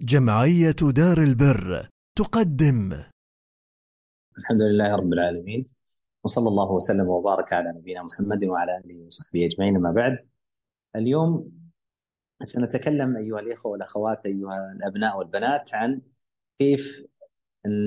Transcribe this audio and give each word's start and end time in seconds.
جمعية 0.00 0.76
دار 0.96 1.18
البر 1.18 1.88
تقدم 2.18 2.92
الحمد 4.38 4.60
لله 4.60 4.96
رب 4.96 5.12
العالمين 5.12 5.64
وصلى 6.24 6.48
الله 6.48 6.70
وسلم 6.72 7.04
وبارك 7.08 7.52
على 7.52 7.72
نبينا 7.78 8.02
محمد 8.02 8.44
وعلى 8.44 8.78
آله 8.78 9.06
وصحبه 9.06 9.46
أجمعين 9.46 9.76
أما 9.76 9.92
بعد 9.92 10.18
اليوم 10.96 11.52
سنتكلم 12.44 13.16
أيها 13.16 13.40
الإخوة 13.40 13.72
والأخوات 13.72 14.26
أيها 14.26 14.72
الأبناء 14.76 15.18
والبنات 15.18 15.74
عن 15.74 16.02
كيف 16.58 17.02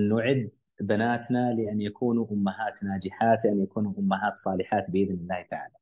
نعد 0.10 0.52
بناتنا 0.82 1.54
لأن 1.54 1.82
يكونوا 1.82 2.28
أمهات 2.32 2.84
ناجحات 2.84 3.46
لأن 3.46 3.64
يكونوا 3.64 3.92
أمهات 4.00 4.38
صالحات 4.38 4.90
بإذن 4.90 5.16
الله 5.16 5.42
تعالى. 5.42 5.79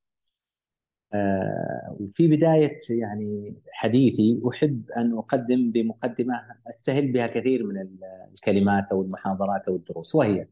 آه، 1.14 1.98
وفي 2.00 2.28
بداية 2.28 2.78
يعني 2.90 3.56
حديثي 3.72 4.40
أحب 4.50 4.92
أن 4.98 5.18
أقدم 5.18 5.72
بمقدمة 5.72 6.34
أستهل 6.68 7.12
بها 7.12 7.28
كثير 7.28 7.64
من 7.64 7.88
الكلمات 8.34 8.92
أو 8.92 9.02
المحاضرات 9.02 9.68
أو 9.68 9.76
الدروس 9.76 10.16
وهي 10.16 10.48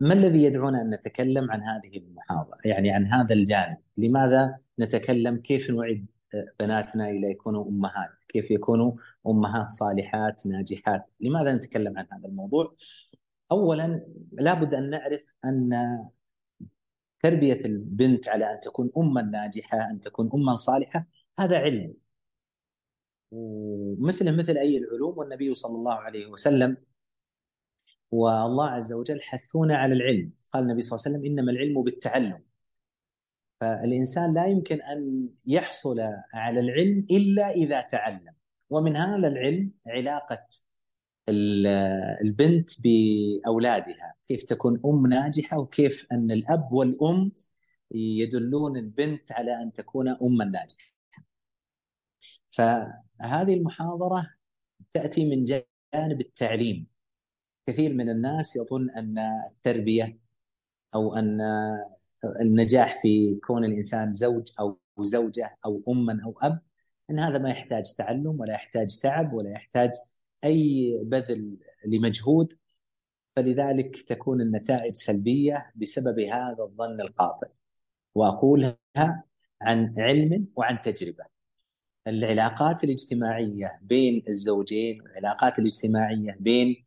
ما 0.00 0.12
الذي 0.14 0.44
يدعونا 0.44 0.82
أن 0.82 0.90
نتكلم 0.94 1.50
عن 1.50 1.62
هذه 1.62 1.96
المحاضرة؟ 1.96 2.58
يعني 2.64 2.90
عن 2.90 3.06
هذا 3.06 3.34
الجانب. 3.34 3.76
لماذا 3.96 4.58
نتكلم؟ 4.80 5.36
كيف 5.36 5.70
نعد 5.70 6.06
بناتنا 6.60 7.10
إلى 7.10 7.30
يكونوا 7.30 7.68
أمهات؟ 7.68 8.10
كيف 8.28 8.50
يكونوا 8.50 8.92
أمهات 9.26 9.70
صالحات 9.70 10.46
ناجحات؟ 10.46 11.06
لماذا 11.20 11.54
نتكلم 11.56 11.98
عن 11.98 12.06
هذا 12.12 12.28
الموضوع؟ 12.28 12.76
أولا 13.52 14.06
لابد 14.32 14.74
أن 14.74 14.90
نعرف 14.90 15.20
أن 15.44 15.70
تربية 17.22 17.64
البنت 17.64 18.28
على 18.28 18.50
أن 18.52 18.60
تكون 18.60 18.90
اما 18.96 19.22
ناجحة 19.22 19.90
أن 19.90 20.00
تكون 20.00 20.30
اما 20.34 20.56
صالحة 20.56 21.06
هذا 21.38 21.58
علم. 21.58 21.94
ومثله 23.30 24.36
مثل 24.36 24.56
أي 24.56 24.78
العلوم 24.78 25.18
والنبي 25.18 25.54
صلى 25.54 25.76
الله 25.76 25.94
عليه 25.94 26.26
وسلم 26.26 26.76
والله 28.10 28.68
عز 28.70 28.92
وجل 28.92 29.22
حثونا 29.22 29.76
على 29.76 29.94
العلم. 29.94 30.32
قال 30.52 30.62
النبي 30.62 30.82
صلى 30.82 30.96
الله 30.96 31.06
عليه 31.06 31.16
وسلم 31.16 31.32
إنما 31.32 31.52
العلم 31.52 31.82
بالتعلم. 31.82 32.44
فالإنسان 33.60 34.34
لا 34.34 34.46
يمكن 34.46 34.82
أن 34.82 35.28
يحصل 35.46 36.00
على 36.34 36.60
العلم 36.60 37.06
إلا 37.10 37.50
إذا 37.50 37.80
تعلم. 37.80 38.34
ومن 38.70 38.96
هذا 38.96 39.28
العلم 39.28 39.72
علاقة 39.86 40.48
البنت 41.28 42.70
بأولادها 42.80 44.14
كيف 44.28 44.44
تكون 44.44 44.80
أم 44.86 45.06
ناجحة 45.06 45.58
وكيف 45.58 46.06
أن 46.12 46.30
الأب 46.30 46.72
والأم 46.72 47.32
يدلون 47.94 48.76
البنت 48.76 49.32
على 49.32 49.62
أن 49.62 49.72
تكون 49.72 50.08
أما 50.08 50.44
ناجحة. 50.44 50.94
فهذه 52.50 53.54
المحاضرة 53.54 54.30
تأتي 54.92 55.30
من 55.30 55.44
جانب 55.44 56.20
التعليم. 56.20 56.86
كثير 57.66 57.94
من 57.94 58.10
الناس 58.10 58.56
يظن 58.56 58.90
أن 58.90 59.18
التربية 59.50 60.18
أو 60.94 61.16
أن 61.16 61.40
النجاح 62.40 63.02
في 63.02 63.34
كون 63.46 63.64
الإنسان 63.64 64.12
زوج 64.12 64.52
أو 64.60 64.78
زوجة 65.00 65.58
أو 65.64 65.82
أما 65.88 66.20
أو 66.24 66.38
أب 66.42 66.60
أن 67.10 67.18
هذا 67.18 67.38
ما 67.38 67.50
يحتاج 67.50 67.96
تعلم 67.96 68.40
ولا 68.40 68.52
يحتاج 68.54 69.00
تعب 69.00 69.32
ولا 69.32 69.50
يحتاج 69.50 69.90
أي 70.44 70.98
بذل 71.04 71.56
لمجهود 71.86 72.52
فلذلك 73.36 74.02
تكون 74.02 74.40
النتائج 74.40 74.94
سلبية 74.94 75.72
بسبب 75.76 76.20
هذا 76.20 76.56
الظن 76.60 77.00
الخاطئ. 77.00 77.48
وأقولها 78.14 78.76
عن 79.62 79.92
علم 79.98 80.46
وعن 80.56 80.80
تجربة. 80.80 81.24
العلاقات 82.06 82.84
الاجتماعية 82.84 83.78
بين 83.82 84.22
الزوجين 84.28 85.02
والعلاقات 85.02 85.58
الاجتماعية 85.58 86.36
بين 86.40 86.84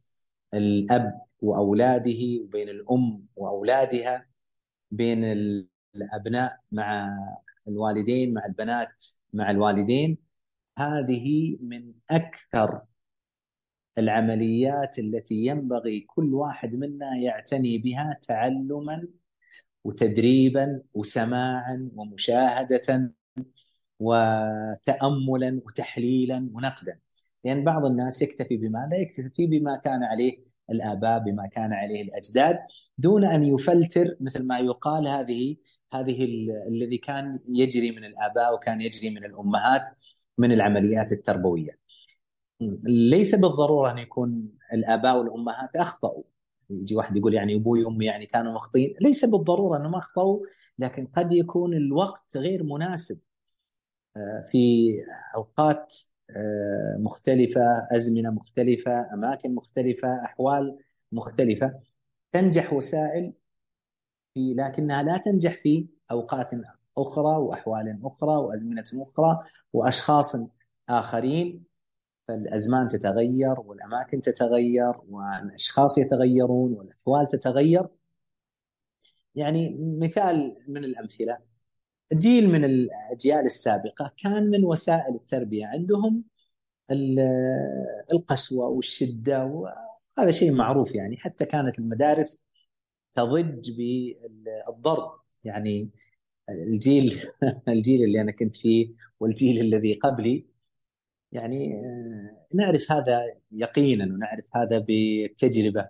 الأب 0.54 1.22
وأولاده 1.42 2.42
وبين 2.44 2.70
الأم 2.70 3.26
وأولادها 3.36 4.26
بين 4.92 5.24
الأبناء 5.96 6.60
مع 6.72 7.18
الوالدين 7.68 8.34
مع 8.34 8.46
البنات 8.46 9.06
مع 9.34 9.52
الوالدين 9.52 10.18
هذه 10.78 11.58
من 11.62 11.94
أكثر 12.12 12.82
العمليات 13.98 15.00
التي 15.00 15.36
ينبغي 15.46 16.00
كل 16.00 16.34
واحد 16.34 16.76
منا 16.76 17.16
يعتني 17.18 17.78
بها 17.78 18.20
تعلما 18.24 19.08
وتدريبا 19.84 20.82
وسماعا 20.94 21.90
ومشاهدة 21.96 23.14
وتاملا 24.00 25.62
وتحليلا 25.66 26.50
ونقدا 26.54 27.00
لأن 27.46 27.64
بعض 27.64 27.86
الناس 27.86 28.22
يكتفي 28.22 28.58
بماذا؟ 28.58 28.98
يكتفي 28.98 29.46
بما 29.48 29.78
كان 29.78 30.04
عليه 30.04 30.52
الآباء 30.70 31.20
بما 31.20 31.48
كان 31.48 31.74
عليه 31.74 32.02
الأجداد 32.02 32.60
دون 32.98 33.26
أن 33.26 33.44
يفلتر 33.44 34.16
مثل 34.20 34.44
ما 34.44 34.60
يقال 34.60 35.08
هذه 35.08 35.56
هذه 35.94 36.26
الذي 36.68 36.98
كان 36.98 37.40
يجري 37.50 37.92
من 37.92 38.06
الآباء 38.06 38.54
وكان 38.56 38.82
يجري 38.82 39.10
من 39.10 39.26
الأمهات 39.26 39.84
من 40.38 40.52
العمليات 40.52 41.12
التربوية. 41.12 41.80
ليس 42.86 43.36
بالضرورة 43.36 43.92
أن 43.92 43.98
يكون 43.98 44.50
الآباء 44.74 45.18
والأمهات 45.18 45.76
أخطأوا. 45.76 46.24
يجي 46.70 46.96
واحد 46.96 47.18
يقول 47.18 47.34
يعني 47.34 47.56
أبوي 47.56 47.84
وأمي 47.84 48.06
يعني 48.06 48.26
كانوا 48.26 48.54
مخطئين. 48.54 48.96
ليس 49.02 49.26
بالضرورة 49.26 49.78
أنهم 49.78 49.96
أخطأوا 49.96 50.40
لكن 50.80 51.06
قد 51.06 51.34
يكون 51.34 51.74
الوقت 51.74 52.38
غير 52.38 52.64
مناسب. 52.64 53.20
آه، 54.18 54.42
في 54.52 54.90
أوقات 55.36 55.96
آه، 56.30 56.98
مختلفة 57.00 57.62
أزمنة 57.92 58.30
مختلفة 58.30 59.14
أماكن 59.14 59.56
مختلفة 59.56 60.26
أحوال 60.26 60.78
مختلفة 61.12 61.80
تنجح 62.32 62.74
وسائل 62.74 63.34
في 64.34 64.54
لكنها 64.54 65.04
لا 65.04 65.18
تنجح 65.18 65.54
في 65.64 65.88
أوقات 66.12 66.52
أخرى 66.98 67.38
وأحوال 67.38 68.00
أخرى 68.04 68.38
وأزمنة 68.38 68.86
أخرى 68.94 69.40
وأشخاص 69.74 70.36
آخرين. 70.90 71.71
فالأزمان 72.32 72.88
تتغير 72.88 73.60
والأماكن 73.60 74.22
تتغير 74.22 74.94
والأشخاص 75.10 75.98
يتغيرون 75.98 76.74
والاحوال 76.74 77.28
تتغير. 77.28 77.88
يعني 79.36 79.78
مثال 79.80 80.58
من 80.68 80.84
الأمثلة 80.84 81.38
جيل 82.14 82.50
من 82.50 82.66
الأجيال 82.66 83.46
السابقة 83.46 84.14
كان 84.24 84.50
من 84.50 84.66
وسائل 84.66 85.16
التربية 85.16 85.66
عندهم 85.66 86.24
القسوة 88.14 88.68
والشدة 88.68 89.46
وهذا 89.46 90.32
شيء 90.32 90.52
معروف 90.54 90.96
يعني 90.96 91.18
حتى 91.18 91.46
كانت 91.46 91.80
المدارس 91.80 92.46
تضج 93.14 93.72
بالضرب. 93.72 95.12
يعني 95.46 95.90
الجيل 96.50 97.22
الجيل 97.68 98.04
اللي 98.04 98.22
أنا 98.22 98.32
كنت 98.32 98.56
فيه 98.56 98.94
والجيل 99.20 99.62
الذي 99.62 99.94
قبلي 99.94 100.51
يعني 101.32 101.76
آه، 101.76 102.48
نعرف 102.56 102.92
هذا 102.92 103.22
يقينا 103.52 104.06
ونعرف 104.06 104.46
هذا 104.56 104.86
بتجربة. 104.90 105.90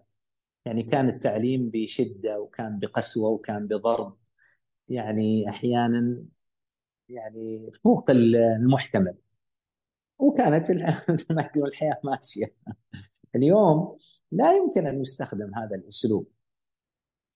يعني 0.66 0.84
كان 0.84 1.10
التعليم 1.10 1.70
بشدة 1.74 2.40
وكان 2.42 2.80
بقسوة 2.80 3.30
وكان 3.30 3.68
بضرب. 3.68 4.18
يعني 4.90 5.50
أحيانا 5.50 6.26
يعني 7.10 7.72
فوق 7.84 8.12
المحتمل. 8.12 9.18
وكانت 10.20 10.70
الحياة 11.68 12.00
ماشية. 12.04 12.56
اليوم 13.36 13.98
لا 14.32 14.54
يمكن 14.58 14.88
أن 14.88 15.02
يستخدم 15.02 15.56
هذا 15.56 15.76
الأسلوب. 15.76 16.28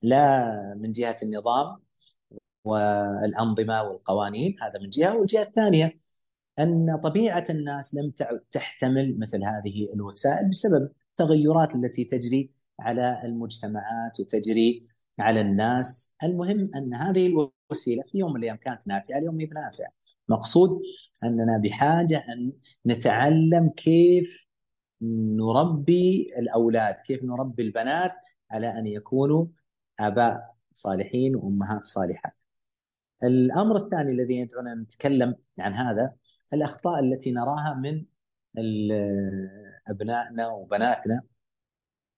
لا 0.01 0.45
من 0.77 0.91
جهة 0.91 1.17
النظام 1.23 1.79
والأنظمة 2.65 3.83
والقوانين 3.83 4.55
هذا 4.61 4.79
من 4.79 4.89
جهة 4.89 5.17
والجهة 5.17 5.43
الثانية. 5.43 6.04
أن 6.59 6.99
طبيعة 7.03 7.45
الناس 7.49 7.95
لم 7.95 8.13
تحتمل 8.51 9.19
مثل 9.19 9.43
هذه 9.43 9.87
الوسائل 9.95 10.49
بسبب 10.49 10.89
التغيرات 11.11 11.75
التي 11.75 12.03
تجري 12.03 12.51
على 12.79 13.21
المجتمعات 13.23 14.19
وتجري 14.19 14.83
على 15.19 15.41
الناس، 15.41 16.15
المهم 16.23 16.69
أن 16.75 16.93
هذه 16.93 17.27
الوسيلة 17.27 18.03
في 18.11 18.17
يوم 18.17 18.33
من 18.33 18.39
الأيام 18.39 18.55
كانت 18.55 18.87
نافعة، 18.87 19.17
اليوم 19.17 19.39
هي 19.39 19.45
بنافعة. 19.45 19.93
مقصود 20.29 20.81
أننا 21.23 21.61
بحاجة 21.63 22.17
أن 22.17 22.51
نتعلم 22.85 23.69
كيف 23.69 24.45
نربي 25.01 26.27
الأولاد، 26.37 26.95
كيف 26.95 27.23
نربي 27.23 27.63
البنات 27.63 28.11
على 28.51 28.79
أن 28.79 28.87
يكونوا 28.87 29.45
آباء 29.99 30.55
صالحين 30.71 31.35
وأمهات 31.35 31.81
صالحات. 31.81 32.33
الأمر 33.23 33.75
الثاني 33.75 34.11
الذي 34.11 34.39
يدعونا 34.39 34.75
نتكلم 34.75 35.35
عن 35.59 35.73
هذا 35.73 36.13
الأخطاء 36.53 36.99
التي 36.99 37.31
نراها 37.31 37.73
من 37.73 38.05
أبنائنا 39.87 40.47
وبناتنا 40.47 41.21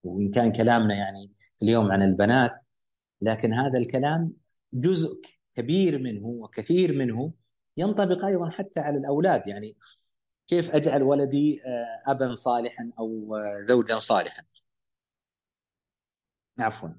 وإن 0.04 0.32
كان 0.32 0.52
كلامنا 0.52 0.96
يعني 0.96 1.34
اليوم 1.64 1.92
عن 1.92 2.02
البنات 2.02 2.52
لكن 3.22 3.54
هذا 3.54 3.78
الكلام 3.80 4.34
جزء 4.74 5.22
كبير 5.56 6.00
منه 6.02 6.28
وكثير 6.28 6.98
منه 6.98 7.34
ينطبق 7.78 8.26
أيضا 8.26 8.50
حتى 8.50 8.80
على 8.80 8.98
الأولاد. 8.98 9.48
يعني 9.48 9.78
كيف 10.48 10.76
أجعل 10.76 11.04
ولدي 11.04 11.62
آه، 11.66 12.12
ابا 12.12 12.34
صالحا 12.34 12.92
أو 13.00 13.36
آه، 13.36 13.60
زوجا 13.62 13.98
صالحا؟ 13.98 14.44
عفوا. 16.60 16.90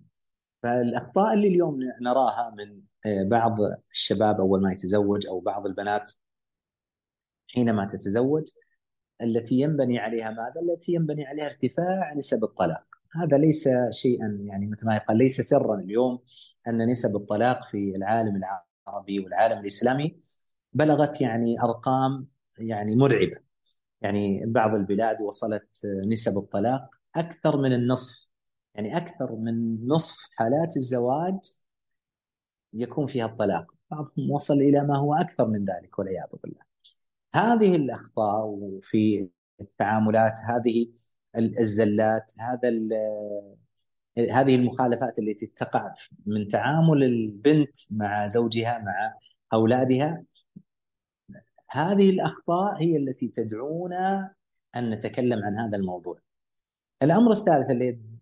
فالأخطاء 0.62 1.34
اللي 1.34 1.48
اليوم 1.48 1.78
نراها 2.02 2.50
من 2.50 2.82
آه، 3.06 3.22
بعض 3.22 3.56
الشباب 3.92 4.40
أول 4.40 4.62
ما 4.62 4.72
يتزوج 4.72 5.26
أو 5.26 5.40
بعض 5.40 5.66
البنات 5.66 6.12
حينما 7.48 7.84
تتزوج 7.84 8.44
التي 9.22 9.54
ينبني 9.54 9.98
عليها 9.98 10.30
ماذا؟ 10.30 10.60
التي 10.60 10.92
ينبني 10.92 11.26
عليها 11.26 11.46
ارتفاع 11.46 12.14
نسب 12.14 12.44
الطلاق. 12.44 12.84
هذا 13.14 13.38
ليس 13.38 13.68
شيئا 13.90 14.38
يعني 14.40 14.66
مثل 14.66 14.86
ما 14.86 14.96
يقال 14.96 15.18
ليس 15.18 15.40
سرا 15.40 15.74
اليوم 15.74 16.18
أن 16.68 16.90
نسب 16.90 17.16
الطلاق 17.16 17.70
في 17.70 17.96
العالم 17.96 18.40
العربي 18.88 19.20
والعالم 19.20 19.60
الإسلامي 19.60 20.20
بلغت 20.72 21.20
يعني 21.20 21.62
أرقام 21.62 22.26
يعني 22.58 22.96
مرعبة. 22.96 23.40
يعني 24.00 24.46
بعض 24.46 24.74
البلاد 24.74 25.20
وصلت 25.20 25.68
نسب 26.06 26.38
الطلاق 26.38 26.90
أكثر 27.16 27.56
من 27.56 27.72
النصف. 27.72 28.32
يعني 28.74 28.96
أكثر 28.96 29.36
من 29.36 29.86
نصف 29.88 30.28
حالات 30.36 30.76
الزواج 30.76 31.38
يكون 32.72 33.06
فيها 33.06 33.26
الطلاق. 33.26 33.72
بعضهم 33.90 34.30
وصل 34.30 34.54
إلى 34.54 34.80
ما 34.80 34.96
هو 34.96 35.14
أكثر 35.14 35.48
من 35.48 35.64
ذلك 35.64 35.98
والعياذ 35.98 36.28
بالله. 36.42 36.67
هذه 37.34 37.76
الأخطاء 37.76 38.46
وفي 38.46 39.28
التعاملات 39.60 40.40
هذه 40.40 40.86
الزلات 41.38 42.32
هذا 42.40 42.68
هذه 44.32 44.56
المخالفات 44.56 45.18
التي 45.18 45.46
تقع 45.46 45.94
من 46.26 46.48
تعامل 46.48 47.04
البنت 47.04 47.76
مع 47.90 48.26
زوجها 48.26 48.78
مع 48.78 49.14
أولادها 49.52 50.24
هذه 51.70 52.10
الأخطاء 52.10 52.82
هي 52.82 52.96
التي 52.96 53.28
تدعونا 53.28 54.34
أن 54.76 54.90
نتكلم 54.90 55.44
عن 55.44 55.58
هذا 55.58 55.76
الموضوع. 55.76 56.18
الأمر 57.02 57.30
الثالث 57.30 57.70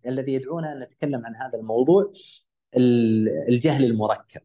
الذي 0.06 0.32
يدعونا 0.32 0.72
أن 0.72 0.80
نتكلم 0.80 1.26
عن 1.26 1.36
هذا 1.36 1.58
الموضوع 1.58 2.12
الجهل 3.48 3.84
المركب. 3.84 4.40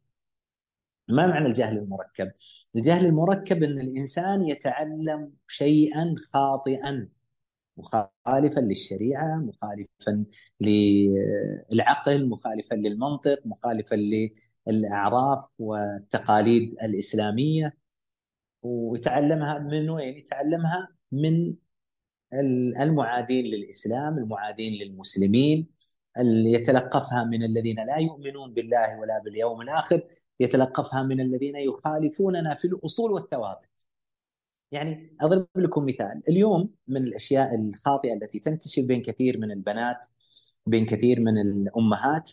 ما 1.12 1.28
معنى 1.28 1.48
الجهل 1.48 1.78
المركب؟ 1.78 2.32
الجهل 2.76 3.06
المركب 3.06 3.64
أن 3.64 3.80
الإنسان 3.80 4.46
يتعلم 4.46 5.32
شيئا 5.48 6.16
خاطئا 6.34 7.10
مخالفا 7.78 8.60
للشريعة، 8.60 9.36
مخالفا 9.36 10.26
للعقل، 10.62 12.30
مخالفا 12.30 12.76
للمنطق، 12.76 13.40
مخالفا 13.46 13.96
للأعراف 14.68 15.46
والتقاليد 15.60 16.76
الإسلامية 16.84 17.78
ويتعلمها 18.64 19.60
من 19.60 19.90
وين؟ 19.90 20.18
يتعلمها 20.18 20.88
من 21.12 21.54
المعادين 22.82 23.46
للإسلام، 23.46 24.18
المعادين 24.18 24.74
للمسلمين، 24.74 25.68
اللي 26.20 26.52
يتلقفها 26.54 27.24
من 27.24 27.44
الذين 27.44 27.76
لا 27.76 27.98
يؤمنون 27.98 28.54
بالله 28.54 29.00
ولا 29.00 29.22
باليوم 29.26 29.62
الآخر، 29.62 30.08
يتلقفها 30.42 31.04
من 31.04 31.22
الذين 31.22 31.56
يخالفوننا 31.56 32.56
في 32.56 32.66
الأصول 32.66 33.12
والثوابت. 33.12 33.70
يعني 34.72 35.18
أضرب 35.22 35.48
لكم 35.56 35.86
مثال، 35.86 36.22
اليوم 36.30 36.70
من 36.88 37.04
الأشياء 37.04 37.56
الخاطئة 37.56 38.14
التي 38.14 38.40
تنتشر 38.40 38.82
بين 38.88 39.02
كثير 39.02 39.38
من 39.38 39.52
البنات 39.52 40.08
بين 40.66 40.86
كثير 40.86 41.20
من 41.20 41.38
الأمهات 41.38 42.32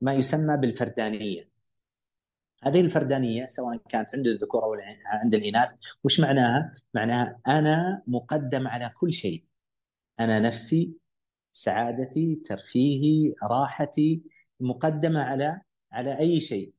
ما 0.00 0.12
يسمى 0.14 0.56
بالفردانية. 0.56 1.50
هذه 2.62 2.80
الفردانية 2.80 3.46
سواء 3.46 3.76
كانت 3.88 4.14
عند 4.14 4.26
الذكور 4.26 4.64
أو 4.64 4.76
عند 5.06 5.34
الإناث، 5.34 5.68
وش 6.04 6.20
معناها؟ 6.20 6.72
معناها 6.94 7.40
أنا 7.48 8.02
مقدم 8.06 8.68
على 8.68 8.92
كل 9.00 9.12
شيء. 9.12 9.44
أنا 10.20 10.40
نفسي 10.40 10.92
سعادتي، 11.52 12.34
ترفيهي، 12.34 13.34
راحتي 13.50 14.22
مقدمة 14.60 15.20
على 15.20 15.60
على 15.92 16.18
أي 16.18 16.40
شيء. 16.40 16.75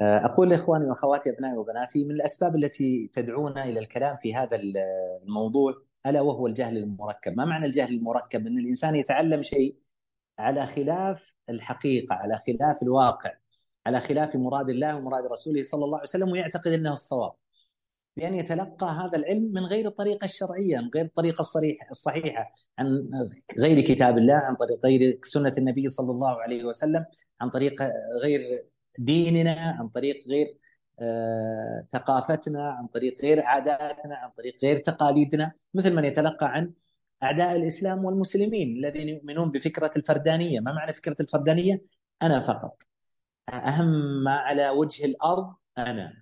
آه، 0.00 0.24
أقول 0.26 0.50
لإخواني 0.50 0.84
وأخواتي 0.88 1.30
أبنائي 1.30 1.56
وبناتي 1.56 2.04
من 2.04 2.10
الأسباب 2.10 2.56
التي 2.56 3.10
تدعونا 3.12 3.64
إلى 3.64 3.80
الكلام 3.80 4.16
في 4.16 4.34
هذا 4.34 4.60
الموضوع 5.26 5.74
ألا 6.06 6.20
وهو 6.20 6.46
الجهل 6.46 6.76
المركب، 6.76 7.36
ما 7.36 7.44
معنى 7.44 7.66
الجهل 7.66 7.94
المركب؟ 7.94 8.46
إن 8.46 8.58
الإنسان 8.58 8.94
يتعلم 8.94 9.42
شيء 9.42 9.76
على 10.38 10.66
خلاف 10.66 11.34
الحقيقة، 11.48 12.14
على 12.14 12.40
خلاف 12.46 12.82
الواقع، 12.82 13.32
على 13.86 14.00
خلاف 14.00 14.36
مراد 14.36 14.70
الله 14.70 14.96
ومراد 14.96 15.24
رسوله 15.32 15.62
صلى 15.62 15.84
الله 15.84 15.96
عليه 15.96 16.08
وسلم 16.08 16.30
ويعتقد 16.32 16.72
إنه 16.72 16.92
الصواب. 16.92 17.32
بأن 18.16 18.34
يتلقى 18.34 18.86
هذا 18.86 19.18
العلم 19.18 19.52
من 19.52 19.62
غير 19.62 19.86
الطريقة 19.86 20.24
الشرعية، 20.24 20.78
من 20.78 20.90
غير 20.94 21.04
الطريقة 21.04 21.40
الصريحه 21.40 21.90
الصحيحة، 21.90 22.52
عن 22.78 23.10
غير 23.58 23.80
كتاب 23.80 24.18
الله، 24.18 24.34
عن 24.34 24.56
طريق 24.56 24.86
غير 24.86 25.20
سنة 25.22 25.52
النبي 25.58 25.88
صلى 25.88 26.10
الله 26.10 26.42
عليه 26.42 26.64
وسلم، 26.64 27.04
عن 27.40 27.50
طريق 27.50 27.82
غير 28.22 28.64
ديننا 29.00 29.76
عن 29.78 29.88
طريق 29.88 30.16
غير 30.28 30.56
آه، 31.00 31.86
ثقافتنا 31.92 32.70
عن 32.70 32.86
طريق 32.86 33.20
غير 33.22 33.42
عاداتنا 33.42 34.16
عن 34.16 34.30
طريق 34.30 34.54
غير 34.62 34.78
تقاليدنا 34.78 35.52
مثل 35.74 35.94
من 35.94 36.04
يتلقى 36.04 36.46
عن 36.52 36.72
أعداء 37.22 37.56
الإسلام 37.56 38.04
والمسلمين 38.04 38.76
الذين 38.76 39.08
يؤمنون 39.08 39.50
بفكرة 39.50 39.90
الفردانية، 39.96 40.60
ما 40.60 40.72
معنى 40.72 40.92
فكرة 40.94 41.16
الفردانية؟ 41.20 41.82
أنا 42.22 42.40
فقط. 42.40 42.82
أهم 43.48 44.22
ما 44.24 44.32
على 44.32 44.70
وجه 44.70 45.04
الأرض 45.04 45.54
أنا. 45.78 46.12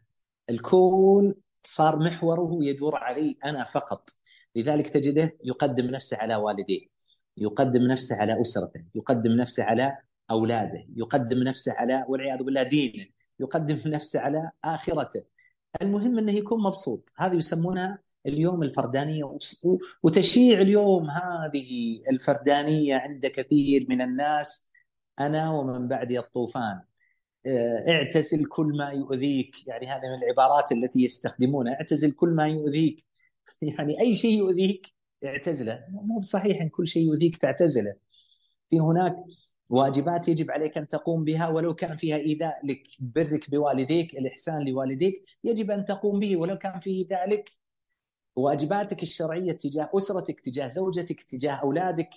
الكون 0.50 1.34
صار 1.64 1.98
محوره 1.98 2.58
يدور 2.62 2.96
علي 2.96 3.38
أنا 3.44 3.64
فقط. 3.64 4.10
لذلك 4.56 4.88
تجده 4.88 5.36
يقدم 5.44 5.86
نفسه 5.86 6.16
على 6.16 6.36
والديه، 6.36 6.86
يقدم 7.36 7.82
نفسه 7.82 8.16
على 8.16 8.42
أسرته، 8.42 8.84
يقدم 8.94 9.32
نفسه 9.32 9.64
على 9.64 9.96
أولاده 10.30 10.86
يقدم 10.96 11.42
نفسه 11.42 11.72
على 11.72 12.04
والعياذ 12.08 12.42
بالله 12.42 12.62
دينه 12.62 13.06
يقدم 13.40 13.80
نفسه 13.96 14.20
على 14.20 14.50
آخرته. 14.64 15.24
المهم 15.82 16.18
إنه 16.18 16.32
يكون 16.32 16.62
مبسوط. 16.62 17.12
هذه 17.16 17.34
يسمونها 17.34 17.98
اليوم 18.26 18.62
الفردانية. 18.62 19.38
وتشيع 20.02 20.60
اليوم 20.60 21.10
هذه 21.10 22.00
الفردانية 22.10 22.94
عند 22.96 23.26
كثير 23.26 23.86
من 23.88 24.02
الناس 24.02 24.70
أنا 25.20 25.50
ومن 25.50 25.88
بعدي 25.88 26.18
الطوفان. 26.18 26.80
آه، 27.46 27.84
اعتزل 27.88 28.44
كل 28.46 28.66
ما 28.78 28.90
يؤذيك. 28.90 29.68
يعني 29.68 29.86
هذه 29.86 30.02
من 30.08 30.22
العبارات 30.24 30.72
التي 30.72 31.04
يستخدمونها. 31.04 31.72
اعتزل 31.74 32.12
كل 32.12 32.28
ما 32.28 32.48
يؤذيك. 32.48 33.04
يعني 33.62 34.00
أي 34.00 34.14
شيء 34.14 34.38
يؤذيك 34.38 34.94
اعتزله. 35.24 35.84
مو 35.90 36.18
بصحيح 36.20 36.60
إن 36.62 36.68
كل 36.68 36.86
شيء 36.88 37.06
يؤذيك 37.06 37.36
تعتزله. 37.36 37.94
في 38.70 38.80
هناك 38.80 39.16
واجبات 39.70 40.28
يجب 40.28 40.50
عليك 40.50 40.78
أن 40.78 40.88
تقوم 40.88 41.24
بها 41.24 41.48
ولو 41.48 41.74
كان 41.74 41.96
فيها 41.96 42.16
إيذاء 42.16 42.66
لك 42.66 42.82
برك 43.00 43.50
بوالديك 43.50 44.14
الإحسان 44.18 44.68
لوالديك 44.68 45.22
يجب 45.44 45.70
أن 45.70 45.84
تقوم 45.84 46.18
به 46.18 46.36
ولو 46.36 46.58
كان 46.58 46.80
فيه 46.80 47.04
إيذاء 47.04 47.30
لك. 47.30 47.50
واجباتك 48.36 49.02
الشرعية 49.02 49.52
تجاه 49.52 49.90
أسرتك 49.96 50.40
تجاه 50.40 50.66
زوجتك 50.68 51.22
تجاه 51.22 51.54
أولادك. 51.54 52.10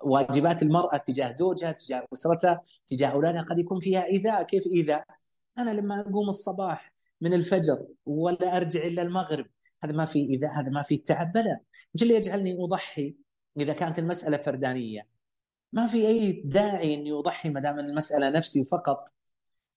واجبات 0.00 0.62
المرأة 0.62 0.96
تجاه 0.96 1.30
زوجها 1.30 1.72
تجاه 1.72 2.06
أسرتها 2.12 2.62
تجاه 2.88 3.08
أولادها 3.08 3.42
قد 3.42 3.58
يكون 3.58 3.80
فيها 3.80 4.06
إيذاء. 4.06 4.42
كيف 4.42 4.66
إيذاء؟ 4.66 5.04
أنا 5.58 5.70
لما 5.70 6.00
أقوم 6.00 6.28
الصباح 6.28 6.92
من 7.20 7.34
الفجر 7.34 7.86
ولا 8.06 8.56
أرجع 8.56 8.86
إلا 8.86 9.02
المغرب 9.02 9.46
هذا 9.84 9.92
ما 9.92 10.06
في 10.06 10.18
إيذاء 10.18 10.50
هذا 10.60 10.68
ما 10.70 10.82
في 10.82 10.96
تعب 10.96 11.32
بلى. 11.32 11.60
إيش 11.94 12.02
اللي 12.02 12.14
يجعلني 12.14 12.56
أضحي 12.64 13.16
إذا 13.60 13.72
كانت 13.72 13.98
المسألة 13.98 14.36
فردانية؟ 14.36 15.17
ما 15.72 15.86
في 15.86 16.08
أي 16.08 16.42
داعي 16.44 16.94
اني 16.94 17.12
اضحي 17.12 17.48
ما 17.48 17.60
دام 17.60 17.78
المسألة 17.78 18.30
نفسي 18.30 18.64
فقط 18.64 19.12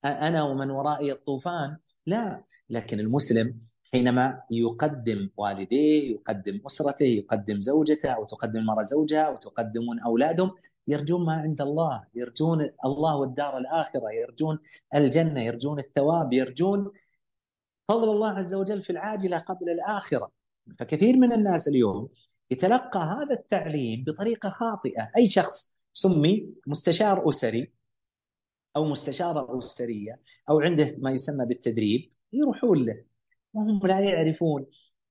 أنا 0.04 0.42
ومن 0.42 0.70
ورائي 0.70 1.12
الطوفان. 1.12 1.76
لا 2.06 2.44
لكن 2.70 3.00
المسلم 3.00 3.60
حينما 3.92 4.42
يقدم 4.50 5.30
والديه 5.36 6.10
يقدم 6.12 6.60
أسرته 6.66 7.04
يقدم 7.04 7.60
زوجته 7.60 8.10
أو 8.10 8.24
تقدم 8.24 8.58
المراه 8.58 8.82
زوجها 8.82 9.22
أو 9.22 9.36
تقدمون 9.36 10.00
أولادهم 10.00 10.50
يرجون 10.88 11.26
ما 11.26 11.32
عند 11.32 11.60
الله 11.60 12.04
يرجون 12.14 12.68
الله 12.84 13.16
والدار 13.16 13.58
الآخرة 13.58 14.10
يرجون 14.12 14.58
الجنة 14.94 15.40
يرجون 15.40 15.78
الثواب 15.78 16.32
يرجون 16.32 16.90
فضل 17.88 18.10
الله 18.10 18.30
عز 18.30 18.54
وجل 18.54 18.82
في 18.82 18.90
العاجلة 18.90 19.38
قبل 19.38 19.70
الآخرة. 19.70 20.30
فكثير 20.78 21.16
من 21.16 21.32
الناس 21.32 21.68
اليوم 21.68 22.08
يتلقى 22.50 23.00
هذا 23.00 23.34
التعليم 23.34 24.04
بطريقة 24.04 24.48
خاطئة. 24.50 25.10
أي 25.16 25.28
شخص 25.28 25.72
سمي 25.92 26.54
مستشار 26.66 27.28
أسري 27.28 27.72
أو 28.76 28.84
مستشارة 28.84 29.58
أسرية 29.58 30.20
أو 30.50 30.60
عنده 30.60 30.96
ما 30.98 31.10
يسمى 31.10 31.46
بالتدريب 31.46 32.10
يروحون 32.32 32.86
له. 32.86 33.04
وهم 33.54 33.80
لا 33.86 34.00
يعرفون 34.00 34.66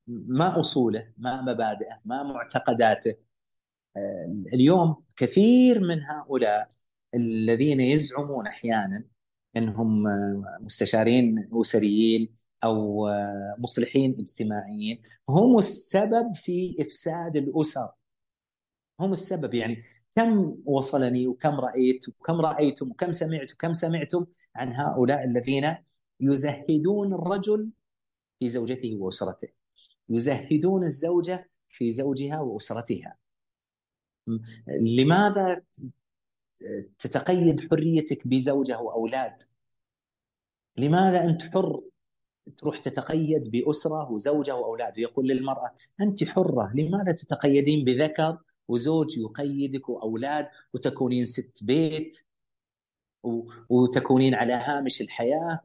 ما 0.07 0.59
أصوله 0.59 1.13
ما 1.17 1.41
مبادئه 1.41 2.01
ما 2.05 2.23
معتقداته. 2.23 3.15
آه، 3.97 4.43
اليوم 4.53 5.03
كثير 5.15 5.79
من 5.79 6.03
هؤلاء 6.03 6.67
الذين 7.15 7.79
يزعمون 7.79 8.47
أحيانا 8.47 9.03
إنهم 9.57 10.03
مستشارين 10.61 11.49
أسريين 11.53 12.33
أو 12.63 13.09
مصلحين 13.57 14.15
اجتماعيين 14.19 15.01
هم 15.29 15.57
السبب 15.57 16.35
في 16.35 16.75
إفساد 16.79 17.35
الأسر. 17.35 17.89
هم 18.99 19.13
السبب 19.13 19.53
يعني 19.53 19.81
كم 20.15 20.57
وصلني 20.65 21.27
وكم 21.27 21.59
رايت 21.59 22.09
وكم 22.09 22.41
رأيتم 22.41 22.91
وكم 22.91 23.11
سمعت 23.11 23.53
وكم 23.53 23.73
سمعتم 23.73 24.25
عن 24.55 24.73
هؤلاء 24.73 25.23
الذين 25.23 25.75
يزهدون 26.19 27.13
الرجل 27.13 27.69
في 28.39 28.49
زوجته 28.49 28.97
وأسرته. 28.99 29.47
يزهدون 30.09 30.83
الزوجة 30.83 31.49
في 31.69 31.91
زوجها 31.91 32.39
وأسرتها. 32.39 33.17
لماذا 34.67 35.63
تتقيد 36.99 37.69
حريتك 37.69 38.27
بزوجة 38.27 38.79
وأولاد؟ 38.79 39.43
لماذا 40.77 41.23
أنت 41.23 41.41
حر 41.43 41.81
تروح 42.57 42.77
تتقيد 42.77 43.51
بأسرة 43.51 44.11
وزوجة 44.11 44.55
وأولاد؟ 44.55 44.97
يقول 44.97 45.27
للمرأة 45.27 45.75
أنت 46.01 46.23
حرة 46.23 46.71
لماذا 46.75 47.11
تتقيدين 47.11 47.85
بذكر 47.85 48.37
وزوج 48.71 49.17
يقيدك 49.17 49.89
وأولاد 49.89 50.47
وتكونين 50.73 51.25
ست 51.25 51.63
بيت 51.63 52.25
وتكونين 53.69 54.35
على 54.35 54.53
هامش 54.53 55.01
الحياة 55.01 55.59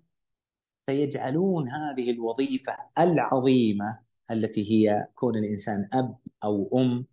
فيجعلون 0.87 1.69
هذه 1.69 2.11
الوظيفة 2.11 2.77
العظيمة 2.99 3.99
التي 4.31 4.73
هي 4.73 5.09
كون 5.15 5.37
الإنسان 5.37 5.89
أب 5.93 6.17
أو 6.45 6.71
أم 6.75 7.07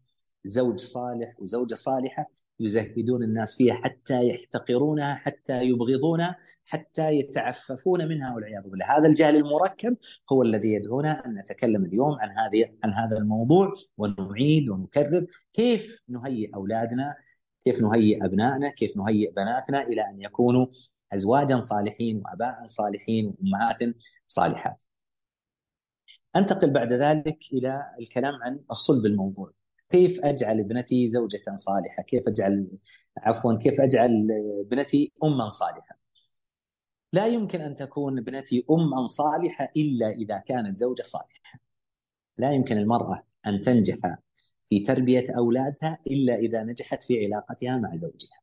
زوج 0.46 0.80
صالح 0.80 1.36
وزوجة 1.40 1.76
صالحة 1.76 2.30
يزهدون 2.64 3.24
الناس 3.24 3.58
فيها 3.58 3.74
حتى 3.74 4.28
يحتقرونها 4.28 5.16
حتى 5.16 5.64
يبغضونها 5.64 6.38
حتى 6.66 7.12
يتعففون 7.12 8.08
منها 8.08 8.36
والعياذ 8.36 8.70
بالله. 8.70 8.98
هذا 8.98 9.08
الجهل 9.08 9.36
المركب 9.36 9.98
هو 10.32 10.42
الذي 10.42 10.74
يدعونا 10.74 11.26
أن 11.26 11.36
نتكلم 11.36 11.86
اليوم 11.86 12.18
عن 12.20 12.30
هذه 12.30 12.70
عن 12.84 12.94
هذا 12.94 13.18
الموضوع 13.18 13.74
ونعيد 13.98 14.70
ونكرر 14.70 15.26
كيف 15.54 16.02
نهيئ 16.10 16.56
أولادنا 16.56 17.16
كيف 17.66 17.82
نهيئ 17.82 18.26
أبنائنا 18.26 18.70
كيف 18.70 18.98
نهيئ 18.98 19.32
بناتنا 19.32 19.82
إلى 19.82 20.02
أن 20.02 20.22
يكونوا 20.22 20.68
ازواجا 21.14 21.60
صالحين 21.60 22.22
واباء 22.26 22.66
صالحين 22.66 23.28
وأمهات 23.28 23.80
صالحات. 24.28 24.84
أنتقل 26.36 26.70
بعد 26.70 26.94
ذلك 26.94 27.38
إلى 27.54 27.84
الكلام 28.00 28.34
عن 28.44 28.60
صلب 28.72 29.06
الموضوع. 29.06 29.54
كيف 29.94 30.20
أجعل 30.24 30.60
ابنتي 30.60 31.08
زوجة 31.08 31.56
صالحة؟ 31.56 32.04
كيف 32.04 32.28
اجعل 32.28 32.78
عفوا 33.20 33.58
كيف 33.58 33.82
أجعل 33.82 34.28
ابنتي 34.66 35.12
اما 35.24 35.50
صالحة؟ 35.50 36.00
لا 37.14 37.28
يمكن 37.28 37.62
أن 37.62 37.76
تكون 37.76 38.18
ابنتي 38.18 38.66
اما 38.72 39.06
صالحة 39.06 39.72
إلا 39.78 40.10
إذا 40.10 40.38
كانت 40.38 40.70
زوجة 40.70 41.02
صالحة. 41.02 41.60
لا 42.38 42.52
يمكن 42.52 42.78
المرأة 42.78 43.24
أن 43.48 43.62
تنجح 43.62 44.18
في 44.70 44.80
تربية 44.80 45.26
أولادها 45.38 45.98
إلا 46.08 46.36
إذا 46.36 46.64
نجحت 46.64 47.04
في 47.04 47.26
علاقتها 47.26 47.78
مع 47.78 47.96
زوجها. 47.96 48.40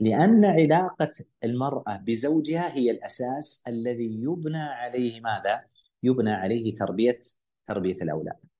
لأن 0.00 0.44
علاقة 0.44 1.10
المرأة 1.44 1.96
بزوجها 1.96 2.74
هي 2.76 2.90
الأساس 2.90 3.64
الذي 3.68 4.22
يبنى 4.22 4.62
عليه 4.62 5.20
ماذا؟ 5.20 5.64
يبنى 6.02 6.30
عليه 6.30 6.74
تربية 6.74 7.20
تربية 7.66 7.96
الأولاد. 8.02 8.55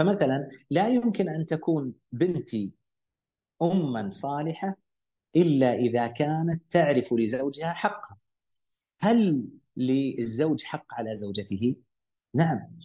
فمثلا 0.00 0.48
لا 0.70 0.88
يمكن 0.88 1.28
أن 1.28 1.46
تكون 1.46 1.94
بنتي 2.12 2.74
اما 3.62 4.08
صالحة 4.08 4.76
إلا 5.36 5.74
إذا 5.74 6.06
كانت 6.06 6.62
تعرف 6.70 7.12
لزوجها 7.12 7.72
حقها. 7.72 8.16
هل 9.00 9.48
للزوج 9.76 10.64
حق 10.64 10.94
على 10.94 11.16
زوجته؟ 11.16 11.76
نعم. 12.34 12.78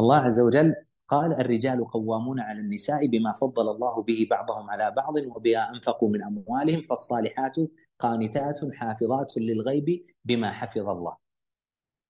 الله 0.00 0.16
عز 0.16 0.40
وجل 0.40 0.74
قال 1.08 1.32
الرجال 1.32 1.90
قوامون 1.90 2.40
على 2.40 2.60
النساء 2.60 3.06
بما 3.06 3.32
فضل 3.32 3.70
الله 3.70 4.02
به 4.02 4.26
بعضهم 4.30 4.70
على 4.70 4.90
بعض 4.96 5.14
وبما 5.16 5.70
أنفقوا 5.70 6.08
من 6.08 6.22
أموالهم 6.22 6.82
فالصالحات 6.82 7.56
قانتات 7.98 8.60
حافظات 8.72 9.32
للغيب 9.36 10.06
بما 10.24 10.52
حفظ 10.52 10.88
الله. 10.88 11.16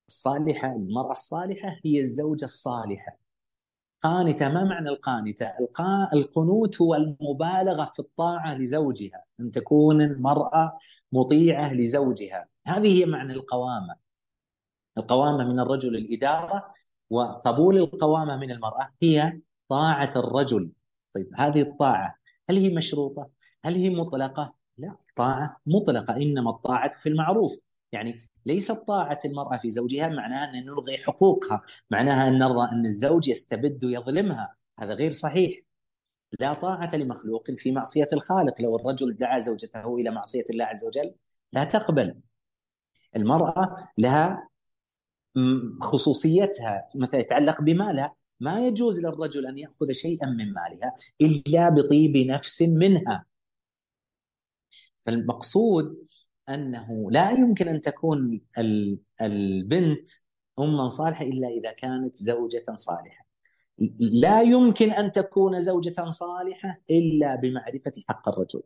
الصالحة 0.08 0.72
المرأة 0.72 1.10
الصالحة 1.10 1.80
هي 1.84 2.00
الزوجة 2.00 2.44
الصالحة 2.44 3.21
قانتة 4.02 4.48
ما 4.48 4.64
معنى 4.64 4.88
القانتة؟ 4.88 5.52
القنوت 6.14 6.80
هو 6.80 6.94
المبالغة 6.94 7.92
في 7.94 7.98
الطاعة 8.00 8.54
لزوجها 8.54 9.24
أن 9.40 9.50
تكون 9.50 10.02
المرأة 10.02 10.78
مطيعة 11.12 11.74
لزوجها 11.74 12.48
هذه 12.66 13.00
هي 13.00 13.06
معنى 13.06 13.32
القوامة 13.32 13.96
القوامة 14.98 15.44
من 15.44 15.60
الرجل 15.60 15.96
الإدارة 15.96 16.74
وقبول 17.10 17.78
القوامة 17.78 18.36
من 18.36 18.50
المرأة 18.50 18.88
هي 19.02 19.40
طاعة 19.68 20.10
الرجل 20.16 20.72
طيب 21.14 21.30
هذه 21.36 21.62
الطاعة 21.62 22.18
هل 22.50 22.56
هي 22.56 22.74
مشروطة؟ 22.74 23.30
هل 23.64 23.74
هي 23.74 23.90
مطلقة؟ 23.90 24.54
لا 24.78 24.96
طاعة 25.16 25.60
مطلقة 25.66 26.16
إنما 26.16 26.50
الطاعة 26.50 26.90
في 27.02 27.08
المعروف 27.08 27.58
يعني 27.92 28.20
ليست 28.46 28.72
طاعة 28.72 29.18
المرأة 29.24 29.56
في 29.56 29.70
زوجها 29.70 30.08
معناها 30.08 30.50
أن 30.50 30.64
نلغي 30.66 30.98
حقوقها 30.98 31.62
معناها 31.90 32.28
أن 32.28 32.38
نرضى 32.38 32.68
أن 32.72 32.86
الزوج 32.86 33.28
يستبد 33.28 33.84
ويظلمها. 33.84 34.56
هذا 34.78 34.94
غير 34.94 35.10
صحيح. 35.10 35.60
لا 36.40 36.54
طاعة 36.54 36.96
لمخلوق 36.96 37.50
في 37.50 37.72
معصية 37.72 38.08
الخالق. 38.12 38.60
لو 38.60 38.76
الرجل 38.76 39.16
دعا 39.16 39.38
زوجته 39.38 39.96
إلى 39.96 40.10
معصية 40.10 40.44
الله 40.50 40.64
عز 40.64 40.84
وجل 40.84 41.14
لا 41.52 41.64
تقبل. 41.64 42.20
المرأة 43.16 43.76
لها 43.98 44.48
خصوصيتها 45.80 46.88
مثلا 46.94 47.20
يتعلق 47.20 47.60
بمالها. 47.60 48.14
ما 48.40 48.66
يجوز 48.66 49.06
للرجل 49.06 49.46
أن 49.46 49.58
يأخذ 49.58 49.92
شيئا 49.92 50.26
من 50.26 50.52
مالها 50.52 50.96
إلا 51.20 51.68
بطيب 51.68 52.16
نفس 52.16 52.62
منها. 52.62 53.26
فالمقصود 55.06 56.06
أنه 56.48 57.10
لا 57.10 57.30
يمكن 57.30 57.68
أن 57.68 57.82
تكون 57.82 58.40
البنت 59.22 60.08
اما 60.58 60.88
صالحة 60.88 61.24
إلا 61.24 61.48
إذا 61.48 61.72
كانت 61.72 62.16
زوجة 62.16 62.64
صالحة. 62.74 63.26
لا 63.98 64.42
يمكن 64.42 64.90
أن 64.90 65.12
تكون 65.12 65.60
زوجة 65.60 66.04
صالحة 66.06 66.80
إلا 66.90 67.34
بمعرفة 67.36 67.92
حق 68.08 68.28
الرجل. 68.28 68.62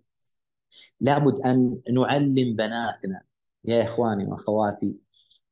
لابد 1.00 1.40
أن 1.40 1.80
نعلم 1.94 2.56
بناتنا 2.56 3.22
يا 3.64 3.82
إخواني 3.82 4.24
وأخواتي 4.26 4.96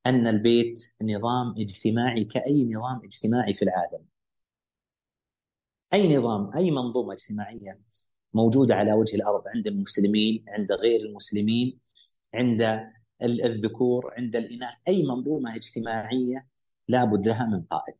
أن 0.06 0.26
البيت 0.26 0.94
نظام 1.02 1.54
اجتماعي 1.58 2.24
كأي 2.24 2.64
نظام 2.64 3.00
اجتماعي 3.04 3.54
في 3.54 3.62
العالم. 3.62 4.04
أي 5.92 6.16
نظام 6.16 6.56
أي 6.56 6.70
منظومة 6.70 7.12
اجتماعية 7.12 7.80
موجودة 8.34 8.74
على 8.74 8.92
وجه 8.92 9.16
الأرض 9.16 9.42
عند 9.46 9.66
المسلمين 9.66 10.44
عند 10.48 10.72
غير 10.72 11.00
المسلمين 11.00 11.80
عند 12.34 12.90
الذكور 13.22 14.14
عند 14.18 14.36
الإناث. 14.36 14.74
أي 14.88 15.02
منظومة 15.02 15.56
اجتماعية 15.56 16.46
لابد 16.88 17.28
لها 17.28 17.46
من 17.46 17.62
قائد. 17.62 17.96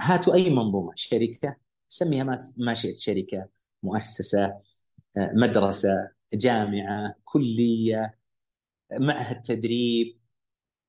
هاتوا 0.00 0.34
أي 0.34 0.50
منظومة 0.50 0.92
شركة 0.96 1.56
سميها 1.88 2.36
ما 2.56 2.74
شئت 2.74 3.00
شركة 3.00 3.48
مؤسسة 3.82 4.60
مدرسة 5.16 6.10
جامعة 6.34 7.14
كلية 7.24 8.18
معهد 8.92 9.42
تدريب. 9.42 10.18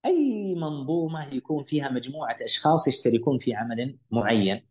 أي 0.05 0.55
منظومة 0.55 1.33
يكون 1.33 1.63
فيها 1.63 1.89
مجموعة 1.89 2.35
أشخاص 2.41 2.87
يشتركون 2.87 3.39
في 3.39 3.53
عمل 3.53 3.97
معين. 4.11 4.65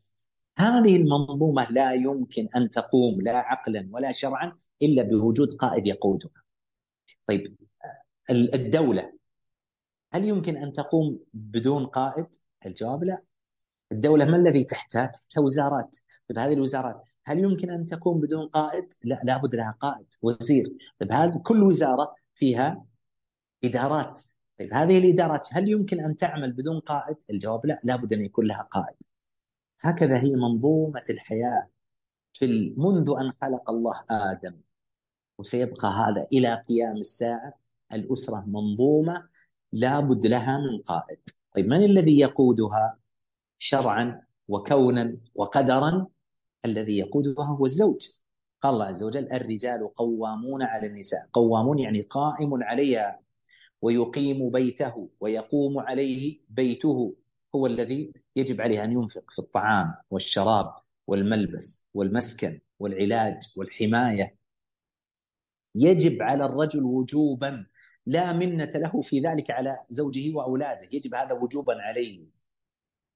هذه 0.59 0.97
المنظومة 0.97 1.71
لا 1.71 1.93
يمكن 1.93 2.47
أن 2.57 2.71
تقوم 2.71 3.21
لا 3.21 3.37
عقلا 3.37 3.89
ولا 3.93 4.13
شرعا 4.13 4.57
إلا 4.83 5.03
بوجود 5.03 5.53
قائد 5.53 5.87
يقودها. 5.87 6.48
طيب 7.29 7.57
الدولة 8.31 9.13
هل 10.13 10.25
يمكن 10.25 10.57
أن 10.57 10.73
تقوم 10.73 11.19
بدون 11.35 11.87
قائد؟ 11.87 12.27
الجواب 12.67 13.05
لا 13.05 13.23
الدولة 13.93 14.25
ما 14.25 14.37
الذي 14.37 14.65
تحتها؟ 14.65 15.07
تحتها 15.07 15.41
وزارات 15.43 15.97
طيب 16.29 16.39
هذه 16.39 16.53
الوزارات 16.53 17.03
هل 17.25 17.39
يمكن 17.39 17.71
أن 17.71 17.87
تقوم 17.87 18.21
بدون 18.21 18.49
قائد؟ 18.49 18.95
لا 19.05 19.21
لابد 19.25 19.55
لها 19.55 19.77
قائد 19.81 20.07
وزير 20.23 20.65
طيب 20.99 21.13
هذه 21.13 21.41
كل 21.45 21.63
وزارة 21.63 22.15
فيها 22.35 22.85
إدارات 23.65 24.23
طيب 24.59 24.75
هذه 24.75 24.99
الإدارات 24.99 25.49
هل 25.53 25.69
يمكن 25.69 26.05
أن 26.05 26.17
تعمل 26.17 26.53
بدون 26.53 26.81
قائد؟ 26.81 27.17
الجواب 27.31 27.67
لا 27.67 27.81
لابد 27.85 28.13
أن 28.13 28.21
يكون 28.25 28.47
لها 28.47 28.63
قائد 28.63 28.97
هكذا 29.81 30.23
هي 30.23 30.35
منظومة 30.37 31.05
الحياة 31.11 31.69
في 32.33 32.75
منذ 32.77 33.15
أن 33.21 33.33
خلق 33.33 33.71
الله 33.71 34.05
آدم 34.11 34.61
وسيبقى 35.39 35.89
هذا 35.89 36.27
إلى 36.33 36.63
قيام 36.69 36.97
الساعة 36.97 37.55
الأسرة 37.93 38.45
منظومة 38.47 39.29
لا 39.73 40.01
بد 40.01 40.27
لها 40.27 40.59
من 40.59 40.83
قائد. 40.83 41.19
طيب 41.55 41.67
من 41.67 41.85
الذي 41.85 42.19
يقودها 42.19 42.99
شرعا 43.59 44.23
وكونا 44.49 45.17
وقدرا؟ 45.35 46.07
الذي 46.65 46.99
يقودها 46.99 47.47
هو 47.47 47.65
الزوج. 47.65 48.09
قال 48.63 48.75
الله 48.75 48.85
عز 48.85 49.03
وجل 49.03 49.33
الرجال 49.33 49.95
قوامون 49.95 50.63
على 50.63 50.87
النساء. 50.87 51.29
قوامون 51.33 51.79
يعني 51.79 52.01
قائم 52.01 52.63
عليها. 52.63 53.21
ويقيم 53.83 54.51
بيته 54.51 55.09
ويقوم 55.21 55.79
عليه 55.79 56.41
بيته. 56.49 57.15
هو 57.55 57.67
الذي 57.67 58.13
يجب 58.37 58.61
عليه 58.61 58.85
أن 58.85 58.93
ينفق 58.93 59.31
في 59.31 59.39
الطعام 59.39 59.95
والشراب 60.11 60.75
والملبس 61.07 61.89
والمسكن 61.95 62.61
والعلاج 62.79 63.39
والحماية. 63.57 64.38
يجب 65.79 66.23
على 66.23 66.45
الرجل 66.47 66.83
وجوبا. 66.83 67.67
لا 68.07 68.33
منة 68.33 68.71
له 68.75 69.01
في 69.01 69.21
ذلك 69.21 69.51
على 69.51 69.79
زوجه 69.91 70.35
وأولاده، 70.37 70.89
يجب 70.93 71.15
هذا 71.15 71.33
وجوبا 71.33 71.83
عليه. 71.83 72.27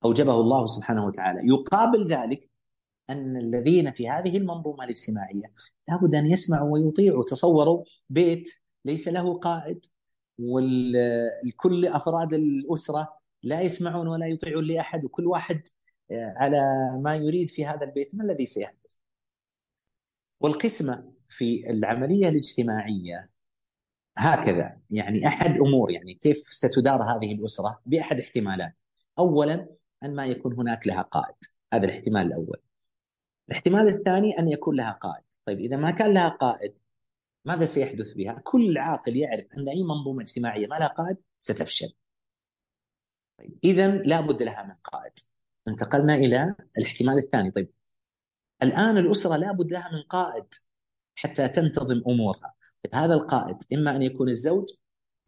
أوجبه 0.04 0.35
الله 0.35 0.66
سبحانه 0.66 1.07
وتعالى، 1.07 1.40
يقابل 1.45 2.09
ذلك 2.09 2.50
أن 3.11 3.37
الذين 3.37 3.92
في 3.92 4.09
هذه 4.09 4.37
المنظومة 4.37 4.85
الاجتماعية 4.85 5.52
لابد 5.88 6.14
أن 6.14 6.26
يسمعوا 6.26 6.73
ويطيعوا، 6.73 7.25
تصوروا 7.25 7.85
بيت 8.11 8.49
ليس 8.85 9.09
له 9.09 9.38
قائد 9.38 9.87
والكل 10.38 11.87
أفراد 11.87 12.35
الأسرة 12.35 13.19
لا 13.42 13.61
يسمعون 13.61 14.09
ولا 14.09 14.26
يطيعون 14.26 14.64
لأحد 14.64 15.04
وكل 15.04 15.26
واحد 15.26 15.62
آه، 16.11 16.35
على 16.37 16.61
ما 17.02 17.16
يريد 17.16 17.50
في 17.50 17.66
هذا 17.66 17.85
البيت. 17.85 18.14
ما 18.14 18.25
الذي 18.25 18.47
سيحدث؟ 18.47 18.99
والقسمة 20.40 21.12
في 21.32 21.70
العملية 21.70 22.28
الاجتماعية. 22.28 23.30
هكذا. 24.18 24.80
يعني 24.90 25.26
أحد 25.26 25.56
أمور 25.56 25.90
يعني 25.90 26.14
كيف 26.14 26.48
ستدار 26.50 27.02
هذه 27.02 27.34
الأسرة 27.34 27.80
بأحد 27.86 28.18
احتمالات. 28.18 28.80
اولا 29.18 29.68
أن 30.02 30.14
ما 30.14 30.26
يكون 30.26 30.54
هناك 30.54 30.86
لها 30.86 31.02
قائد. 31.02 31.34
هذا 31.72 31.84
الاحتمال 31.84 32.26
الأول. 32.26 32.60
الاحتمال 33.48 33.88
الثاني 33.88 34.38
أن 34.38 34.48
يكون 34.48 34.76
لها 34.76 34.92
قائد. 34.92 35.24
طيب 35.46 35.60
إذا 35.60 35.76
ما 35.76 35.90
كان 35.90 36.14
لها 36.14 36.28
قائد 36.28 36.74
ماذا 37.44 37.64
سيحدث 37.64 38.12
بها؟ 38.12 38.42
كل 38.44 38.78
عاقل 38.78 39.16
يعرف 39.16 39.46
أن 39.58 39.68
أي 39.68 39.82
منظومة 39.82 40.22
اجتماعية 40.22 40.66
ما 40.66 40.74
لها 40.74 40.88
قائد 40.88 41.16
ستفشل. 41.40 41.92
طيب 43.38 43.58
اذا 43.64 43.96
لا 43.96 44.20
بد 44.20 44.42
لها 44.42 44.62
من 44.62 44.74
قائد. 44.74 45.12
انتقلنا 45.68 46.14
إلى 46.14 46.54
الاحتمال 46.78 47.18
الثاني. 47.18 47.50
طيب 47.50 47.70
الآن 48.62 48.98
الأسرة 48.98 49.36
لا 49.36 49.52
بد 49.52 49.72
لها 49.72 49.90
من 49.92 50.02
قائد. 50.02 50.44
حتى 51.22 51.48
تنتظم 51.48 52.02
أمورها. 52.08 52.54
طيب 52.84 52.94
هذا 52.94 53.14
القائد 53.14 53.56
إما 53.72 53.96
أن 53.96 54.02
يكون 54.02 54.28
الزوج 54.28 54.68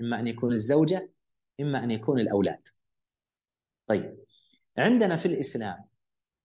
إما 0.01 0.21
أن 0.21 0.27
يكون 0.27 0.53
الزوجة 0.53 1.13
إما 1.61 1.85
أن 1.85 1.91
يكون 1.91 2.21
الأولاد. 2.21 2.63
طيب 3.87 4.25
عندنا 4.79 5.17
في 5.17 5.27
الإسلام 5.27 5.85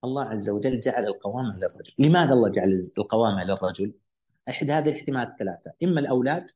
الله 0.04 0.24
عز 0.24 0.50
وجل 0.50 0.80
جعل 0.80 1.06
القوامة 1.06 1.58
للرجل. 1.58 1.94
لماذا 2.00 2.34
الله 2.34 2.50
جعل 2.50 2.74
القوامة 2.98 3.44
للرجل؟ 3.44 3.94
احد 4.50 4.72
هذه 4.72 4.90
الاحتمالات 4.90 5.28
الثلاثة. 5.28 5.74
إما 5.84 6.00
الأولاد 6.00 6.52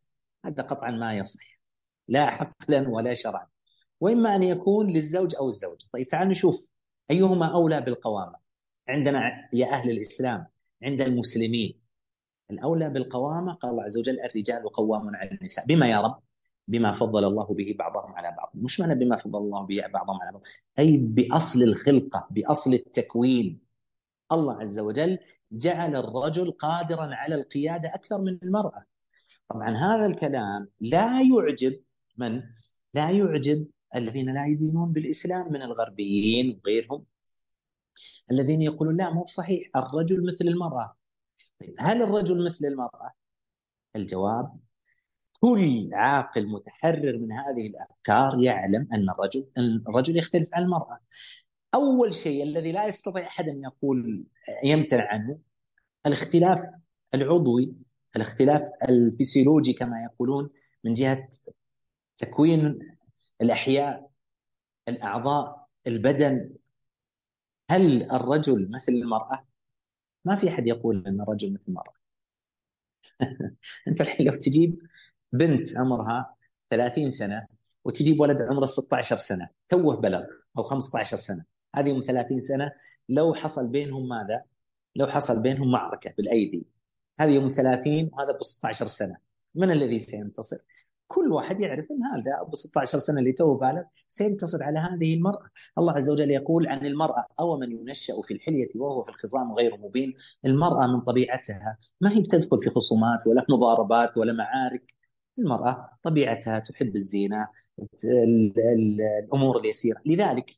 هذا 0.45 0.63
قطعا 0.63 0.91
ما 0.91 1.13
يصح. 1.13 1.59
لا 2.07 2.25
حقلا 2.25 2.89
ولا 2.89 3.13
شرعا. 3.13 3.47
وإما 4.01 4.35
أن 4.35 4.43
يكون 4.43 4.93
للزوج 4.93 5.35
أو 5.35 5.47
الزوجة. 5.47 5.85
طيب 5.91 6.07
تعال 6.07 6.27
نشوف 6.27 6.67
أيهما 7.11 7.53
أولى 7.53 7.81
بالقوامة. 7.81 8.35
عندنا 8.87 9.49
يا 9.53 9.67
أهل 9.67 9.89
الإسلام 9.89 10.47
عند 10.83 11.01
المسلمين. 11.01 11.82
الأولى 12.53 12.89
بالقوامة 12.89 13.53
قال 13.53 13.71
الله 13.71 13.83
عز 13.83 13.97
وجل 13.97 14.19
الرجال 14.19 14.69
قوامون 14.69 15.15
على 15.15 15.31
النساء. 15.31 15.65
بما 15.65 15.87
يا 15.87 16.01
رب؟ 16.01 16.19
بما 16.67 16.93
فضل 16.93 17.23
الله 17.23 17.45
به 17.45 17.75
بعضهم 17.79 18.15
على 18.15 18.35
بعض. 18.37 18.51
مش 18.55 18.79
معنى 18.79 18.95
بما 18.95 19.17
فضل 19.17 19.39
الله 19.39 19.65
به 19.65 19.87
بعضهم 19.93 20.21
على 20.21 20.31
بعض. 20.31 20.41
أي 20.79 20.97
بأصل 20.97 21.63
الخلقة 21.63 22.27
بأصل 22.31 22.73
التكوين. 22.73 23.59
الله 24.31 24.61
عز 24.61 24.79
وجل 24.79 25.19
جعل 25.51 25.95
الرجل 25.95 26.51
قادرا 26.51 27.15
على 27.15 27.35
القيادة 27.35 27.95
أكثر 27.95 28.21
من 28.21 28.37
المرأة. 28.43 28.83
طبعا 29.49 29.69
هذا 29.69 30.05
الكلام 30.05 30.69
لا 30.79 31.21
يعجب 31.21 31.73
من؟ 32.17 32.41
لا 32.93 33.09
يعجب 33.09 33.67
الذين 33.95 34.33
لا 34.33 34.45
يدينون 34.47 34.91
بالإسلام 34.91 35.53
من 35.53 35.61
الغربيين 35.61 36.59
وغيرهم. 36.63 37.05
الذين 38.31 38.61
يقولون 38.61 38.97
لا 38.97 39.09
مو 39.13 39.25
صحيح 39.27 39.69
الرجل 39.75 40.25
مثل 40.25 40.45
المرأة. 40.45 40.85
طيب 40.85 41.02
هل 41.79 42.03
الرجل 42.03 42.45
مثل 42.45 42.65
المرأة؟ 42.65 43.11
الجواب 43.95 44.59
كل 45.39 45.89
عاقل 45.93 46.47
متحرر 46.47 47.17
من 47.17 47.31
هذه 47.31 47.67
الأفكار 47.67 48.43
يعلم 48.43 48.87
أن 48.93 49.09
الرجل 49.09 49.49
الرجل 49.87 50.17
يختلف 50.17 50.49
عن 50.53 50.63
المرأة. 50.63 50.99
أول 51.75 52.13
شيء 52.13 52.43
الذي 52.43 52.71
لا 52.71 52.85
يستطيع 52.85 53.27
أحد 53.27 53.49
أن 53.49 53.63
يقول 53.63 54.25
يمتنع 54.63 55.07
عنه 55.13 55.39
الاختلاف 56.05 56.59
العضوي 57.13 57.73
الاختلاف 58.15 58.61
الفسيولوجي 58.89 59.73
كما 59.73 60.03
يقولون 60.03 60.49
من 60.83 60.93
جهة 60.93 61.29
تكوين 62.17 62.79
الأحياء 63.41 64.09
الأعضاء 64.87 65.67
البدن 65.87 66.49
هل 67.69 68.11
الرجل 68.11 68.71
مثل 68.71 68.91
المرأة؟ 68.91 69.45
ما 70.25 70.35
في 70.35 70.49
أحد 70.49 70.67
يقول 70.67 71.07
إن 71.07 71.21
الرجل 71.21 71.53
مثل 71.53 71.63
المراه. 71.67 71.93
أنت 73.87 74.01
الحين 74.01 74.25
لو 74.25 74.33
تجيب 74.33 74.79
بنت 75.31 75.77
عمرها 75.77 76.35
30 76.69 77.09
سنة 77.09 77.47
وتجيب 77.85 78.19
ولد 78.19 78.41
عمره 78.41 78.65
16 78.65 79.17
سنة 79.17 79.49
توه 79.69 79.95
بلغ 79.95 80.23
أو 80.57 80.63
15 80.63 81.17
سنة 81.17 81.45
هذه 81.75 81.93
من 81.93 82.01
30 82.01 82.39
سنة 82.39 82.71
لو 83.09 83.33
حصل 83.33 83.67
بينهم 83.67 84.07
ماذا؟ 84.07 84.43
لو 84.95 85.07
حصل 85.07 85.41
بينهم 85.41 85.71
معركة 85.71 86.13
بالأيدي 86.17 86.65
هذه 87.19 87.29
يوم 87.31 87.47
30 87.47 88.09
وهذا 88.13 88.31
ب 88.31 88.43
16 88.43 88.85
سنة 88.85 89.17
من 89.55 89.71
الذي 89.71 89.99
سينتصر؟ 89.99 90.57
كل 91.07 91.31
واحد 91.31 91.59
يعرف 91.59 91.85
إن 91.91 92.03
هذا 92.03 92.41
أبو 92.41 92.55
16 92.55 92.99
سنة 92.99 93.19
اللي 93.19 93.31
تو 93.31 93.55
بالغ 93.57 93.83
سينتصر 94.09 94.63
على 94.63 94.79
هذه 94.79 95.15
المرأة، 95.15 95.49
الله 95.77 95.93
عز 95.93 96.09
وجل 96.09 96.31
يقول 96.31 96.67
عن 96.67 96.85
المرأة 96.85 97.27
أو 97.39 97.59
من 97.59 97.71
ينشأ 97.71 98.21
في 98.21 98.33
الحلية 98.33 98.67
وهو 98.75 99.03
في 99.03 99.09
الخصام 99.09 99.53
غير 99.53 99.77
مبين، 99.77 100.13
المرأة 100.45 100.87
من 100.87 101.01
طبيعتها 101.01 101.77
ما 102.01 102.11
هي 102.11 102.21
بتدخل 102.21 102.61
في 102.61 102.69
خصومات 102.69 103.27
ولا 103.27 103.45
مضاربات 103.49 104.17
ولا 104.17 104.33
معارك، 104.33 104.93
المرأة 105.39 105.89
طبيعتها 106.03 106.59
تحب 106.59 106.95
الزينة 106.95 107.47
الأمور 109.23 109.59
اليسيرة، 109.59 110.01
لذلك 110.05 110.51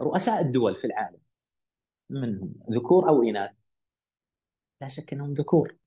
رؤساء 0.00 0.40
الدول 0.40 0.76
في 0.76 0.86
العالم 0.86 1.20
منهم 2.10 2.54
ذكور 2.72 3.08
أو 3.08 3.22
إناث 3.22 3.50
لا 4.80 4.88
شك 4.88 5.12
أنهم 5.12 5.32
ذكور. 5.32 5.79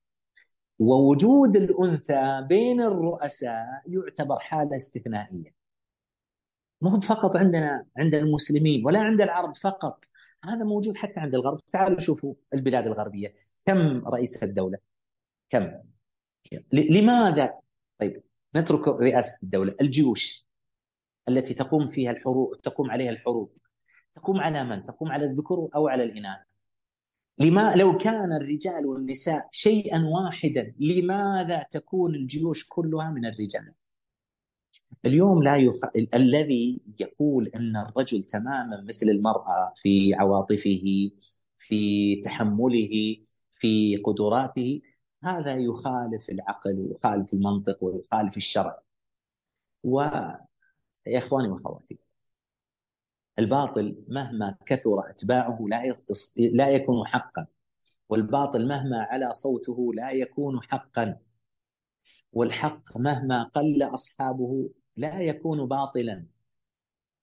ووجود 0.83 1.55
الأنثى 1.55 2.45
بين 2.49 2.81
الرؤساء 2.81 3.81
يعتبر 3.87 4.39
حالة 4.39 4.77
استثنائية. 4.77 5.63
مو 6.81 6.99
فقط 6.99 7.35
عندنا 7.35 7.85
عند 7.97 8.15
المسلمين 8.15 8.85
ولا 8.85 8.99
عند 8.99 9.21
العرب 9.21 9.55
فقط. 9.55 10.05
هذا 10.43 10.63
موجود 10.63 10.95
حتى 10.95 11.19
عند 11.19 11.35
الغرب. 11.35 11.59
تعالوا 11.71 11.99
شوفوا 11.99 12.33
البلاد 12.53 12.87
الغربية. 12.87 13.35
كم 13.65 14.07
رئيس 14.07 14.43
الدولة؟ 14.43 14.77
كم؟ 15.49 15.71
لماذا؟ 16.73 17.59
طيب 17.99 18.23
نترك 18.55 18.87
رئاسة 18.87 19.39
الدولة. 19.43 19.75
الجيوش 19.81 20.45
التي 21.29 21.53
تقوم 21.53 21.89
فيها 21.89 22.11
الحروب 22.11 22.61
تقوم 22.61 22.91
عليها 22.91 23.11
الحروب. 23.11 23.57
تقوم 24.15 24.39
على 24.39 24.63
من؟ 24.63 24.83
تقوم 24.83 25.11
على 25.11 25.25
الذكور 25.25 25.69
أو 25.75 25.87
على 25.87 26.03
الإناث؟ 26.03 26.39
لما 27.39 27.75
لو 27.75 27.97
كان 27.97 28.33
الرجال 28.33 28.85
والنساء 28.85 29.49
شيئا 29.51 30.05
واحدا 30.05 30.73
لماذا 30.79 31.63
تكون 31.71 32.15
الجيوش 32.15 32.67
كلها 32.69 33.11
من 33.11 33.25
الرجال؟ 33.25 33.73
اليوم 35.05 35.43
لا 35.43 35.55
يخ... 35.55 35.75
الذي 36.13 36.81
يقول 36.99 37.47
أن 37.47 37.77
الرجل 37.77 38.23
تماما 38.23 38.81
مثل 38.81 39.09
المرأة 39.09 39.71
في 39.75 40.13
عواطفه 40.13 41.11
في 41.57 42.15
تحمله 42.15 43.17
في 43.51 43.97
قدراته 43.97 44.81
هذا 45.23 45.55
يخالف 45.55 46.29
العقل 46.29 46.79
ويخالف 46.79 47.33
المنطق 47.33 47.83
ويخالف 47.83 48.37
الشرع. 48.37 48.79
و 49.83 50.01
يا 51.07 51.17
إخواني 51.17 51.47
وأخواتي 51.47 52.02
الباطل 53.39 54.03
مهما 54.07 54.55
كثر 54.65 55.09
اتباعه 55.09 55.65
لا 55.69 55.95
لا 56.37 56.69
يكون 56.69 57.07
حقا. 57.07 57.47
والباطل 58.09 58.67
مهما 58.67 59.01
علا 59.01 59.31
صوته 59.31 59.93
لا 59.93 60.11
يكون 60.11 60.61
حقا. 60.61 61.17
والحق 62.33 62.97
مهما 62.97 63.43
قل 63.43 63.83
أصحابه 63.83 64.69
لا 64.97 65.19
يكون 65.19 65.65
باطلا. 65.67 66.25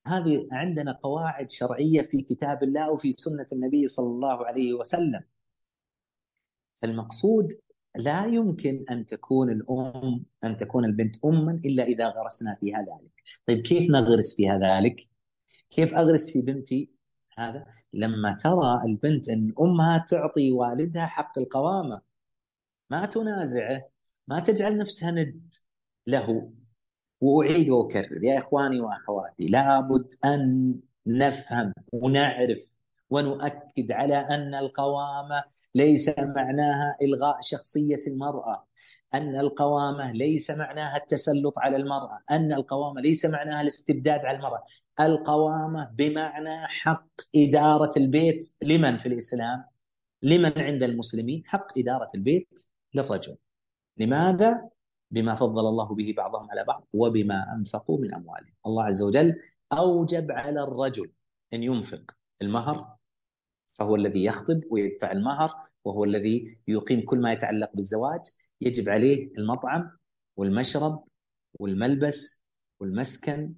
هذه 0.07 0.49
عندنا 0.53 0.92
قواعد 0.92 1.51
شرعية 1.51 2.03
في 2.03 2.23
كتاب 2.23 2.62
الله 2.62 2.92
وفي 2.92 3.12
سنة 3.12 3.46
النبي 3.53 3.87
صلى 3.87 4.11
الله 4.11 4.46
عليه 4.46 4.75
وسلم. 4.75 5.23
المقصود 6.85 7.53
لا 7.96 8.27
يمكن 8.27 8.85
أن 8.90 9.07
تكون 9.07 9.51
الام 9.51 10.25
أن 10.44 10.57
تكون 10.57 10.85
البنت 10.85 11.25
أما 11.25 11.61
إلا 11.64 11.85
إذا 11.85 12.09
غرسنا 12.09 12.57
فيها 12.61 12.79
ذلك. 12.79 13.12
طيب 13.46 13.61
كيف 13.61 13.90
نغرس 13.90 14.37
فيها 14.37 14.59
ذلك؟ 14.59 15.10
كيف 15.70 15.94
أغرس 15.94 16.33
في 16.33 16.42
بنتي؟ 16.42 16.90
هذا 17.38 17.66
لما 17.92 18.37
ترى 18.37 18.83
البنت 18.85 19.28
أن 19.28 19.54
أمها 19.61 19.98
تعطي 19.98 20.52
والدها 20.52 21.06
حق 21.06 21.38
القوامة. 21.38 22.00
ما 22.90 23.06
تنازعه 23.06 23.88
ما 24.28 24.40
تجعل 24.40 24.78
نفسها 24.78 25.11
ند 25.11 25.54
له. 26.06 26.52
وأعيد 27.20 27.70
وأكرر 27.70 28.24
يا 28.24 28.38
إخواني 28.38 28.80
وأخواتي 28.80 29.46
لابد 29.46 30.14
أن 30.24 30.74
نفهم 31.06 31.72
ونعرف 31.92 32.72
ونؤكد 33.11 33.92
على 33.92 34.16
أن 34.16 34.54
القوامة 34.54 35.44
ليس 35.74 36.09
معناها 36.18 36.96
إلغاء 37.02 37.38
شخصية 37.40 38.00
المرأة. 38.06 38.66
أن 39.14 39.37
القوامة 39.37 40.12
ليس 40.12 40.51
معناها 40.51 40.96
التسلط 40.96 41.59
على 41.59 41.77
المرأة 41.77 42.20
أن 42.31 42.53
القوامة 42.53 43.01
ليس 43.01 43.27
معناها 43.27 43.62
الاستبداد 43.62 44.20
على 44.25 44.37
المرأة. 44.37 44.64
القوامة 45.01 45.90
بمعنى 45.94 46.66
حق 46.66 47.09
إدارة 47.37 47.90
البيت 47.96 48.55
لمن 48.62 48.99
في 48.99 49.07
الإسلام؟ 49.07 49.64
لمن 50.23 50.53
عند 50.57 50.83
المسلمين 50.83 51.42
حق 51.46 51.79
إدارة 51.79 52.09
البيت 52.14 52.62
للرجل. 52.94 53.37
لماذا؟ 53.96 54.68
بما 55.11 55.35
فضل 55.35 55.68
الله 55.68 55.94
به 55.94 56.14
بعضهم 56.16 56.51
على 56.51 56.64
بعض 56.64 56.87
وبما 56.92 57.55
أنفقوا 57.57 57.99
من 57.99 58.14
أموالهم. 58.14 58.55
الله 58.66 58.85
عز 58.85 59.03
وجل 59.03 59.37
أوجب 59.73 60.33
على 60.33 60.61
الرجل 60.61 61.12
أن 61.55 61.62
ينفق 61.62 62.16
المهر 62.42 62.96
فهو 63.66 63.96
الذي 63.96 64.25
يخطب 64.25 64.61
ويدفع 64.70 65.12
المهر 65.12 65.51
وهو 65.85 66.05
الذي 66.05 66.59
يقيم 66.68 67.01
كل 67.01 67.20
ما 67.20 67.33
يتعلق 67.33 67.70
بالزواج. 67.75 68.20
يجب 68.61 68.88
عليه 68.88 69.31
المطعم 69.38 69.90
والمشرب 70.37 71.05
والملبس 71.61 72.42
والمسكن 72.81 73.55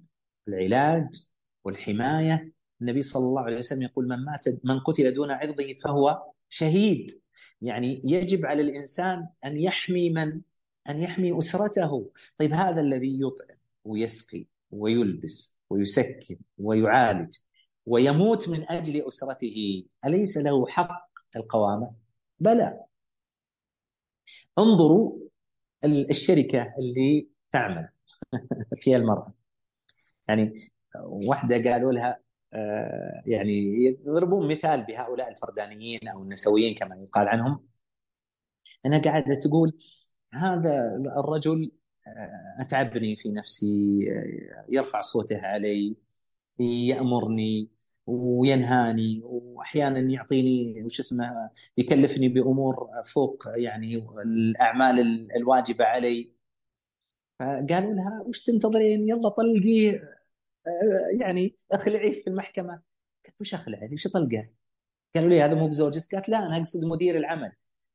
العلاج 0.47 1.29
والحماية. 1.65 2.53
النبي 2.81 3.01
صلى 3.01 3.27
الله 3.27 3.41
عليه 3.41 3.57
وسلم 3.57 3.81
يقول 3.81 4.07
من 4.07 4.25
مات 4.25 4.45
من 4.65 4.79
قتل 4.79 5.13
دون 5.13 5.31
عرضه 5.31 5.73
فهو 5.83 6.23
شهيد. 6.49 7.21
يعني 7.61 8.01
يجب 8.03 8.45
على 8.45 8.61
الإنسان 8.61 9.27
أن 9.45 9.59
يحمي 9.59 10.09
من؟ 10.09 10.41
أن 10.89 10.99
يحمي 11.01 11.37
أسرته. 11.37 12.11
طيب 12.37 12.53
هذا 12.53 12.81
الذي 12.81 13.19
يطعم 13.21 13.57
ويسقي 13.85 14.45
ويلبس 14.71 15.57
ويسكن 15.69 16.37
ويعالج 16.57 17.33
ويموت 17.85 18.49
من 18.49 18.71
أجل 18.71 19.07
أسرته 19.07 19.85
أليس 20.05 20.37
له 20.37 20.67
حق 20.67 21.09
القوامة؟ 21.35 21.93
بلى. 22.39 22.83
انظروا 24.59 25.19
الشركة 25.85 26.73
اللي 26.79 27.27
تعمل 27.51 27.89
فيها 28.81 28.97
المرأة. 28.97 29.33
يعني 30.27 30.71
واحدة 31.05 31.71
قالوا 31.71 31.91
لها 31.91 32.19
آه، 32.53 33.23
يعني 33.25 33.85
يضربون 33.85 34.47
مثال 34.47 34.83
بهؤلاء 34.83 35.31
الفردانيين 35.31 36.07
أو 36.07 36.23
النسويين 36.23 36.75
كما 36.75 36.95
يقال 36.95 37.27
عنهم. 37.27 37.67
انها 38.85 38.99
قاعدة 38.99 39.35
تقول 39.39 39.77
هذا 40.33 40.95
الرجل 41.17 41.71
آه، 42.07 42.55
أتعبني 42.59 43.15
في 43.15 43.31
نفسي 43.31 44.05
آه، 44.11 44.65
يرفع 44.69 45.01
صوته 45.01 45.47
علي 45.47 45.95
يأمرني 46.59 47.69
وينهاني 48.07 49.21
وأحيانا 49.23 49.99
يعطيني 49.99 50.83
وش 50.83 50.99
اسمه 50.99 51.49
يكلفني 51.77 52.29
بأمور 52.29 52.89
فوق 53.05 53.43
يعني 53.55 53.95
الأعمال 54.25 54.99
الواجبة 55.35 55.85
علي. 55.85 56.33
فقالوا 57.39 57.93
لها 57.93 58.23
وش 58.27 58.43
تنتظرين؟ 58.43 59.09
يلا 59.09 59.29
طلقيه 59.29 60.09
يعني 61.19 61.55
اخلعيه 61.71 62.21
في 62.23 62.27
المحكمة. 62.27 62.81
قالت 63.25 63.41
وش 63.41 63.53
اخلعه 63.53 63.89
وش 63.93 64.07
اطلقه؟ 64.07 64.49
قالوا 65.15 65.29
لي 65.29 65.41
هذا 65.41 65.55
مو 65.55 65.67
بزوجك 65.67 66.15
قالت 66.15 66.29
لا 66.29 66.39
أنا 66.45 66.57
أقصد 66.57 66.85
مدير 66.85 67.17
العمل. 67.17 67.51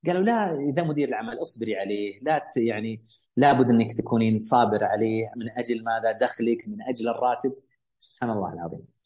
قالوا 0.07 0.23
لا 0.23 0.55
إذا 0.71 0.83
مدير 0.85 1.09
العمل 1.09 1.41
اصبري 1.41 1.77
عليه. 1.77 2.21
لا 2.23 2.49
يعني 2.57 3.05
لابد 3.37 3.71
أنك 3.71 3.93
تكونين 3.93 4.41
صابره 4.41 4.87
عليه 4.87 5.33
من 5.37 5.51
أجل 5.51 5.85
ماذا؟ 5.85 6.13
دخلك 6.13 6.69
من 6.69 6.83
أجل 6.83 7.09
الراتب. 7.09 7.55
سبحان 7.99 8.31
الله 8.31 8.53
العظيم. 8.55 8.98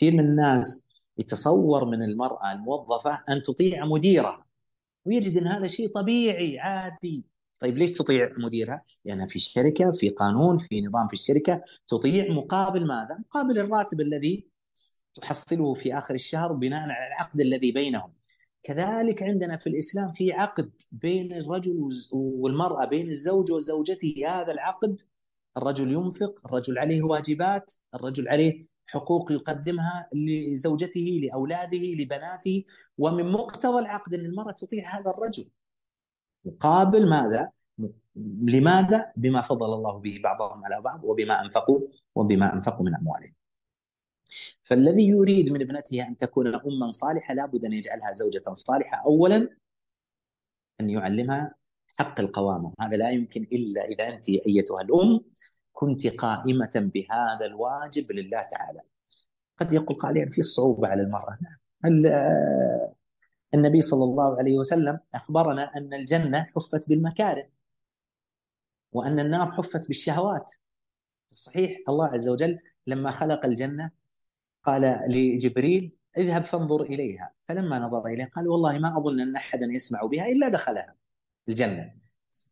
كثير 0.00 0.12
من 0.12 0.20
الناس 0.20 0.86
يتصور 1.18 1.84
من 1.84 2.02
المرأة 2.02 2.52
الموظفة 2.52 3.24
أن 3.28 3.42
تطيع 3.42 3.84
مديرها 3.84 4.46
ويجد 5.04 5.36
إن 5.38 5.46
هذا 5.46 5.66
شيء 5.66 5.88
طبيعي 5.94 6.58
عادي 6.58 7.24
طيب 7.58 7.78
ليش 7.78 7.92
تطيع 7.92 8.32
مديرها؟ 8.38 8.84
لأنها 9.04 9.26
في 9.26 9.36
الشركة 9.36 9.92
في 9.92 10.08
قانون 10.08 10.58
في 10.58 10.80
نظام 10.80 11.08
في 11.08 11.12
الشركة 11.12 11.62
تطيع 11.88 12.32
مقابل 12.32 12.86
ماذا؟ 12.86 13.18
مقابل 13.18 13.58
الراتب 13.58 14.00
الذي 14.00 14.46
تحصله 15.14 15.74
في 15.74 15.98
آخر 15.98 16.14
الشهر 16.14 16.52
بناء 16.52 16.80
على 16.80 17.06
العقد 17.06 17.40
الذي 17.40 17.72
بينهم. 17.72 18.12
كذلك 18.62 19.22
عندنا 19.22 19.56
في 19.56 19.66
الإسلام 19.66 20.12
في 20.12 20.32
عقد 20.32 20.70
بين 20.92 21.36
الرجل 21.36 21.88
والمرأة 22.12 22.86
بين 22.86 23.08
الزوج 23.08 23.52
وزوجته 23.52 24.14
هذا 24.26 24.52
العقد 24.52 25.00
الرجل 25.56 25.92
ينفق، 25.92 26.46
الرجل 26.46 26.78
عليه 26.78 27.02
واجبات، 27.02 27.74
الرجل 27.94 28.28
عليه 28.28 28.70
حقوق 28.90 29.32
يقدمها 29.32 30.08
لزوجته، 30.12 31.20
لأولاده، 31.22 31.78
لبناته، 31.78 32.64
ومن 32.98 33.32
مقتضى 33.32 33.78
العقد 33.78 34.14
أن 34.14 34.24
المرأة 34.26 34.52
تطيع 34.52 34.98
هذا 34.98 35.10
الرجل. 35.10 35.48
مقابل 36.44 37.08
ماذا؟ 37.08 37.50
لماذا؟ 38.42 39.12
بما 39.16 39.40
فضل 39.40 39.74
الله 39.74 39.98
به 39.98 40.20
بعضهم 40.24 40.64
على 40.64 40.80
بعض 40.80 41.04
وبما 41.04 41.44
أنفقوا 41.44 41.80
وبما 42.14 42.54
أنفقوا 42.54 42.86
من 42.86 42.96
أموالهم. 42.96 43.34
فالذي 44.62 45.08
يريد 45.08 45.52
من 45.52 45.62
ابنته 45.62 46.08
أن 46.08 46.16
تكون 46.16 46.54
اما 46.54 46.90
صالحة 46.90 47.34
لابد 47.34 47.64
أن 47.64 47.72
يجعلها 47.72 48.12
زوجة 48.12 48.42
صالحة 48.52 49.02
اولا 49.04 49.48
أن 50.80 50.90
يعلمها 50.90 51.54
حق 51.98 52.20
القوامة، 52.20 52.74
هذا 52.80 52.96
لا 52.96 53.10
يمكن 53.10 53.42
إلا 53.42 53.84
إذا 53.84 54.08
أنت 54.08 54.28
أيتها 54.28 54.82
الأم 54.82 55.20
كنت 55.80 56.06
قائمة 56.06 56.70
بهذا 56.94 57.46
الواجب 57.46 58.12
لله 58.12 58.42
تعالى. 58.42 58.80
قد 59.58 59.72
يقول 59.72 59.96
قائل 59.96 60.30
في 60.30 60.42
صعوبة 60.42 60.88
على 60.88 61.02
المرأة، 61.02 61.38
نعم. 61.42 61.58
النبي 63.54 63.80
صلى 63.80 64.04
الله 64.04 64.38
عليه 64.38 64.58
وسلم 64.58 65.00
أخبرنا 65.14 65.62
أن 65.76 65.94
الجنة 65.94 66.46
حفت 66.56 66.88
بالمكاره 66.88 67.48
وأن 68.92 69.20
النار 69.20 69.52
حفت 69.52 69.86
بالشهوات 69.86 70.52
صحيح 71.32 71.78
الله 71.88 72.06
عز 72.06 72.28
وجل 72.28 72.58
لما 72.86 73.10
خلق 73.10 73.46
الجنة 73.46 73.90
قال 74.64 75.00
لجبريل 75.08 75.92
اذهب 76.16 76.44
فانظر 76.44 76.82
إليها 76.82 77.32
فلما 77.48 77.78
نظر 77.78 78.06
إليها 78.06 78.26
قال 78.26 78.48
والله 78.48 78.78
ما 78.78 78.98
أظن 78.98 79.20
أن 79.20 79.36
احدا 79.36 79.66
يسمع 79.66 80.00
بها 80.02 80.26
إلا 80.26 80.48
دخلها 80.48 80.94
الجنة 81.48 81.94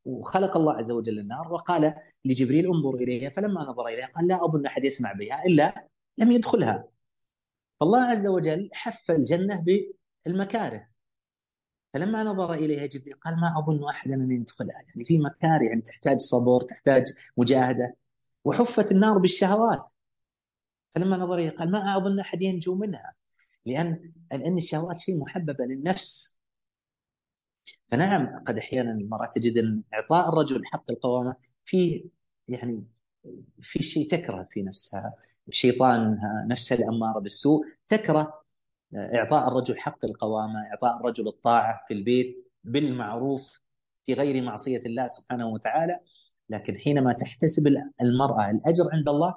وخلق 0.05 0.57
الله 0.57 0.73
عز 0.73 0.91
وجل 0.91 1.19
النار 1.19 1.53
وقال 1.53 1.95
لجبريل 2.25 2.67
انظر 2.67 2.95
إليها 2.95 3.31
فلما 3.31 3.61
نظر 3.61 3.87
إليها 3.87 4.07
قال 4.07 4.29
لا 4.29 4.45
اظن 4.45 4.67
احد 4.67 4.85
يسمع 4.85 5.13
بها 5.13 5.45
إلا 5.45 5.89
لم 6.19 6.33
يدخلها. 6.33 6.89
فالله 7.81 8.01
عز 8.01 8.27
وجل 8.27 8.71
حف 8.73 9.11
الجنة 9.11 9.65
المكاره 10.27 10.89
فلما 11.95 12.25
نظر 12.25 12.55
إليها 12.55 12.87
جبريل 12.87 13.15
قال 13.15 13.41
ما 13.41 13.59
أظن 13.59 13.89
أحدا 13.89 14.15
أن 14.15 14.33
يدخلها. 14.33 14.83
يعني 14.89 15.05
في 15.05 15.19
مكاره 15.19 15.65
يعني 15.65 15.81
تحتاج 15.81 16.21
صبر 16.21 16.61
تحتاج 16.63 17.05
مجاهدة. 17.37 17.97
وحفت 18.45 18.93
النار 18.93 19.19
بالشهوات. 19.19 19.91
فلما 20.95 21.17
نظر 21.17 21.35
إليها 21.35 21.51
قال 21.51 21.71
ما 21.71 21.97
أظن 21.97 22.21
أحد 22.21 22.43
ينجو 22.43 22.75
منها. 22.75 23.15
لأن 23.67 24.01
لأن 24.33 24.57
الشهوات 24.57 25.01
شيء 25.01 25.19
محببه 25.19 25.65
للنفس. 25.65 26.38
فنعم 27.91 28.43
قد 28.47 28.59
أحيانا 28.59 28.93
المرأة 28.93 29.27
تجد 29.27 29.59
إن 29.59 29.83
إعطاء 29.95 30.29
الرجل 30.29 30.67
حق 30.67 30.91
القوامة 30.91 31.37
فيه 31.65 32.05
يعني 32.49 32.85
في 33.63 33.83
شيء 33.83 34.11
تكره 34.11 34.49
في 34.51 34.63
نفسها. 34.63 35.15
الشيطان 35.49 36.19
نفسها 36.47 36.79
الاماره 36.79 37.19
بالسوء 37.19 37.65
تكره 37.87 38.43
إعطاء 38.97 39.49
الرجل 39.49 39.79
حق 39.79 40.05
القوامة، 40.05 40.61
إعطاء 40.71 41.01
الرجل 41.01 41.29
الطاعة 41.29 41.85
في 41.89 41.95
البيت 41.95 42.51
بالمعروف 42.65 43.63
في 44.07 44.15
غير 44.15 44.43
معصية 44.43 44.81
الله 44.87 45.07
سبحانه 45.07 45.49
وتعالى، 45.49 46.01
لكن 46.49 46.79
حينما 46.79 47.13
تحتسب 47.13 47.67
المرأة 48.03 48.51
الأجر 48.51 48.85
عند 48.93 49.09
الله 49.09 49.35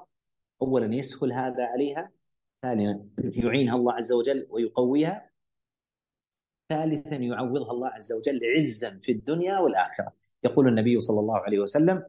اولا 0.61 0.95
يسهل 0.95 1.33
هذا 1.33 1.63
عليها، 1.63 2.11
ثانيا 2.61 3.05
يعينها 3.17 3.75
الله 3.75 3.93
عز 3.93 4.11
وجل 4.11 4.47
ويقويها، 4.49 5.30
ثالثا 6.71 7.15
يعوضها 7.15 7.71
الله 7.71 7.87
عز 7.87 8.13
وجل 8.13 8.39
عزا 8.57 8.99
في 9.03 9.11
الدنيا 9.11 9.59
والآخرة، 9.59 10.13
يقول 10.43 10.67
النبي 10.67 10.99
صلى 10.99 11.19
الله 11.19 11.37
عليه 11.37 11.59
وسلم: 11.59 12.03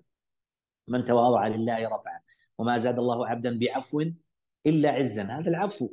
من 0.88 1.04
تواضع 1.04 1.46
لله 1.46 1.88
رفعه، 1.88 2.22
وما 2.58 2.78
زاد 2.78 2.98
الله 2.98 3.28
عبدا 3.28 3.58
بعفو 3.58 4.04
إلا 4.66 4.90
عزا، 4.90 5.22
هذا 5.22 5.48
العفو. 5.50 5.88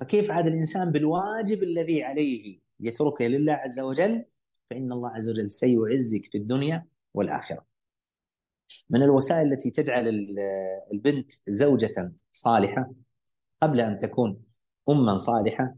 فكيف 0.00 0.30
عاد 0.30 0.46
الإنسان 0.46 0.92
بالواجب 0.92 1.62
الذي 1.62 2.02
عليه 2.02 2.60
يتركه 2.80 3.26
لله 3.26 3.52
عز 3.52 3.80
وجل؟ 3.80 4.24
فإن 4.70 4.92
الله 4.92 5.10
عز 5.10 5.28
وجل 5.28 5.50
سيعزك 5.50 6.24
في 6.32 6.38
الدنيا 6.38 6.86
والآخرة. 7.14 7.66
من 8.90 9.02
الوسائل 9.02 9.52
التي 9.52 9.70
تجعل 9.70 10.08
البنت 10.92 11.32
زوجة 11.48 12.12
صالحة 12.32 12.92
قبل 13.62 13.80
أن 13.80 13.98
تكون 13.98 14.42
اما 14.88 15.16
صالحة 15.16 15.74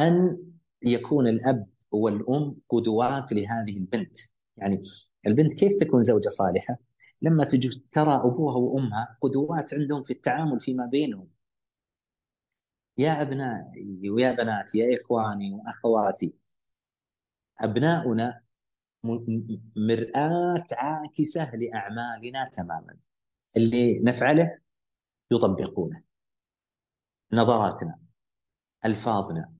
أن 0.00 0.38
يكون 0.82 1.28
الأب 1.28 1.66
والأم 1.90 2.56
قدوات 2.68 3.32
لهذه 3.32 3.76
البنت. 3.76 4.18
يعني 4.56 4.82
البنت 5.26 5.52
كيف 5.52 5.70
تكون 5.80 6.02
زوجة 6.02 6.28
صالحة؟ 6.28 6.78
لما 7.22 7.44
تجي 7.44 7.84
ترى 7.92 8.14
أبوها 8.14 8.56
وأمها 8.56 9.18
قدوات 9.20 9.74
عندهم 9.74 10.02
في 10.02 10.12
التعامل 10.12 10.60
فيما 10.60 10.86
بينهم. 10.86 11.28
يا 12.98 13.22
أبنائي 13.22 14.10
ويا 14.10 14.32
بناتي 14.32 14.78
يا 14.78 14.98
إخواني 14.98 15.52
وأخواتي 15.52 16.34
أبناؤنا 17.60 18.42
مرآة 19.76 20.66
عاكسة 20.72 21.54
لأعمالنا 21.56 22.48
تماما. 22.52 22.96
اللي 23.56 23.98
نفعله 23.98 24.58
يطبقونه. 25.30 26.02
نظراتنا 27.32 27.98
ألفاظنا. 28.84 29.52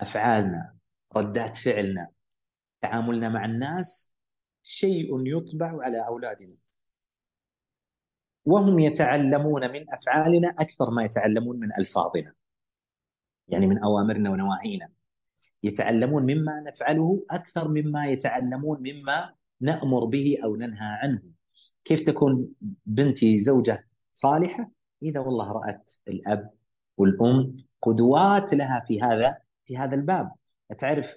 أفعالنا 0.00 0.74
ردات 1.16 1.56
فعلنا 1.56 2.08
تعاملنا 2.80 3.28
مع 3.28 3.44
الناس 3.44 4.14
شيء 4.62 5.26
يطبع 5.26 5.82
على 5.82 6.06
أولادنا. 6.06 6.54
وهم 8.44 8.78
يتعلمون 8.78 9.72
من 9.72 9.94
أفعالنا 9.94 10.48
أكثر 10.48 10.90
ما 10.90 11.04
يتعلمون 11.04 11.58
من 11.58 11.68
ألفاظنا. 11.78 12.32
يعني 13.48 13.66
من 13.66 13.78
أوامرنا 13.78 14.30
ونواهينا. 14.30 14.88
يتعلمون 15.62 16.22
مما 16.22 16.60
نفعله 16.60 17.26
أكثر 17.30 17.68
مما 17.68 18.06
يتعلمون 18.06 18.78
مما 18.80 19.34
نأمر 19.60 20.04
به 20.04 20.38
أو 20.44 20.56
ننهى 20.56 20.98
عنه. 21.02 21.22
كيف 21.84 22.00
تكون 22.00 22.48
بنتي 22.86 23.40
زوجة 23.40 23.88
صالحة؟ 24.12 24.70
إذا 25.02 25.20
والله 25.20 25.52
رأت 25.52 25.92
الأب 26.08 26.50
والأم 26.96 27.56
قدوات 27.82 28.54
لها 28.54 28.84
في 28.88 29.00
هذا 29.02 29.45
في 29.66 29.76
هذا 29.76 29.94
الباب. 29.94 30.32
تعرف 30.78 31.16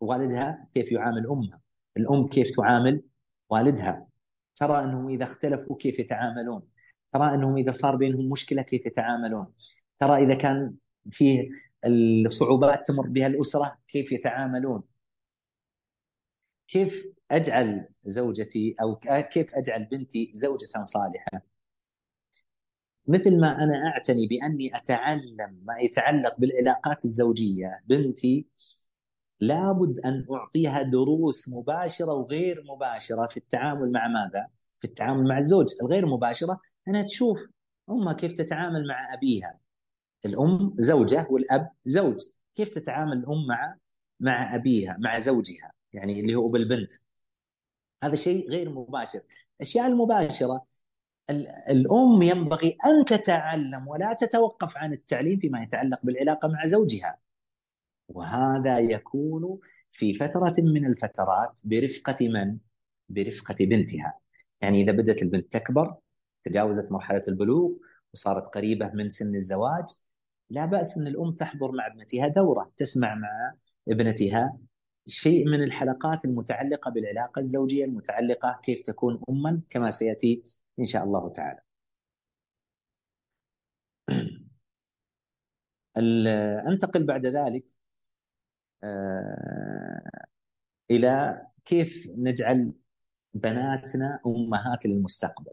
والدها 0.00 0.68
كيف 0.74 0.92
يعامل 0.92 1.26
أمها؟ 1.26 1.60
الأم 1.96 2.28
كيف 2.28 2.56
تعامل 2.56 3.02
والدها؟ 3.50 4.06
ترى 4.54 4.84
أنهم 4.84 5.08
إذا 5.08 5.24
اختلفوا 5.24 5.76
كيف 5.76 5.98
يتعاملون؟ 5.98 6.62
ترى 7.12 7.34
أنهم 7.34 7.56
إذا 7.56 7.72
صار 7.72 7.96
بينهم 7.96 8.28
مشكلة 8.30 8.62
كيف 8.62 8.86
يتعاملون؟ 8.86 9.46
ترى 9.98 10.24
إذا 10.24 10.34
كان 10.34 10.74
فيه 11.10 11.48
الصعوبات 11.86 12.86
تمر 12.86 13.08
بها 13.08 13.26
الأسرة 13.26 13.78
كيف 13.88 14.12
يتعاملون؟ 14.12 14.82
كيف 16.68 17.06
أجعل 17.30 17.88
زوجتي 18.04 18.76
أو 18.82 18.96
كيف 19.30 19.54
أجعل 19.54 19.84
بنتي 19.84 20.30
زوجة 20.34 20.82
صالحة؟ 20.82 21.49
مثل 23.06 23.40
ما 23.40 23.64
أنا 23.64 23.86
أعتني 23.86 24.26
بأني 24.26 24.76
أتعلم 24.76 25.60
ما 25.64 25.78
يتعلق 25.78 26.34
بالعلاقات 26.38 27.04
الزوجية 27.04 27.80
بنتي 27.86 28.46
لابد 29.40 30.00
أن 30.00 30.26
أعطيها 30.32 30.82
دروس 30.82 31.48
مباشرة 31.48 32.12
وغير 32.12 32.64
مباشرة 32.64 33.26
في 33.26 33.36
التعامل 33.36 33.92
مع 33.92 34.08
ماذا؟ 34.08 34.46
في 34.80 34.84
التعامل 34.84 35.28
مع 35.28 35.36
الزوج. 35.36 35.66
الغير 35.82 36.06
مباشرة 36.06 36.60
أنها 36.88 37.02
تشوف 37.02 37.38
أمها 37.90 38.12
كيف 38.12 38.32
تتعامل 38.32 38.86
مع 38.86 39.14
أبيها؟ 39.14 39.58
الأم 40.26 40.74
زوجة 40.78 41.26
والأب 41.30 41.70
زوج. 41.84 42.20
كيف 42.54 42.68
تتعامل 42.68 43.12
الأم 43.12 43.46
مع 43.46 43.76
مع 44.20 44.54
أبيها 44.54 44.96
مع 45.00 45.18
زوجها؟ 45.18 45.72
يعني 45.92 46.20
اللي 46.20 46.34
هو 46.34 46.46
بالبنت 46.46 46.92
هذا 48.04 48.14
شيء 48.14 48.50
غير 48.50 48.70
مباشر. 48.70 49.20
الأشياء 49.60 49.86
المباشرة 49.86 50.66
الأم 51.70 52.22
ينبغي 52.22 52.76
أن 52.86 53.04
تتعلم 53.04 53.88
ولا 53.88 54.12
تتوقف 54.12 54.76
عن 54.76 54.92
التعليم 54.92 55.38
فيما 55.38 55.62
يتعلق 55.62 55.98
بالعلاقة 56.02 56.48
مع 56.48 56.66
زوجها 56.66 57.18
وهذا 58.08 58.78
يكون 58.78 59.58
في 59.92 60.14
فترة 60.14 60.54
من 60.58 60.86
الفترات 60.86 61.60
برفقة 61.64 62.28
من؟ 62.28 62.58
برفقة 63.08 63.56
بنتها 63.60 64.18
يعني 64.60 64.82
إذا 64.82 64.92
بدأت 64.92 65.22
البنت 65.22 65.52
تكبر 65.52 65.96
تجاوزت 66.44 66.92
مرحلة 66.92 67.22
البلوغ 67.28 67.70
وصارت 68.14 68.46
قريبة 68.46 68.90
من 68.94 69.08
سن 69.08 69.34
الزواج 69.34 69.84
لا 70.50 70.64
بأس 70.64 70.98
أن 70.98 71.06
الأم 71.06 71.32
تحضر 71.32 71.72
مع 71.72 71.86
ابنتها 71.86 72.28
دورة 72.28 72.72
تسمع 72.76 73.14
مع 73.14 73.54
ابنتها 73.88 74.58
شيء 75.06 75.48
من 75.48 75.62
الحلقات 75.62 76.24
المتعلقة 76.24 76.90
بالعلاقة 76.90 77.38
الزوجية 77.40 77.84
المتعلقة 77.84 78.60
كيف 78.62 78.82
تكون 78.82 79.22
أما 79.30 79.60
كما 79.68 79.90
سيأتي 79.90 80.42
إن 80.80 80.84
شاء 80.84 81.04
الله 81.04 81.32
تعالى 81.32 81.60
أنتقل 86.68 87.06
بعد 87.06 87.26
ذلك 87.26 87.64
آه، 88.84 90.26
إلى 90.90 91.42
كيف 91.64 92.08
نجعل 92.16 92.72
بناتنا 93.34 94.20
امهات 94.26 94.86
للمستقبل 94.86 95.52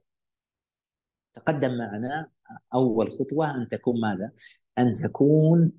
تقدم 1.34 1.78
معنا 1.78 2.32
أول 2.74 3.10
خطوة 3.10 3.56
أن 3.56 3.68
تكون 3.68 4.02
ماذا؟ 4.02 4.32
أن 4.78 4.96
تكون 4.96 5.72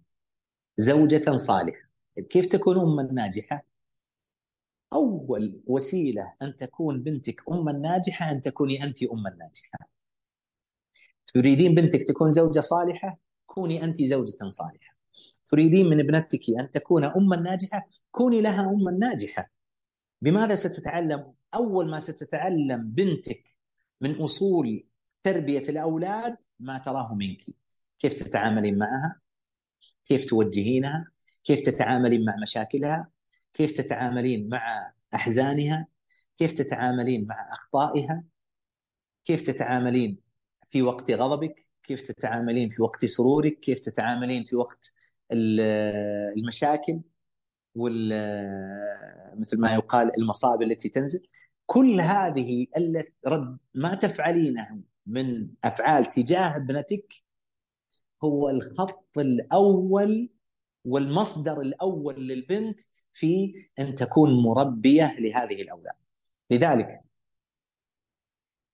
زوجة 0.77 1.37
صالحة 1.37 1.89
كيف 2.31 2.47
تكون 2.47 2.79
أما 2.81 3.03
ناجحة؟ 3.13 3.65
أول 4.93 5.63
وسيلة 5.67 6.35
أن 6.43 6.57
تكون 6.57 7.03
بنتك 7.03 7.43
أما 7.53 7.73
ناجحة 7.73 8.31
أن 8.31 8.41
تكوني 8.41 8.85
أنت 8.85 9.03
أما 9.03 9.31
ناجحة 9.31 9.89
تريدين 11.35 11.75
بنتك 11.75 12.03
تكون 12.09 12.29
زوجة 12.29 12.61
صالحة؟ 12.61 13.19
كوني 13.47 13.85
أنت 13.85 14.03
زوجة 14.03 14.49
صالحة. 14.49 14.97
تريدين 15.47 15.87
من 15.87 16.01
ابنتك 16.01 16.41
أن 16.61 16.71
تكون 16.71 17.05
أما 17.05 17.37
ناجحة 17.37 17.89
كوني 18.11 18.41
لها 18.41 18.61
أما 18.61 18.91
ناجحة 18.91 19.51
بماذا 20.23 20.55
ستتعلم؟ 20.55 21.33
أول 21.55 21.91
ما 21.91 21.99
ستتعلم 21.99 22.91
بنتك 22.91 23.45
من 24.01 24.15
أصول 24.15 24.87
تربية 25.25 25.69
الأولاد 25.69 26.37
ما 26.61 26.79
تراه 26.79 27.15
منك. 27.15 27.45
كيف 27.99 28.15
تتعاملين 28.15 28.79
معها؟ 28.79 29.21
كيف 30.05 30.25
توجهينها؟ 30.25 31.11
كيف 31.45 31.61
تتعاملين 31.61 32.25
مع 32.25 32.37
مشاكلها؟ 32.43 33.11
كيف 33.53 33.73
تتعاملين 33.73 34.49
مع 34.49 34.93
أحزانها 35.15 35.87
كيف 36.37 36.53
تتعاملين 36.53 37.27
مع 37.27 37.49
أخطائها 37.53 38.25
كيف 39.25 39.43
تتعاملين 39.43 40.19
في 40.69 40.83
وقت 40.83 41.11
غضبك 41.11 41.69
كيف 41.83 42.03
تتعاملين 42.03 42.71
في 42.71 42.83
وقت 42.83 43.05
سرورك 43.05 43.61
كيف 43.61 43.81
تتعاملين 43.81 44.45
في 44.45 44.57
وقت 44.57 44.95
المشاكل 45.33 47.01
وال 47.75 48.13
مثل 49.41 49.61
ما 49.61 49.75
يقال 49.75 50.19
المصائب 50.19 50.63
التي 50.63 50.89
تنزل. 50.89 51.27
كل 51.67 52.01
هذه 52.01 52.67
رد 53.27 53.59
ما 53.75 53.95
تفعلينه 53.95 54.81
من 55.07 55.49
أفعال 55.65 56.05
تجاه 56.05 56.57
ابنتك 56.57 57.15
هو 58.25 58.51
الخط 58.51 59.19
الأول 59.19 60.31
والمصدر 60.85 61.61
الأول 61.61 62.29
للبنت 62.29 62.81
في 63.13 63.55
أن 63.79 63.95
تكون 63.95 64.43
مربية 64.43 65.17
لهذه 65.19 65.63
الأولاد. 65.63 65.95
لذلك 66.51 67.01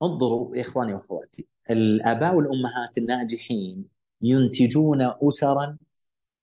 انظروا 0.03 0.61
إخواني 0.61 0.95
وأخواتي 0.95 1.47
الآباء 1.71 2.37
والأمهات 2.37 2.99
الناجحين 2.99 3.89
ينتجون 4.23 5.13
اسرا 5.23 5.79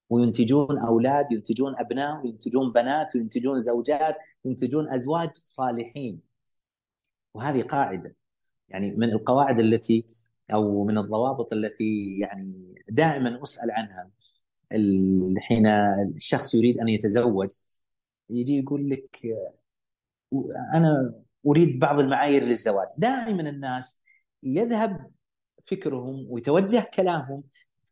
وينتجون 0.10 0.80
أولاد 0.80 1.32
ينتجون 1.32 1.76
أبناء 1.78 2.26
وينتجون 2.26 2.72
بنات 2.72 3.16
وينتجون 3.16 3.58
زوجات 3.60 4.18
وينتجون 4.46 4.94
أزواج 4.94 5.30
صالحين 5.34 6.22
وهذه 7.34 7.62
قاعدة 7.62 8.16
يعني 8.70 8.92
من 8.92 9.12
القواعد 9.12 9.60
التي 9.60 10.06
أو 10.54 10.84
من 10.84 10.98
الضوابط 10.98 11.54
التي 11.54 12.18
يعني 12.20 12.76
دائما 12.90 13.44
أسأل 13.44 13.72
عنها 13.72 14.10
حين 15.42 15.68
الشخص 16.16 16.56
يريد 16.56 16.80
أن 16.80 16.88
يتزوج 16.90 17.50
يجي 18.30 18.58
يقول 18.58 18.90
لك 18.90 19.20
أنا 20.74 21.14
أريد 21.48 21.80
بعض 21.80 22.00
المعايير 22.00 22.44
للزواج 22.44 22.88
دائما 22.98 23.50
الناس 23.50 24.04
يذهب 24.44 25.12
فكرهم 25.64 26.26
ويتوجه 26.30 26.90
كلامهم 26.94 27.44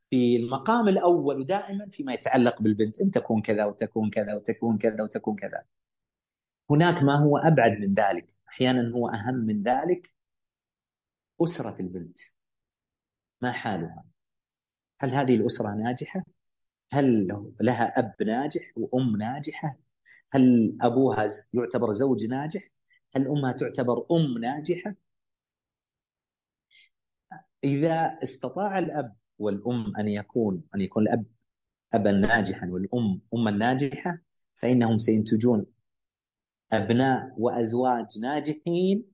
في 0.09 0.35
المقام 0.35 0.87
الأول 0.87 1.39
ودائما 1.39 1.89
فيما 1.91 2.13
يتعلق 2.13 2.61
بالبنت 2.61 3.01
إن 3.01 3.11
تكون 3.11 3.41
كذا 3.41 3.65
وتكون 3.65 4.09
كذا 4.09 4.35
وتكون 4.35 4.77
كذا 4.77 5.03
وتكون 5.03 5.35
كذا 5.35 5.63
هناك 6.69 7.03
ما 7.03 7.15
هو 7.15 7.37
أبعد 7.37 7.71
من 7.71 7.93
ذلك 7.93 8.29
أحيانا 8.49 8.91
هو 8.95 9.09
أهم 9.09 9.35
من 9.35 9.63
ذلك 9.63 10.13
أسرة 11.41 11.81
البنت 11.81 12.17
ما 13.41 13.51
حالها؟ 13.51 14.05
هل 14.99 15.09
هذه 15.09 15.35
الأسرة 15.35 15.75
ناجحة؟ 15.75 16.23
هل 16.91 17.27
لها 17.61 17.99
أب 17.99 18.13
ناجح 18.23 18.61
وأم 18.75 19.17
ناجحة؟ 19.17 19.77
هل 20.31 20.77
أبوها 20.81 21.27
يعتبر 21.53 21.91
زوج 21.91 22.25
ناجح؟ 22.25 22.61
هل 23.15 23.27
أمها 23.27 23.51
تعتبر 23.51 24.05
أم 24.11 24.37
ناجحة؟ 24.37 24.95
إذا 27.63 28.19
استطاع 28.23 28.79
الأب 28.79 29.15
والأم 29.39 29.95
أن 29.97 30.07
يكون 30.07 30.63
أن 30.75 30.81
يكون 30.81 31.03
الأب 31.03 31.25
أبا 31.93 32.11
ناجحا 32.11 32.67
والأم 32.67 33.21
أما 33.33 33.51
ناجحة 33.51 34.21
فإنهم 34.55 34.97
سينتجون 34.97 35.65
أبناء 36.73 37.33
وأزواج 37.37 38.19
ناجحين 38.21 39.05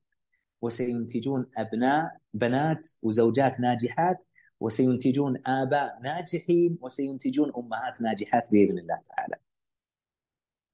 وسينتجون 0.61 1.45
أبناء 1.57 2.17
بنات 2.33 2.91
وزوجات 3.01 3.59
ناجحات 3.59 4.25
وسينتجون 4.59 5.41
آباء 5.47 5.99
ناجحين 6.03 6.77
وسينتجون 6.81 7.51
أمهات 7.57 8.01
ناجحات 8.01 8.51
بإذن 8.51 8.79
الله 8.79 9.01
تعالى. 9.07 9.35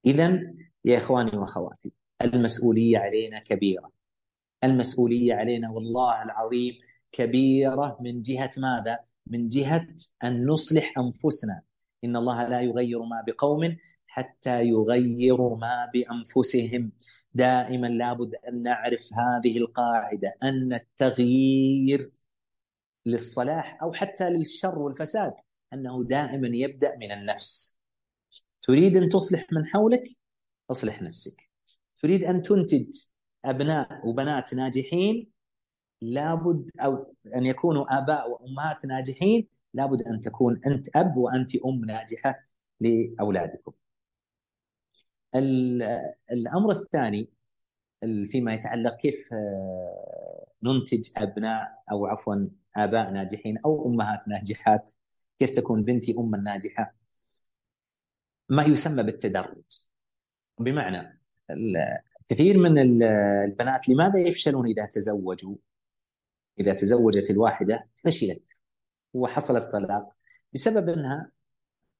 اذا 0.05 0.53
يا 0.85 0.97
إخواني 0.97 1.37
وأخواتي 1.37 1.91
المسؤولية 2.21 2.97
علينا 2.97 3.39
كبيرة. 3.39 3.91
المسؤولية 4.63 5.33
علينا 5.33 5.71
والله 5.71 6.23
العظيم 6.23 6.73
كبيرة 7.11 7.97
من 8.01 8.21
جهة 8.21 8.51
ماذا؟ 8.57 8.99
من 9.27 9.49
جهة 9.49 9.87
أن 10.23 10.45
نصلح 10.45 10.93
أنفسنا. 10.97 11.61
إن 12.03 12.15
الله 12.15 12.47
لا 12.47 12.61
يغير 12.61 13.03
ما 13.03 13.23
بقوم 13.27 13.77
حتى 14.07 14.63
يغيروا 14.63 15.57
ما 15.57 15.89
بأنفسهم 15.93 16.91
دائما 17.33 17.87
لابد 17.87 18.35
أن 18.47 18.63
نعرف 18.63 19.09
هذه 19.13 19.57
القاعدة 19.57 20.33
أن 20.43 20.73
التغيير 20.73 22.11
للصلاح 23.05 23.83
أو 23.83 23.93
حتى 23.93 24.29
للشر 24.29 24.79
والفساد 24.79 25.33
أنه 25.73 26.03
دائما 26.03 26.47
يبدأ 26.53 26.97
من 26.97 27.11
النفس. 27.11 27.77
تريد 28.61 28.97
أن 28.97 29.09
تصلح 29.09 29.47
من 29.51 29.65
حولك؟ 29.67 30.03
أصلح 30.71 31.01
نفسك. 31.01 31.49
تريد 31.95 32.23
أن 32.23 32.41
تنتج 32.41 32.99
أبناء 33.45 34.07
وبنات 34.07 34.53
ناجحين؟ 34.53 35.31
لابد 36.01 36.69
أو 36.79 37.15
أن 37.35 37.45
يكونوا 37.45 37.97
آباء 37.97 38.31
وأمهات 38.31 38.85
ناجحين؟ 38.85 39.47
لابد 39.73 40.01
أن 40.07 40.21
تكون 40.21 40.61
أنت 40.65 40.97
أب 40.97 41.17
وأنت 41.17 41.55
أم 41.55 41.85
ناجحة 41.85 42.47
لأولادكم. 42.79 43.71
الأمر 46.31 46.71
الثاني 46.71 47.29
فيما 48.25 48.53
يتعلق 48.53 48.97
كيف 48.97 49.33
آه، 49.33 50.47
ننتج 50.63 51.09
أبناء 51.17 51.83
أو 51.91 52.05
عفوا 52.05 52.47
آباء 52.75 53.11
ناجحين 53.11 53.57
أو 53.57 53.87
أمهات 53.87 54.27
ناجحات 54.27 54.91
كيف 55.39 55.49
تكون 55.49 55.83
بنتي 55.83 56.15
اما 56.17 56.37
ناجحه 56.37 56.95
ما 58.49 58.63
يسمى 58.63 59.03
بالتدرج. 59.03 59.63
بمعنى 60.59 61.19
كثير 62.29 62.57
من 62.57 63.03
البنات 63.03 63.89
لماذا 63.89 64.19
يفشلون 64.19 64.67
إذا 64.67 64.85
تزوجوا؟ 64.85 65.55
إذا 66.59 66.73
تزوجت 66.73 67.29
الواحدة 67.29 67.87
فشلت 67.95 68.49
وحصلت 69.13 69.71
طلاق 69.71 70.15
بسبب 70.53 70.89
أنها 70.89 71.31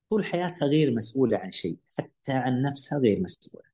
طول 0.09 0.25
حياتها 0.25 0.65
غير 0.65 0.95
مسؤولة 0.95 1.37
عن 1.37 1.51
شيء 1.51 1.79
حتى 1.97 2.31
عن 2.31 2.61
نفسها 2.61 2.99
غير 2.99 3.19
مسؤولة. 3.19 3.69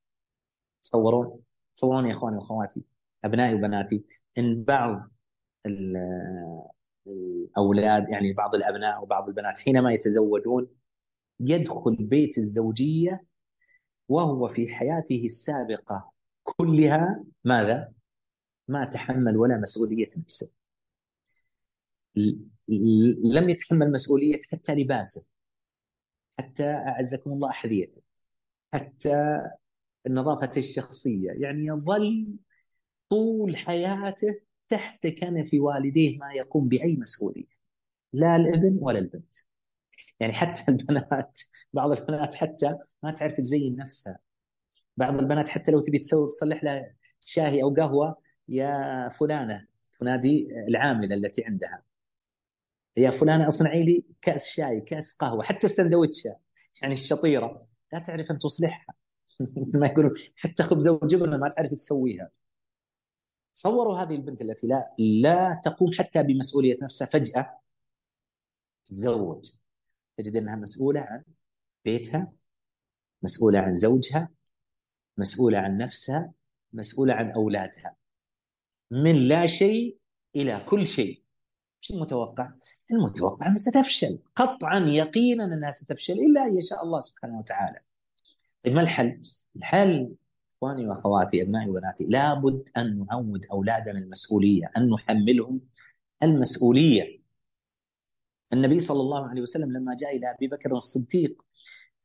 تصورون؟ 0.82 1.47
تصورون 1.78 2.06
يا 2.06 2.12
إخواني 2.12 2.36
وأخواتي 2.36 2.82
أبنائي 3.24 3.54
وبناتي 3.54 4.04
إن 4.38 4.64
بعض 4.64 5.10
الأولاد 7.06 8.10
يعني 8.10 8.32
بعض 8.32 8.54
الأبناء 8.54 9.02
وبعض 9.02 9.28
البنات 9.28 9.58
حينما 9.58 9.92
يتزوجون 9.92 10.66
يدخل 11.40 11.96
بيت 11.96 12.38
الزوجية 12.38 13.24
وهو 14.08 14.48
في 14.48 14.68
حياته 14.68 15.22
السابقة 15.24 16.10
كلها 16.44 17.24
ماذا؟ 17.44 17.92
ما 18.68 18.84
تحمل 18.84 19.36
ولا 19.36 19.56
مسؤولية 19.56 20.08
نفسه 20.16 20.54
لم 23.24 23.50
يتحمل 23.50 23.92
مسؤولية 23.92 24.40
حتى 24.52 24.74
لباسه 24.74 25.28
حتى 26.38 26.70
أعزكم 26.70 27.32
الله 27.32 27.50
أحذيته 27.50 28.02
حتى 28.74 29.42
النظافه 30.08 30.50
الشخصية. 30.56 31.30
يعني 31.30 31.66
يظل 31.66 32.36
طول 33.10 33.56
حياته 33.56 34.40
تحت 34.68 35.06
كنف 35.06 35.50
والديه 35.54 36.18
ما 36.18 36.32
يقوم 36.32 36.68
بأي 36.68 36.96
مسؤولية. 36.96 37.58
لا 38.12 38.36
الابن 38.36 38.78
ولا 38.80 38.98
البنت. 38.98 39.34
يعني 40.20 40.32
حتى 40.32 40.62
البنات 40.68 41.40
بعض 41.72 41.92
البنات 41.92 42.34
حتى 42.34 42.76
ما 43.02 43.10
تعرف 43.10 43.32
تزين 43.32 43.76
نفسها. 43.76 44.18
بعض 44.96 45.18
البنات 45.18 45.48
حتى 45.48 45.72
لو 45.72 45.80
تبي 45.80 45.98
تسوي 45.98 46.26
تصلح 46.26 46.64
لها 46.64 46.94
شاهي 47.20 47.62
أو 47.62 47.74
قهوة 47.74 48.16
يا 48.48 49.08
فلانة 49.08 49.66
تنادي 50.00 50.48
العاملة 50.68 51.14
التي 51.14 51.44
عندها. 51.44 51.82
يا 52.96 53.10
فلانة 53.10 53.48
اصنعي 53.48 53.82
لي 53.82 54.04
كأس 54.22 54.50
شاي 54.50 54.80
كأس 54.80 55.16
قهوة 55.16 55.42
حتى 55.42 55.66
السندوتشة 55.66 56.36
يعني 56.82 56.94
الشطيرة. 56.94 57.62
لا 57.92 57.98
تعرف 57.98 58.30
أن 58.30 58.38
تصلحها. 58.38 58.97
ما 59.74 59.86
يقولون 59.86 60.14
حتى 60.36 60.62
خبزه 60.62 60.92
وجبنه 61.02 61.36
ما 61.36 61.48
تعرف 61.48 61.70
تسويها. 61.70 62.30
صوروا 63.52 63.98
هذه 63.98 64.14
البنت 64.14 64.42
التي 64.42 64.66
لا 64.66 64.90
لا 64.98 65.60
تقوم 65.64 65.90
حتى 65.98 66.22
بمسؤولية 66.22 66.78
نفسها 66.82 67.06
فجأة 67.06 67.60
تتزوج. 68.84 69.50
تجد 70.16 70.36
أنها 70.36 70.56
مسؤولة 70.56 71.00
عن 71.00 71.24
بيتها 71.84 72.32
مسؤولة 73.22 73.58
عن 73.58 73.74
زوجها 73.74 74.28
مسؤولة 75.16 75.58
عن 75.58 75.76
نفسها 75.76 76.32
مسؤولة 76.72 77.14
عن 77.14 77.30
أولادها. 77.30 77.96
من 78.90 79.28
لا 79.28 79.46
شيء 79.46 79.98
إلى 80.36 80.66
كل 80.68 80.86
شيء. 80.86 81.22
شو 81.80 81.94
المتوقع؟ 81.94 82.52
المتوقع 82.90 83.46
أنها 83.46 83.56
ستفشل. 83.56 84.18
قطعا 84.36 84.78
يقينا 84.78 85.44
أنها 85.44 85.70
ستفشل 85.70 86.12
إلا 86.12 86.44
إن 86.44 86.58
يشاء 86.58 86.84
الله 86.84 87.00
سبحانه 87.00 87.38
وتعالى. 87.38 87.80
طيب 88.64 88.74
ما 88.74 88.80
الحل؟ 88.80 89.20
الحل 89.56 90.14
إخواني 90.56 90.86
وأخواتي 90.86 91.42
أبنائي 91.42 91.70
وبناتي 91.70 92.04
لابد 92.04 92.68
أن 92.76 93.06
نعود 93.10 93.46
أولادنا 93.52 93.98
المسؤولية، 93.98 94.70
أن 94.76 94.90
نحملهم 94.90 95.60
المسؤولية. 96.22 97.22
النبي 98.52 98.80
صلى 98.80 99.00
الله 99.00 99.28
عليه 99.28 99.42
وسلم 99.42 99.72
لما 99.72 99.96
جاء 100.00 100.16
إلى 100.16 100.30
أبي 100.30 100.48
بكر 100.48 100.72
الصديق 100.72 101.42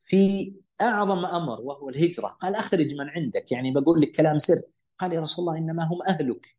في 0.04 0.54
أعظم 0.80 1.24
أمر 1.24 1.60
وهو 1.60 1.88
الهجرة، 1.88 2.26
قال 2.26 2.54
اخرج 2.54 2.94
من 2.94 3.08
عندك 3.08 3.52
يعني 3.52 3.72
بقول 3.72 4.00
لك 4.00 4.12
كلام 4.12 4.38
سر، 4.38 4.62
قال 4.98 5.12
يا 5.12 5.20
رسول 5.20 5.48
الله 5.48 5.58
إنما 5.58 5.84
هم 5.84 6.02
أهلك. 6.08 6.56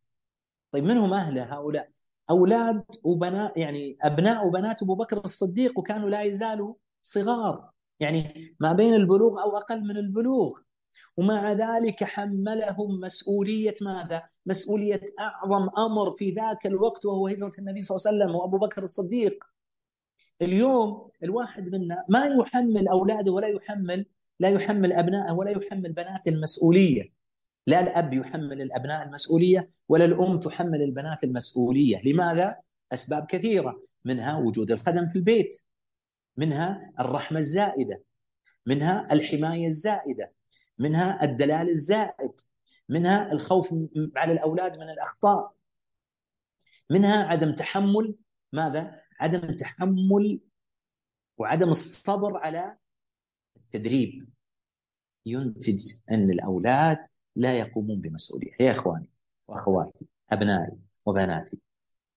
طيب 0.72 0.84
من 0.84 0.98
هم 0.98 1.14
أهل 1.14 1.40
هؤلاء؟ 1.40 1.90
أولاد 2.30 2.84
وبنات 3.04 3.58
يعني 3.58 3.98
أبناء 4.02 4.48
وبنات 4.48 4.84
أبو 4.84 4.96
بكر 4.96 5.26
الصديق 5.26 5.80
وكانوا 5.80 6.10
لا 6.10 6.24
يزالوا 6.24 6.76
صغار 7.02 7.75
يعني 8.00 8.56
ما 8.60 8.74
بين 8.74 8.94
البلوغ 8.94 9.42
أو 9.42 9.58
أقل 9.58 9.82
من 9.82 9.98
البلوغ 9.98 10.60
ومع 11.18 11.52
ذلك 11.52 12.04
حملهم 12.04 13.00
مسؤولية 13.00 13.76
ماذا؟ 13.82 14.24
مسؤولية 14.46 15.02
أعظم 15.20 15.70
أمر 15.78 16.12
في 16.12 16.32
ذاك 16.32 16.68
الوقت 16.68 17.06
وهو 17.06 17.28
هجرة 17.28 17.52
النبي 17.60 17.82
صلى 17.82 17.96
الله 17.98 18.08
عليه 18.08 18.18
وسلم 18.18 18.36
وأبو 18.36 18.58
بكر 18.58 18.84
الصديق. 18.84 19.44
اليوم 20.42 21.10
الواحد 21.24 21.70
منا 21.70 22.06
ما 22.10 22.26
يحمل 22.26 22.88
أولاده 22.88 23.32
ولا 23.32 23.48
يحمل 23.48 24.06
لا 24.40 24.50
يحمل 24.50 24.94
أبنائه 24.94 25.34
ولا 25.34 25.52
يحمل 25.52 25.94
بناته 25.94 26.30
المسؤولية. 26.30 27.14
لا 27.68 27.80
الأب 27.80 28.14
يحمل 28.14 28.62
الأبناء 28.62 29.08
المسؤولية 29.08 29.70
ولا 29.90 30.06
الأم 30.06 30.40
تحمل 30.40 30.82
البنات 30.82 31.24
المسؤولية، 31.24 32.02
لماذا؟ 32.06 32.56
أسباب 32.94 33.26
كثيرة، 33.26 33.80
منها 34.06 34.38
وجود 34.38 34.72
الخدم 34.72 35.10
في 35.10 35.16
البيت، 35.16 35.62
منها 36.38 36.94
الرحمة 37.00 37.40
الزائدة، 37.40 38.04
منها 38.66 39.08
الحماية 39.12 39.68
الزائدة، 39.68 40.32
منها 40.80 41.24
الدلال 41.24 41.70
الزائد، 41.70 42.42
منها 42.90 43.32
الخوف 43.32 43.76
على 44.16 44.34
الأولاد 44.34 44.78
من 44.78 44.90
الأخطاء، 44.90 45.54
منها 46.90 47.24
عدم 47.24 47.56
تحمل 47.56 48.16
ماذا؟ 48.54 49.02
عدم 49.20 49.56
تحمل 49.56 50.40
وعدم 51.38 51.70
الصبر 51.70 52.38
على 52.38 52.78
التدريب 53.58 54.30
ينتج 55.26 55.94
أن 56.12 56.30
الأولاد 56.30 57.08
لا 57.36 57.58
يقومون 57.58 58.02
بمسؤولية 58.02 58.52
يا 58.60 58.72
إخواني 58.72 59.10
وأخواتي 59.48 60.08
أبنائي 60.30 60.78
وبناتي 61.06 61.60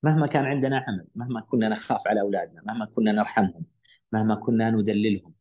مهما 0.03 0.27
كان 0.27 0.45
عندنا 0.45 0.85
عمل 0.89 1.07
مهما 1.15 1.41
كنا 1.41 1.69
نخاف 1.69 2.09
على 2.09 2.21
أولادنا 2.21 2.63
مهما 2.67 2.87
كنا 2.87 3.13
نرحمهم 3.13 3.65
مهما 4.13 4.35
كنا 4.35 4.71
ندللهم. 4.71 5.35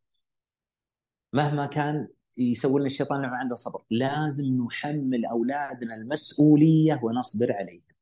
مهما 1.33 1.65
كان 1.65 2.07
يسوي 2.37 2.79
لنا 2.79 2.85
الشيطان 2.85 3.21
ما 3.21 3.37
عنده 3.37 3.55
صبر 3.55 3.83
لازم 3.89 4.65
نحمل 4.65 5.25
أولادنا 5.25 5.95
المسؤولية 5.95 6.99
ونصبر 7.03 7.53
عليها 7.53 7.95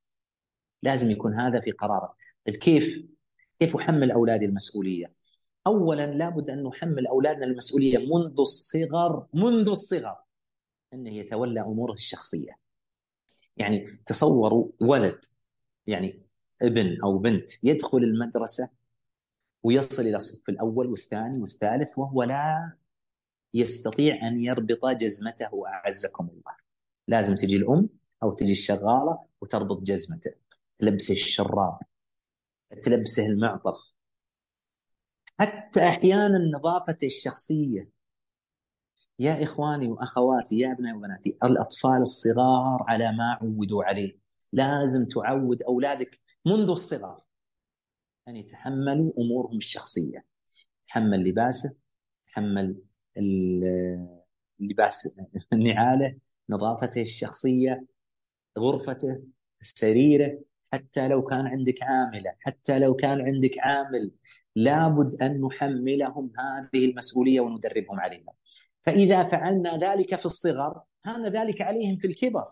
لازم 0.84 1.11
يكون 1.11 1.39
هذا 1.39 1.61
في 1.61 1.72
قرارك. 1.72 2.11
طيب 2.45 2.55
كيف؟ 2.55 3.05
كيف 3.59 3.76
أحمل 3.76 4.11
أولادي 4.11 4.45
المسؤولية؟ 4.45 5.13
اولا 5.68 6.13
لابد 6.13 6.49
أن 6.49 6.63
نحمل 6.63 7.07
أولادنا 7.07 7.45
المسؤولية 7.45 7.97
منذ 7.97 8.39
الصغر 8.39 9.28
منذ 9.34 9.70
الصغر 9.70 10.18
انه 10.93 11.09
يتولى 11.09 11.61
اموره 11.61 11.93
الشخصية. 11.93 12.57
يعني 13.57 13.86
تصوروا 14.05 14.68
ولد 14.82 15.26
يعني 15.88 16.22
ابن 16.61 17.01
أو 17.03 17.18
بنت 17.18 17.51
يدخل 17.63 17.97
المدرسة 17.97 18.70
ويصل 19.66 20.03
إلى 20.03 20.16
الصف 20.16 20.49
الأول 20.49 20.88
والثاني 20.88 21.38
والثالث 21.38 21.97
وهو 21.97 22.24
لا 22.24 22.78
يستطيع 23.53 24.28
أن 24.28 24.43
يربط 24.43 24.86
جزمته 24.86 25.63
أعزكم 25.68 26.28
الله. 26.30 26.57
لازم 27.07 27.36
تجي 27.36 27.57
الأم 27.57 27.89
أو 28.24 28.34
تجي 28.34 28.51
الشغالة 28.51 29.26
وتربط 29.41 29.82
جزمته. 29.82 30.32
تلبسه 30.80 31.13
الشراب 31.13 31.80
تلبسه 32.84 33.26
المعطف. 33.26 33.93
حتى 35.39 35.88
أحيانا 35.88 36.38
نظافته 36.57 37.05
الشخصية. 37.05 37.89
يا 39.20 39.43
إخواني 39.43 39.88
وأخواتي 39.88 40.59
يا 40.59 40.72
أبنائي 40.72 40.97
وبناتي 40.97 41.38
الأطفال 41.43 42.01
الصغار 42.01 42.86
على 42.88 43.11
ما 43.11 43.38
عودوا 43.41 43.84
عليه. 43.84 44.20
لازم 44.53 45.05
تعود 45.05 45.63
أولادك 45.63 46.22
منذ 46.45 46.70
الصغر. 46.70 47.24
أن 48.28 48.36
يتحملوا 48.36 49.11
أمورهم 49.17 49.57
الشخصية. 49.57 50.26
تحمل 50.88 51.23
لباسه 51.23 51.78
تحمل 52.28 52.76
اللباس 54.61 55.21
نعاله 55.53 56.15
نظافته 56.49 57.01
الشخصية 57.01 57.86
غرفته 58.59 59.21
سريره 59.61 60.39
حتى 60.73 61.07
لو 61.07 61.26
كان 61.26 61.47
عندك 61.47 61.84
عامله 61.84 62.36
حتى 62.39 62.80
لو 62.80 62.95
كان 62.95 63.21
عندك 63.21 63.59
عامل 63.59 64.11
لابد 64.55 65.21
أن 65.21 65.41
نحملهم 65.41 66.32
هذه 66.39 66.86
المسؤولية 66.86 67.39
وندربهم 67.39 67.99
عليها. 67.99 68.34
فإذا 68.84 69.28
فعلنا 69.28 69.78
ذلك 69.78 70.15
في 70.15 70.26
الصغر 70.26 70.82
هان 71.05 71.28
ذلك 71.28 71.61
عليهم 71.61 71.97
في 71.97 72.07
الكبر. 72.07 72.43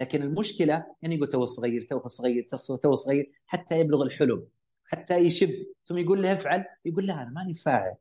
لكن 0.00 0.22
المشكلة 0.22 0.86
يعني 1.02 1.14
يقول 1.14 1.28
تو 1.28 1.44
صغير 1.44 1.82
تو 1.82 2.06
صغير 2.06 2.46
تو 2.82 2.94
صغير 2.94 3.32
حتى 3.46 3.80
يبلغ 3.80 4.02
الحلم. 4.02 4.46
حتى 4.92 5.16
يشب. 5.16 5.66
ثم 5.84 5.98
يقول 5.98 6.22
له 6.22 6.32
افعل. 6.32 6.64
يقول 6.84 7.06
لا 7.06 7.22
أنا 7.22 7.30
ماني 7.30 7.54
فاعل. 7.54 7.94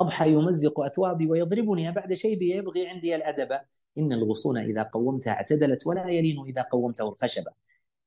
أضحى 0.00 0.32
يمزق 0.32 0.80
اثوابي 0.80 1.26
ويضربني 1.26 1.92
بعد 1.92 2.14
شيبي 2.14 2.56
يبغي 2.56 2.88
عندي 2.88 3.16
الأدب. 3.16 3.60
إن 3.98 4.12
الغصون 4.12 4.58
إذا 4.58 4.82
قومتها 4.82 5.32
اعتدلت 5.32 5.86
ولا 5.86 6.08
يلين 6.08 6.44
إذا 6.48 6.62
قومته 6.62 7.08
الخشبه 7.08 7.52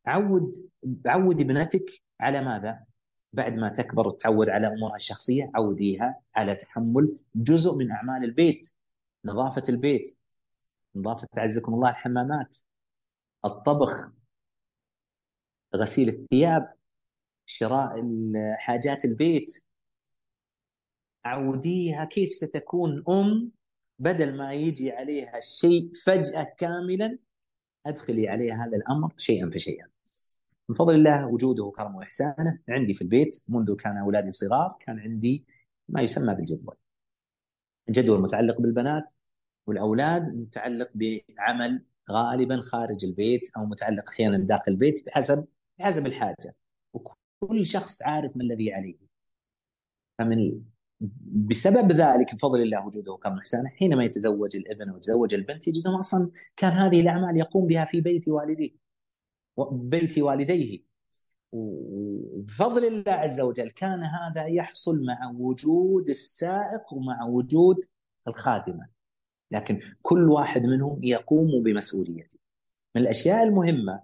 عود 0.06 0.54
عود 1.06 1.42
ابنتك 1.42 1.86
على 2.20 2.42
ماذا؟ 2.42 2.80
بعد 3.34 3.54
ما 3.54 3.70
تكبر 3.70 4.08
وتعود 4.08 4.50
على 4.50 4.68
أمورها 4.68 4.96
الشخصية 4.96 5.52
عوديها 5.56 6.20
على 6.36 6.56
تحمل 6.56 7.20
جزء 7.36 7.78
من 7.78 7.92
أعمال 7.92 8.24
البيت 8.24 8.76
نظافة 9.26 9.64
البيت. 9.70 10.18
نظافة 10.96 11.28
عزكم 11.38 11.74
الله 11.74 11.90
الحمامات 11.90 12.58
الطبخ 13.46 14.12
غسيل 15.76 16.10
الثياب. 16.10 16.74
شراء 17.52 18.06
حاجات 18.58 19.06
البيت 19.06 19.64
عوديها 21.26 22.06
كيف 22.06 22.34
ستكون 22.34 23.04
أم 23.10 23.52
بدل 24.00 24.38
ما 24.38 24.54
يجي 24.54 24.92
عليها 24.92 25.38
الشيء 25.38 25.92
فجأة 26.06 26.54
كاملا 26.58 27.18
أدخلي 27.86 28.30
عليها 28.30 28.56
هذا 28.56 28.78
الأمر 28.78 29.14
شيئا 29.18 29.50
فشيئا. 29.50 29.88
من 30.70 30.76
فضل 30.76 30.96
الله 30.96 31.28
وجوده 31.28 31.64
وكرمه 31.64 31.98
وإحسانه 31.98 32.60
عندي 32.70 32.94
في 32.94 33.02
البيت 33.02 33.44
منذ 33.50 33.76
كان 33.76 33.98
أولادي 33.98 34.32
صغار 34.32 34.78
كان 34.80 35.00
عندي 35.00 35.46
ما 35.90 36.02
يسمى 36.02 36.36
بالجدول. 36.36 36.76
جدول 37.90 38.22
متعلق 38.22 38.62
بالبنات 38.62 39.12
والأولاد 39.68 40.36
متعلق 40.36 40.90
بعمل 40.96 41.86
غالبا 42.12 42.62
خارج 42.62 43.06
البيت 43.06 43.58
أو 43.58 43.66
متعلق 43.66 44.10
أحيانا 44.10 44.38
داخل 44.38 44.72
البيت 44.72 45.06
بحسب 45.06 45.48
بحسب 45.80 46.06
الحاجة 46.08 46.54
وكل 47.42 47.66
شخص 47.66 48.02
عارف 48.02 48.38
ما 48.38 48.44
الذي 48.44 48.74
عليه 48.74 48.98
فمن 50.20 50.62
بسبب 51.50 51.92
ذلك 51.92 52.36
بفضل 52.36 52.62
الله 52.62 52.86
وجوده 52.86 53.12
وكرم 53.12 53.38
احسانه 53.38 53.70
حينما 53.70 54.06
يتزوج 54.06 54.56
الابن 54.56 54.90
ويتزوج 54.90 55.34
البنت 55.34 55.68
يجدهم 55.68 55.96
أصلا 55.96 56.32
كان 56.58 56.72
هذه 56.72 57.02
الأعمال 57.02 57.38
يقوم 57.38 57.68
بها 57.68 57.86
في 57.86 58.02
بيت 58.02 58.28
والديه 58.28 58.82
بيت 59.72 60.20
والديه. 60.20 60.84
وبفضل 61.52 62.86
الله 62.86 63.12
عز 63.12 63.42
وجل 63.42 63.70
كان 63.70 64.04
هذا 64.04 64.46
يحصل 64.46 65.06
مع 65.06 65.32
وجود 65.36 66.10
السائق 66.10 66.94
ومع 66.94 67.26
وجود 67.26 67.86
الخادمة. 68.28 68.88
لكن 69.52 69.80
كل 70.02 70.30
واحد 70.30 70.64
منهم 70.64 71.04
يقوم 71.04 71.64
بمسؤوليته. 71.64 72.40
من 72.96 73.02
الأشياء 73.02 73.44
المهمة 73.44 74.04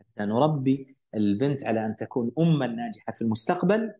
حتى 0.00 0.24
نربي 0.24 0.96
البنت 1.14 1.64
على 1.64 1.86
أن 1.86 1.96
تكون 1.96 2.32
اما 2.38 2.66
ناجحة 2.66 3.12
في 3.12 3.22
المستقبل 3.22 3.94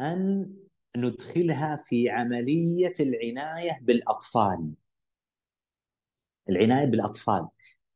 أن 0.00 0.52
ندخلها 0.96 1.76
في 1.76 2.10
عملية 2.10 2.92
العناية 3.00 3.78
بالأطفال. 3.82 4.72
العناية 6.48 6.86
بالأطفال. 6.86 7.48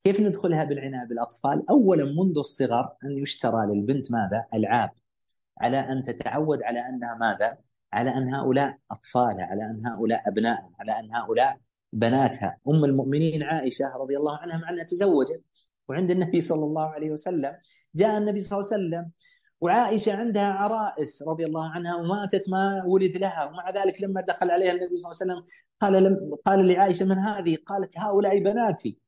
كيف 0.05 0.21
ندخلها 0.21 0.65
بالعناية 0.65 1.09
بالأطفال؟ 1.09 1.71
اولا 1.71 2.05
منذ 2.05 2.39
الصغر 2.39 2.97
أن 3.05 3.19
يشترى 3.19 3.67
للبنت 3.67 4.13
ماذا؟ 4.13 4.47
ألعاب. 4.55 4.91
على 5.61 5.79
أن 5.79 6.03
تتعود 6.03 6.63
على 6.63 6.89
أنها 6.89 7.15
ماذا؟ 7.15 7.59
على 7.93 8.11
أن 8.11 8.35
هؤلاء 8.35 8.79
أطفالها 8.91 9.45
على 9.45 9.65
أن 9.65 9.87
هؤلاء 9.87 10.29
أبنائها 10.29 10.71
على 10.81 10.99
أن 10.99 11.15
هؤلاء 11.15 11.61
بناتها. 11.93 12.59
أم 12.69 12.85
المؤمنين 12.85 13.43
عائشة 13.43 13.97
رضي 13.97 14.17
الله 14.17 14.39
عنها 14.39 14.59
مع 14.59 14.71
أنها 14.71 14.85
تزوجت. 14.85 15.45
وعند 15.91 16.11
النبي 16.11 16.41
صلى 16.41 16.65
الله 16.65 16.89
عليه 16.89 17.11
وسلم 17.11 17.57
جاء 17.95 18.19
النبي 18.19 18.41
صلى 18.41 18.59
الله 18.59 18.73
عليه 18.73 18.77
وسلم 18.85 19.11
وعائشة 19.61 20.17
عندها 20.17 20.53
عرائس 20.53 21.23
رضي 21.29 21.45
الله 21.45 21.71
عنها 21.71 21.97
وماتت 21.97 22.51
ما 22.51 22.83
ولد 22.87 23.17
لها 23.17 23.45
ومع 23.45 23.71
ذلك 23.71 24.03
لما 24.03 24.21
دخل 24.21 24.51
عليها 24.51 24.73
النبي 24.73 24.97
صلى 24.97 25.13
الله 25.13 25.23
عليه 25.23 25.33
وسلم 25.33 25.47
قال 25.81 25.93
لم 26.05 26.37
قال 26.47 26.69
لعائشة 26.69 27.07
من 27.07 27.19
هذه؟ 27.19 27.57
قالت 27.67 27.99
هؤلاء 27.99 28.39
بناتي. 28.39 28.99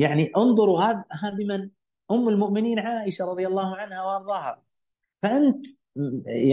يعني 0.00 0.30
انظروا 0.36 0.80
هذه 0.80 1.04
هذه 1.10 1.44
من 1.44 1.70
أم 2.10 2.28
المؤمنين 2.28 2.78
عائشة 2.78 3.24
رضي 3.24 3.46
الله 3.46 3.76
عنها 3.76 4.02
وأرضاها. 4.02 4.62
فأنت 5.22 5.66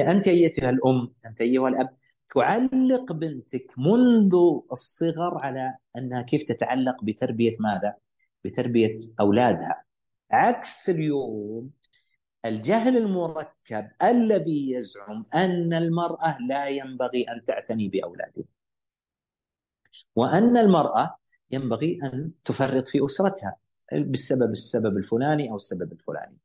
أنت 0.07 0.27
أيتها 0.27 0.69
الأم 0.69 1.13
أنت 1.25 1.41
أيها 1.41 1.69
الأب 1.69 1.97
تعلق 2.35 3.11
بنتك 3.11 3.73
منذ 3.77 4.35
الصغر 4.71 5.37
على 5.37 5.77
أنها 5.97 6.21
كيف 6.21 6.43
تتعلق 6.43 7.03
بتربية 7.03 7.53
ماذا؟ 7.59 7.95
بتربية 8.45 8.97
أولادها 9.19 9.83
عكس 10.31 10.89
اليوم 10.89 11.71
الجهل 12.45 12.97
المركب 12.97 13.89
الذي 14.03 14.71
يزعم 14.71 15.23
أن 15.35 15.73
المرأة 15.73 16.37
لا 16.49 16.67
ينبغي 16.67 17.23
أن 17.23 17.45
تعتني 17.45 17.87
بأولادها 17.87 18.45
وأن 20.15 20.57
المرأة 20.57 21.17
ينبغي 21.51 21.99
أن 22.03 22.31
تفرط 22.43 22.87
في 22.87 23.05
أسرتها 23.05 23.57
بسبب 23.93 24.51
السبب 24.51 24.97
الفلاني 24.97 25.49
أو 25.51 25.55
السبب 25.55 25.91
الفلاني. 25.91 26.37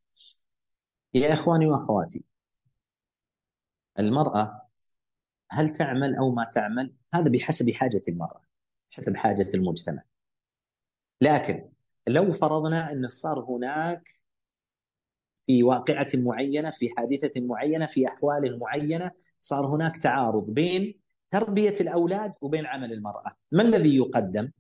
يا 1.15 1.33
إخواني 1.33 1.67
وأخواتي 1.67 2.25
المرأة 3.99 4.61
هل 5.53 5.71
تعمل 5.71 6.17
أو 6.17 6.35
ما 6.35 6.45
تعمل 6.45 6.95
هذا 7.15 7.29
بحسب 7.31 7.71
حاجة 7.71 8.03
المرأة 8.09 8.43
حسب 8.91 9.17
حاجة 9.17 9.49
المجتمع. 9.55 10.03
لكن 11.21 11.69
لو 12.07 12.33
فرضنا 12.33 12.93
ان 12.93 13.09
صار 13.09 13.41
هناك 13.41 14.09
في 15.47 15.63
واقعة 15.63 16.09
معينة 16.15 16.71
في 16.71 16.91
حادثة 16.97 17.41
معينة 17.41 17.87
في 17.87 18.09
أحوال 18.09 18.59
معينة 18.59 19.11
صار 19.41 19.67
هناك 19.67 19.97
تعارض 19.97 20.51
بين 20.51 21.01
تربية 21.31 21.75
الأولاد 21.81 22.35
وبين 22.41 22.67
عمل 22.67 22.93
المرأة، 22.93 23.37
ما 23.53 23.63
الذي 23.63 23.97
يقدم؟ 23.97 24.51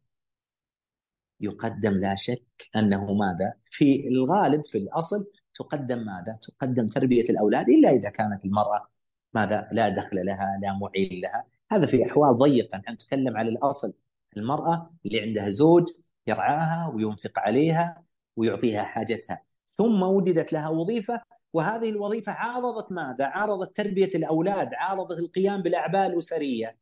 يقدم 1.40 1.92
لا 1.92 2.14
شك 2.14 2.68
أنه 2.76 3.12
ماذا؟ 3.14 3.54
في 3.62 4.08
الغالب 4.08 4.66
في 4.66 4.78
الأصل 4.78 5.30
تقدم 5.54 5.98
ماذا؟ 5.98 6.38
تقدم 6.42 6.88
تربية 6.88 7.30
الأولاد 7.30 7.68
إلا 7.68 7.90
إذا 7.90 8.10
كانت 8.10 8.44
المرأة 8.44 8.91
ماذا؟ 9.34 9.68
لا 9.72 9.88
دخل 9.88 10.26
لها، 10.26 10.58
لا 10.62 10.72
معين 10.72 11.20
لها، 11.20 11.46
هذا 11.72 11.86
في 11.86 12.06
أحوال 12.06 12.38
ضيقة، 12.38 12.78
نحن 12.78 12.92
نتكلم 12.92 13.36
على 13.36 13.48
الأصل 13.48 13.94
المرأة 14.36 14.90
اللي 15.06 15.20
عندها 15.20 15.48
زوج 15.48 15.88
يرعاها 16.26 16.92
وينفق 16.94 17.38
عليها 17.38 18.04
ويعطيها 18.36 18.82
حاجتها 18.82 19.42
ثم 19.78 20.02
وجدت 20.02 20.52
لها 20.52 20.68
وظيفة 20.68 21.22
وهذه 21.52 21.90
الوظيفة 21.90 22.32
عارضت 22.32 22.92
ماذا؟ 22.92 23.24
عارضت 23.26 23.76
تربية 23.76 24.14
الأولاد 24.14 24.74
عارضت 24.74 25.18
القيام 25.18 25.62
بالأعباء 25.62 26.06
الأسرية 26.06 26.78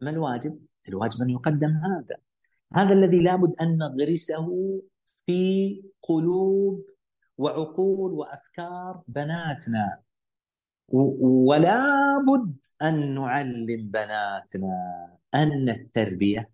ما 0.00 0.10
الواجب؟ 0.10 0.66
الواجب 0.88 1.22
أن 1.22 1.30
يقدم 1.30 1.70
هذا 1.70 2.16
هذا 2.74 2.92
الذي 2.92 3.22
لابد 3.22 3.52
أن 3.60 3.78
نغرسه 3.78 4.48
في 5.26 5.82
قلوب 6.02 6.86
وعقول 7.38 8.12
وأفكار 8.12 9.02
بناتنا 9.08 10.02
ولا 10.90 11.84
بد 12.28 12.66
أن 12.82 13.14
نعلم 13.14 13.66
بناتنا 13.66 15.08
أن 15.34 15.68
التربية 15.68 16.50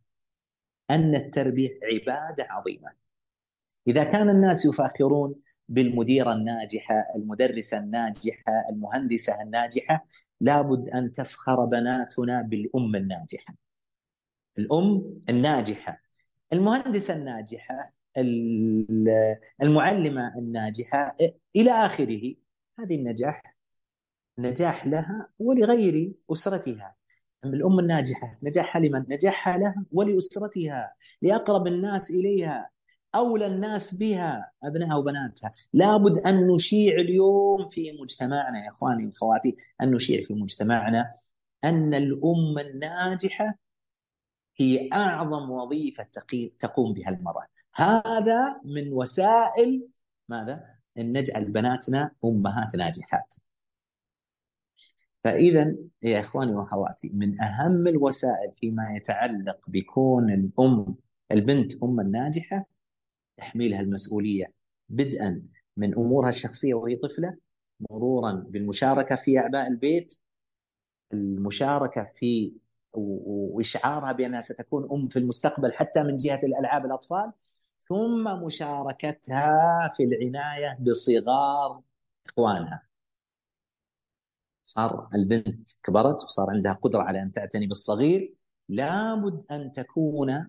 أن 0.91 1.15
التربية 1.15 1.81
عبادة 1.83 2.47
عظيمة. 2.51 2.91
إذا 3.89 4.05
كان 4.05 4.29
الناس 4.29 4.67
يفاخرون 4.67 5.35
بالمديرة 5.69 6.33
الناجحة، 6.33 7.07
المدرسة 7.17 7.79
الناجحة، 7.79 8.53
المهندسة 8.71 9.43
الناجحة، 9.43 10.07
لابد 10.41 10.89
أن 10.89 11.13
تفخر 11.13 11.65
بناتنا 11.65 12.43
بالأم 12.43 12.97
الناجحة. 12.97 13.55
الأم 14.59 15.21
الناجحة 15.29 16.03
المهندسة 16.53 17.15
الناجحة 17.15 17.93
المعلمة 19.63 20.39
الناجحة 20.39 21.17
إلى 21.57 21.71
آخره 21.71 22.35
هذه 22.79 22.97
النجاح 22.97 23.56
نجاح 24.39 24.87
لها 24.87 25.29
ولغير 25.39 26.13
أسرتها 26.33 26.97
الأم 27.45 27.79
الناجحة 27.79 28.39
نجاحها 28.43 28.83
لمن؟ 28.83 29.05
نجاحها 29.09 29.59
لها 29.59 29.85
ولأسرتها 29.93 30.95
لأقرب 31.23 31.67
الناس 31.67 32.11
إليها 32.11 32.71
أولى 33.15 33.47
الناس 33.47 33.95
بها 33.95 34.51
أبنائها 34.65 34.97
وبناتها 34.97 35.55
لابد 35.73 36.19
أن 36.19 36.49
نشيع 36.49 36.95
اليوم 36.95 37.69
في 37.69 37.93
مجتمعنا 38.03 38.65
يا 38.65 38.71
إخواني 38.71 39.07
وأخواتي 39.07 39.57
أن 39.83 39.91
نشيع 39.91 40.25
في 40.25 40.35
مجتمعنا 40.35 41.11
أن 41.65 41.95
الأم 41.95 42.59
الناجحة 42.59 43.59
هي 44.57 44.89
أعظم 44.93 45.51
وظيفة 45.51 46.07
تقوم 46.59 46.93
بها 46.93 47.09
المرأة 47.09 47.47
هذا 47.75 48.61
من 48.65 48.93
وسائل 48.93 49.89
ماذا؟ 50.29 50.65
أن 50.99 51.19
نجعل 51.19 51.45
بناتنا 51.45 52.11
أمهات 52.25 52.77
ناجحات 52.77 53.35
فإذا 55.27 55.77
يا 56.03 56.21
إخواني 56.21 56.53
وأخواتي 56.53 57.11
من 57.15 57.41
أهم 57.41 57.87
الوسائل 57.87 58.53
فيما 58.53 58.97
يتعلق 58.97 59.71
بكون 59.71 60.31
الأم 60.31 60.97
البنت 61.33 61.83
أم 61.83 62.01
ناجحة 62.01 62.67
تحميلها 63.37 63.81
المسؤولية 63.81 64.53
بدءا 64.89 65.43
من 65.77 65.95
أمورها 65.95 66.29
الشخصية 66.29 66.75
وهي 66.75 66.97
طفلة 66.97 67.37
مرورا 67.91 68.33
بالمشاركة 68.49 69.17
في 69.17 69.39
أعباء 69.39 69.69
البيت 69.69 70.15
المشاركة 71.13 72.05
في 72.05 72.53
وإشعارها 72.93 74.13
بأنها 74.13 74.41
ستكون 74.41 74.89
أم 74.93 75.09
في 75.09 75.19
المستقبل 75.19 75.73
حتى 75.73 76.03
من 76.03 76.17
جهة 76.17 76.41
الألعاب 76.43 76.87
الأطفال 76.87 77.33
ثم 77.79 78.45
مشاركتها 78.45 79.93
في 79.97 80.03
العناية 80.05 80.79
بصغار 80.81 81.83
إخوانها. 82.27 82.86
صار 84.67 85.09
البنت 85.15 85.69
كبرت 85.83 86.25
وصار 86.25 86.51
عندها 86.51 86.73
قدرة 86.73 87.03
على 87.03 87.23
أن 87.23 87.33
تعتني 87.33 87.67
بالصغير 87.67 88.35
لابد 88.69 89.45
أن 89.51 89.73
تكون 89.73 90.49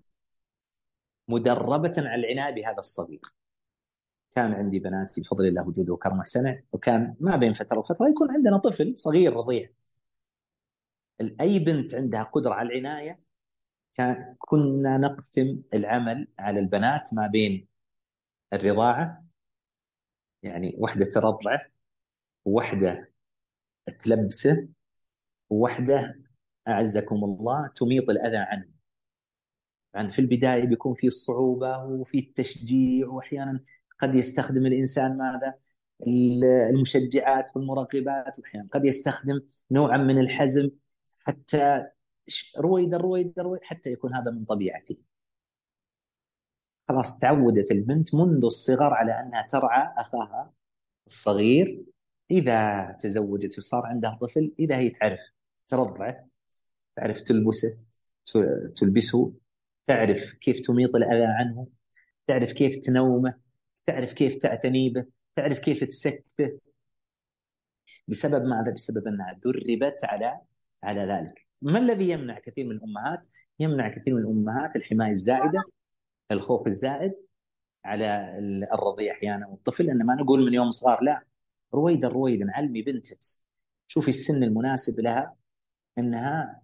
مدربة 1.27 1.93
على 1.97 2.15
العناية 2.15 2.55
بهذا 2.55 2.79
الصغير. 2.79 3.21
كان 4.35 4.53
عندي 4.53 4.79
بناتي 4.79 5.21
بفضل 5.21 5.45
الله 5.45 5.67
وجوده 5.67 5.93
وكرمه 5.93 6.23
سنة 6.23 6.63
وكان 6.71 7.15
ما 7.19 7.35
بين 7.35 7.53
فترة 7.53 7.79
وفترة 7.79 8.09
يكون 8.09 8.31
عندنا 8.31 8.57
طفل 8.57 8.97
صغير 8.97 9.33
رضيع. 9.33 9.69
أي 11.41 11.59
بنت 11.59 11.95
عندها 11.95 12.23
قدرة 12.23 12.53
على 12.53 12.69
العناية 12.69 13.19
كنا 14.37 14.97
نقسم 14.97 15.61
العمل 15.73 16.27
على 16.39 16.59
البنات 16.59 17.13
ما 17.13 17.27
بين 17.27 17.67
الرضاعة 18.53 19.23
يعني 20.43 20.75
واحدة 20.77 21.05
ترضعه 21.05 21.61
وواحدة 22.45 23.16
تلبسه 24.03 24.67
وواحدة 25.49 26.19
أعزكم 26.67 27.23
الله 27.23 27.67
تميط 27.67 28.09
الأذى 28.09 28.37
عنه. 28.37 28.69
يعني 29.93 30.11
في 30.11 30.19
البداية 30.19 30.63
بيكون 30.63 30.95
في 30.95 31.07
الصعوبة 31.07 31.83
وفي 31.83 32.19
التشجيع 32.19 33.07
وأحيانا 33.07 33.63
قد 33.99 34.15
يستخدم 34.15 34.65
الإنسان 34.65 35.17
ماذا؟ 35.17 35.53
المشجعات 36.69 37.49
والمراقبات 37.55 38.39
وأحيانا 38.39 38.67
قد 38.71 38.85
يستخدم 38.85 39.41
نوعا 39.71 39.97
من 39.97 40.19
الحزم 40.19 40.69
حتى 41.19 41.85
رويدا 42.57 42.97
رويدا 42.97 43.41
رويدا 43.41 43.65
حتى 43.65 43.89
يكون 43.89 44.15
هذا 44.15 44.31
من 44.31 44.45
طبيعته. 44.45 44.97
خلاص 46.89 47.19
تعودت 47.19 47.71
البنت 47.71 48.15
منذ 48.15 48.45
الصغر 48.45 48.93
على 48.93 49.11
أنها 49.19 49.47
ترعى 49.47 49.93
أخاها 49.97 50.53
الصغير. 51.07 51.85
إذا 52.31 52.91
تزوجت 52.99 53.57
وصار 53.57 53.85
عندها 53.85 54.17
طفل 54.21 54.53
إذا 54.59 54.77
هي 54.77 54.89
تعرف 54.89 55.19
ترضعه 55.67 56.27
تعرف 56.95 57.21
تلبسه 57.21 57.77
تلبسه 58.75 59.33
تعرف 59.87 60.31
كيف 60.31 60.59
تميط 60.59 60.95
الأذى 60.95 61.25
عنه 61.25 61.67
تعرف 62.27 62.51
كيف 62.51 62.77
تنومه 62.77 63.33
تعرف 63.85 64.13
كيف 64.13 64.35
تعتني 64.35 64.89
به 64.89 65.05
تعرف 65.35 65.59
كيف 65.59 65.83
تسكته 65.83 66.59
بسبب 68.07 68.45
ماذا؟ 68.45 68.71
بسبب 68.71 69.07
أنها 69.07 69.33
دربت 69.33 69.97
على 70.03 70.41
على 70.83 71.01
ذلك 71.01 71.47
ما 71.61 71.79
الذي 71.79 72.09
يمنع 72.09 72.39
كثير 72.39 72.65
من 72.65 72.71
الأمهات؟ 72.71 73.19
يمنع 73.59 73.89
كثير 73.89 74.13
من 74.13 74.21
الأمهات 74.21 74.75
الحماية 74.75 75.11
الزائدة 75.11 75.63
الخوف 76.31 76.67
الزائد 76.67 77.13
على 77.85 78.37
الرضيع 78.73 79.13
أحيانا 79.13 79.47
والطفل 79.47 79.89
ان 79.89 80.05
ما 80.05 80.15
نقول 80.15 80.45
من 80.45 80.53
يوم 80.53 80.71
صغار 80.71 81.03
لا 81.03 81.23
رويدا 81.77 82.07
رويدا 82.07 82.45
علمي 82.49 82.81
بنتك. 82.81 83.19
شوفي 83.87 84.07
السن 84.07 84.43
المناسب 84.43 84.99
لها 84.99 85.35
إنها 85.97 86.61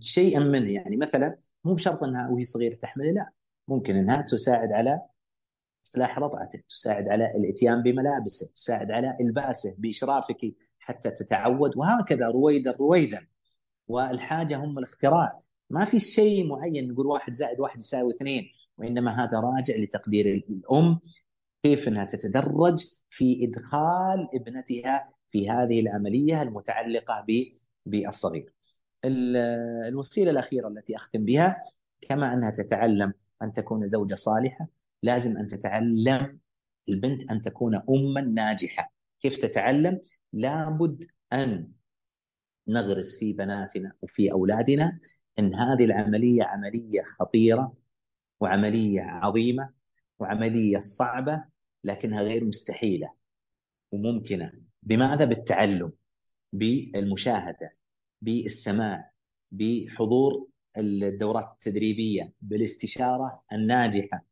شيئا 0.00 0.40
منه. 0.40 0.70
يعني 0.70 0.96
مثلا 0.96 1.38
مو 1.64 1.74
بشرط 1.74 2.04
إنها 2.04 2.28
وهي 2.28 2.44
صغيرة 2.44 2.74
تحمل 2.74 3.14
لا 3.14 3.30
ممكن 3.68 3.96
إنها 3.96 4.22
تساعد 4.22 4.72
على 4.72 5.00
إصلاح 5.86 6.18
رضعته، 6.18 6.58
تساعد 6.68 7.08
على 7.08 7.26
الإتيان 7.36 7.82
بملابسه، 7.82 8.52
تساعد 8.54 8.90
على 8.90 9.16
إلباسه 9.20 9.76
بإشرافك 9.78 10.54
حتى 10.78 11.10
تتعود 11.10 11.76
وهكذا 11.76 12.28
رويدا 12.28 12.76
رويدا 12.80 13.26
والحاجة 13.88 14.56
هم 14.56 14.78
الاختراع. 14.78 15.40
ما 15.70 15.84
في 15.84 15.98
شيء 15.98 16.48
معين 16.48 16.92
نقول 16.92 17.06
واحد 17.06 17.32
زائد 17.32 17.60
واحد 17.60 17.80
يساوي 17.80 18.14
اثنين 18.14 18.52
وإنما 18.78 19.24
هذا 19.24 19.40
راجع 19.40 19.76
لتقدير 19.76 20.44
الأم 20.50 21.00
كيف 21.62 21.88
أنها 21.88 22.04
تتدرج 22.04 22.84
في 23.10 23.44
إدخال 23.44 24.28
ابنتها 24.34 25.12
في 25.30 25.50
هذه 25.50 25.80
العملية 25.80 26.42
المتعلقة 26.42 27.26
بالصغير. 27.86 28.52
الوسيلة 29.04 30.30
الأخيرة 30.30 30.68
التي 30.68 30.96
أختم 30.96 31.24
بها 31.24 31.64
كما 32.00 32.32
أنها 32.34 32.50
تتعلم 32.50 33.12
أن 33.42 33.52
تكون 33.52 33.86
زوجة 33.86 34.14
صالحة 34.14 34.68
لازم 35.02 35.36
أن 35.36 35.46
تتعلم 35.46 36.38
البنت 36.88 37.30
أن 37.30 37.42
تكون 37.42 37.74
اما 37.76 38.20
ناجحة. 38.20 38.92
كيف 39.20 39.36
تتعلم؟ 39.36 40.00
لابد 40.32 41.04
أن 41.32 41.72
نغرس 42.68 43.18
في 43.18 43.32
بناتنا 43.32 43.92
وفي 44.02 44.32
أولادنا 44.32 44.98
إن 45.38 45.54
هذه 45.54 45.84
العملية 45.84 46.44
عملية 46.44 47.02
خطيرة 47.02 47.74
وعملية 48.40 49.02
عظيمة 49.02 49.70
وعملية 50.18 50.80
صعبة 50.80 51.51
لكنها 51.84 52.22
غير 52.22 52.44
مستحيلة 52.44 53.12
وممكنة. 53.92 54.52
بماذا؟ 54.82 55.24
بالتعلم 55.24 55.92
بالمشاهدة 56.52 57.72
بالسماع 58.22 59.12
بحضور 59.52 60.48
الدورات 60.78 61.50
التدريبية 61.52 62.32
بالاستشارة 62.40 63.42
الناجحة 63.52 64.24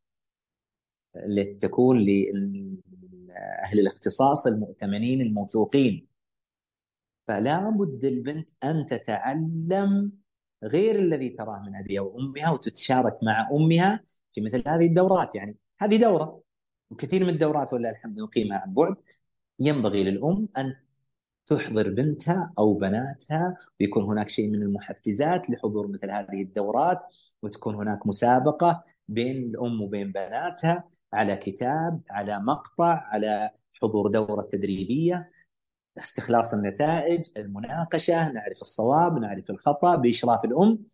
التي 1.16 1.54
تكون 1.54 1.98
لأهل 1.98 3.80
الاختصاص 3.80 4.46
المؤتمنين 4.46 5.20
الموثوقين. 5.20 6.06
فلا 7.28 7.70
بد 7.70 8.04
البنت 8.04 8.50
أن 8.64 8.86
تتعلم 8.86 10.12
غير 10.64 10.98
الذي 10.98 11.28
تراه 11.28 11.62
من 11.62 11.76
أبيها 11.76 12.00
وأمها 12.00 12.50
وتتشارك 12.50 13.14
مع 13.22 13.48
أمها 13.52 14.00
في 14.32 14.40
مثل 14.40 14.62
هذه 14.68 14.86
الدورات. 14.86 15.34
يعني 15.34 15.56
هذه 15.80 16.00
دورة. 16.00 16.42
وكثير 16.90 17.24
من 17.24 17.28
الدورات 17.28 17.72
ولا 17.72 17.90
الحمد 17.90 18.18
نقيمها 18.18 18.58
عن 18.58 18.74
بعد 18.74 18.96
ينبغي 19.60 20.04
للأم 20.04 20.48
أن 20.58 20.76
تحضر 21.46 21.90
بنتها 21.90 22.52
أو 22.58 22.74
بناتها 22.74 23.56
ويكون 23.80 24.04
هناك 24.04 24.28
شيء 24.28 24.50
من 24.50 24.62
المحفزات 24.62 25.50
لحضور 25.50 25.88
مثل 25.88 26.10
هذه 26.10 26.42
الدورات 26.42 27.00
وتكون 27.42 27.74
هناك 27.74 28.06
مسابقة 28.06 28.82
بين 29.08 29.36
الأم 29.36 29.82
وبين 29.82 30.12
بناتها 30.12 30.84
على 31.12 31.36
كتاب 31.36 32.00
على 32.10 32.40
مقطع 32.40 33.04
على 33.06 33.50
حضور 33.82 34.10
دورة 34.10 34.42
تدريبية 34.42 35.30
استخلاص 35.98 36.54
النتائج 36.54 37.30
المناقشة 37.36 38.32
نعرف 38.32 38.60
الصواب 38.62 39.18
نعرف 39.18 39.50
الخطأ 39.50 39.96
بإشراف 39.96 40.44
الأم 40.44 40.84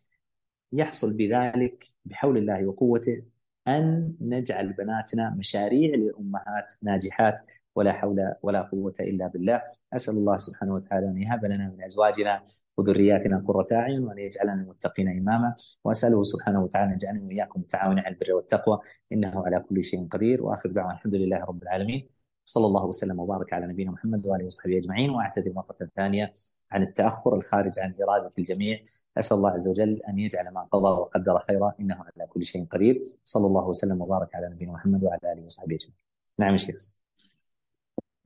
يحصل 0.73 1.13
بذلك 1.13 1.85
بحول 2.05 2.37
الله 2.37 2.67
وقوته. 2.67 3.36
أن 3.67 4.13
نجعل 4.21 4.73
بناتنا 4.73 5.35
مشاريع 5.37 5.95
لأمهات 5.95 6.71
ناجحات 6.81 7.45
ولا 7.75 7.91
حول 7.91 8.33
ولا 8.41 8.61
قوة 8.61 8.93
إلا 8.99 9.27
بالله. 9.27 9.61
أسأل 9.93 10.13
الله 10.13 10.37
سبحانه 10.37 10.73
وتعالى 10.73 11.07
أن 11.07 11.17
يهب 11.17 11.45
لنا 11.45 11.69
من 11.69 11.83
أزواجنا 11.83 12.43
وذرياتنا 12.77 13.43
قرة 13.47 13.65
أعين 13.71 14.03
وأن 14.03 14.17
يجعلنا 14.17 14.53
المتقين 14.53 15.07
إماما. 15.07 15.55
وأسأله 15.83 16.23
سبحانه 16.23 16.63
وتعالى 16.63 16.89
أن 16.89 16.93
يجعلنا 16.93 17.23
وإياكم 17.25 17.59
متعاونين 17.59 18.03
على 18.03 18.15
البر 18.15 18.33
والتقوى. 18.33 18.79
إنه 19.11 19.45
على 19.45 19.59
كل 19.59 19.83
شيء 19.83 20.07
قدير. 20.07 20.43
وآخر 20.43 20.69
دعوة 20.69 20.91
الحمد 20.91 21.15
لله 21.15 21.37
رب 21.37 21.63
العالمين. 21.63 22.09
صلى 22.45 22.65
الله 22.65 22.85
وسلم 22.85 23.19
وبارك 23.19 23.53
على 23.53 23.67
نبينا 23.67 23.91
محمد 23.91 24.25
وآله 24.25 24.45
وصحبه 24.45 24.77
أجمعين. 24.77 25.09
وأعتذر 25.09 25.53
مرة 25.53 25.89
ثانية. 25.95 26.33
عن 26.71 26.83
التأخر 26.83 27.35
الخارج 27.35 27.79
عن 27.79 27.95
اراده 28.01 28.31
الجميع 28.39 28.79
أسأل 29.17 29.37
الله 29.37 29.49
عز 29.49 29.67
وجل 29.67 30.01
أن 30.09 30.19
يجعل 30.19 30.53
ما 30.53 30.63
قضى 30.63 30.89
وقدر 30.89 31.39
خيرا 31.39 31.73
إنه 31.79 31.95
على 31.95 32.27
كل 32.27 32.45
شيء 32.45 32.65
قدير. 32.65 33.01
صلى 33.25 33.47
الله 33.47 33.67
وسلم 33.67 34.01
وبارك 34.01 34.35
على 34.35 34.49
نبينا 34.49 34.71
محمد 34.71 35.03
وعلى 35.03 35.33
آله 35.33 35.45
وصحبه 35.45 35.75
أجمعين. 35.75 35.95
نعم 36.39 36.57
شيخ. 36.57 36.75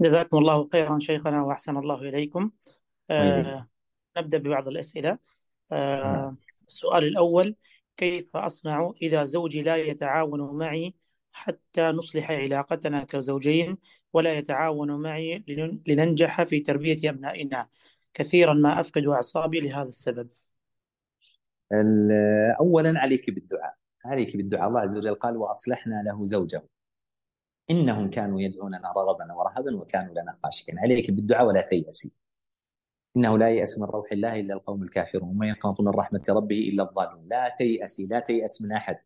جزاكم 0.01 0.37
الله 0.37 0.69
خيرا 0.71 0.99
شيخنا 0.99 1.43
وأحسن 1.43 1.77
الله 1.77 2.01
إليكم. 2.01 2.51
آه 3.09 3.67
نبدأ 4.17 4.37
ببعض 4.37 4.67
الأسئلة. 4.67 5.17
آه 5.71 6.03
نعم. 6.03 6.37
السؤال 6.67 7.03
الأول 7.03 7.55
كيف 7.97 8.35
أصنع 8.35 8.93
إذا 9.01 9.23
زوجي 9.23 9.61
لا 9.61 9.75
يتعاون 9.75 10.57
معي 10.57 10.95
حتى 11.31 11.81
نصلح 11.81 12.31
علاقتنا 12.31 13.03
كزوجين 13.03 13.77
ولا 14.13 14.33
يتعاون 14.33 15.01
معي 15.01 15.43
لننجح 15.87 16.43
في 16.43 16.59
تربية 16.59 17.09
أبنائنا؟ 17.09 17.67
كثيرا 18.13 18.53
ما 18.53 18.79
أفقد 18.79 19.05
أعصابي 19.05 19.59
لهذا 19.59 19.89
السبب. 19.89 20.29
أولا 22.59 22.99
عليك 22.99 23.29
بالدعاء. 23.29 23.75
عليك 24.05 24.37
بالدعاء. 24.37 24.67
الله 24.67 24.79
عز 24.79 24.97
وجل 24.97 25.15
قال 25.15 25.37
وأصلحنا 25.37 26.03
له 26.05 26.23
زوجه. 26.23 26.63
إنهم 27.69 28.09
كانوا 28.09 28.41
يدعوننا 28.41 28.91
رغبا 28.91 29.33
ورهبا 29.33 29.75
وكانوا 29.75 30.11
لنا 30.11 30.31
خاشعين. 30.43 30.79
عليك 30.79 31.11
بالدعاء 31.11 31.45
ولا 31.45 31.61
تيأسي 31.61 32.13
إنه 33.17 33.37
لا 33.37 33.49
يأس 33.49 33.79
من 33.79 33.85
روح 33.87 34.11
الله 34.11 34.39
إلا 34.39 34.53
القوم 34.53 34.83
الكافرون. 34.83 35.29
وما 35.29 35.47
يقنط 35.47 35.81
من 35.81 35.87
رحمة 35.87 36.23
ربه 36.29 36.59
إلا 36.59 36.83
الظالمون. 36.83 37.27
لا 37.27 37.55
تيأسي 37.57 38.07
لا 38.07 38.19
تيأس 38.19 38.61
من 38.61 38.71
أحد. 38.71 38.97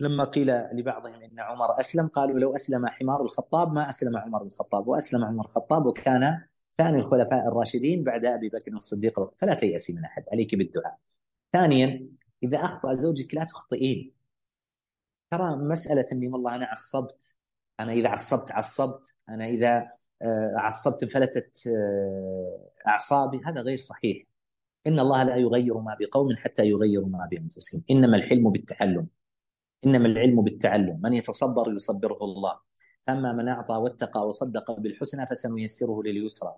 لما 0.00 0.24
قيل 0.24 0.50
لبعضهم 0.52 1.14
إن 1.14 1.40
عمر 1.40 1.80
أسلم 1.80 2.06
قالوا 2.06 2.38
لو 2.38 2.54
أسلم 2.54 2.86
حمار 2.86 3.22
الخطاب 3.22 3.72
ما 3.72 3.88
أسلم 3.88 4.16
عمر 4.16 4.42
الخطاب. 4.42 4.88
وأسلم 4.88 5.24
عمر 5.24 5.44
الخطاب 5.44 5.86
وكان 5.86 6.44
ثاني 6.78 7.00
الخلفاء 7.00 7.48
الراشدين 7.48 8.04
بعد 8.04 8.26
أبي 8.26 8.48
بكر 8.48 8.72
الصديق 8.72 9.34
فلا 9.40 9.54
تيأسي 9.54 9.92
من 9.92 10.04
أحد 10.04 10.24
عليك 10.32 10.54
بالدعاء. 10.54 10.98
ثانيا 11.52 12.08
إذا 12.42 12.58
أخطأ 12.58 12.94
زوجك 12.94 13.34
لا 13.34 13.44
تخطئين. 13.44 14.12
ترى 15.30 15.56
مسألة 15.56 16.06
إني 16.12 16.28
والله 16.28 16.56
أنا 16.56 16.66
عصبت 16.66 17.36
أنا 17.80 17.92
إذا 17.92 18.08
عصبت 18.08 18.52
عصبت 18.52 19.16
أنا 19.28 19.46
إذا 19.46 19.90
آه، 20.22 20.54
عصبت 20.56 21.02
انفلتت 21.02 21.66
آه، 21.66 22.70
أعصابي 22.88 23.40
هذا 23.44 23.60
غير 23.60 23.78
صحيح. 23.78 24.26
إن 24.86 25.00
الله 25.00 25.22
لا 25.22 25.36
يغير 25.36 25.78
ما 25.78 25.96
بقوم 26.00 26.36
حتى 26.36 26.68
يغيروا 26.68 27.08
ما 27.08 27.28
بأنفسهم، 27.30 27.84
إنما 27.90 28.16
الحلم 28.16 28.50
بالتحلم. 28.50 29.06
إنما 29.86 30.06
العلم 30.06 30.42
بالتعلم 30.42 31.00
من 31.02 31.12
يتصبر 31.12 31.72
يصبره 31.72 32.18
الله 32.22 32.58
اما 33.08 33.32
من 33.32 33.48
أعطى 33.48 33.74
واتقى 33.74 34.28
وصدق 34.28 34.72
بالحسنى 34.72 35.26
فسنيسره 35.26 36.02
لليسرى 36.02 36.56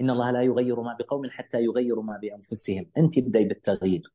إن 0.00 0.10
الله 0.10 0.30
لا 0.30 0.42
يغير 0.42 0.80
ما 0.80 0.96
بقوم 1.00 1.30
حتى 1.30 1.64
يغيروا 1.64 2.02
ما 2.02 2.18
بأنفسهم. 2.18 2.90
أنت 2.98 3.18
ابدأي 3.18 3.44
بالتغيير. 3.44 4.12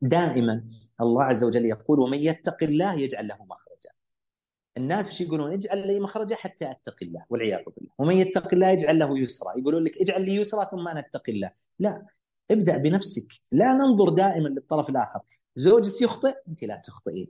دائما 0.00 0.66
الله 1.00 1.24
عز 1.24 1.44
وجل 1.44 1.66
يقول 1.66 2.00
ومن 2.00 2.18
يتق 2.18 2.62
الله 2.62 2.94
يجعل 2.94 3.28
له 3.28 3.44
مخرجا. 3.44 3.90
الناس 4.76 5.08
إيش 5.08 5.20
يقولون؟ 5.20 5.52
اجعل 5.52 5.86
لي 5.86 6.00
مخرجا 6.00 6.36
حتى 6.36 6.70
اتقي 6.70 7.06
الله. 7.06 7.24
والعياذ 7.30 7.62
بالله. 7.76 7.92
ومن 7.98 8.16
يتق 8.16 8.54
الله 8.54 8.68
يجعل 8.68 8.98
له 8.98 9.18
يسرا. 9.18 9.58
يقولون 9.58 9.84
لك 9.84 9.98
اجعل 9.98 10.24
لي 10.24 10.34
يسرا 10.34 10.64
ثم 10.64 10.88
أنا 10.88 11.00
اتقي 11.00 11.32
الله. 11.32 11.50
لا. 11.78 12.06
ابدأ 12.50 12.76
بنفسك. 12.76 13.28
لا 13.52 13.74
ننظر 13.74 14.08
دائما 14.08 14.48
للطرف 14.48 14.90
الآخر. 14.90 15.20
زوجتي 15.56 16.04
يخطئ 16.04 16.34
أنت 16.48 16.64
لا 16.64 16.82
تخطئين. 16.84 17.28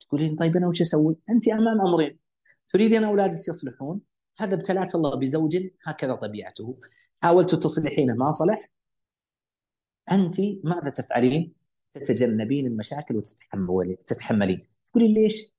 تقولين 0.00 0.36
طيب 0.36 0.56
أنا 0.56 0.68
وش 0.68 0.80
أسوي؟ 0.80 1.16
أنت 1.30 1.48
أمام 1.48 1.80
أمرين. 1.80 2.18
تريدين 2.72 3.04
اولادك 3.04 3.48
يصلحون؟ 3.48 4.00
هذا 4.38 4.54
ابتلاك 4.54 4.94
الله 4.94 5.16
بزوج 5.16 5.56
هكذا 5.84 6.14
طبيعته. 6.14 6.76
حاولت 7.22 7.54
تصلحينه 7.54 8.14
ما 8.14 8.30
صلح. 8.30 8.70
أنت 10.12 10.36
ماذا 10.64 10.90
تفعلين؟ 10.90 11.54
تتجنبين 11.92 12.66
المشاكل 12.66 13.16
وتتحملين. 13.16 13.96
تتحملين. 13.96 14.60
تقولين 14.84 15.14
ليش؟ 15.14 15.54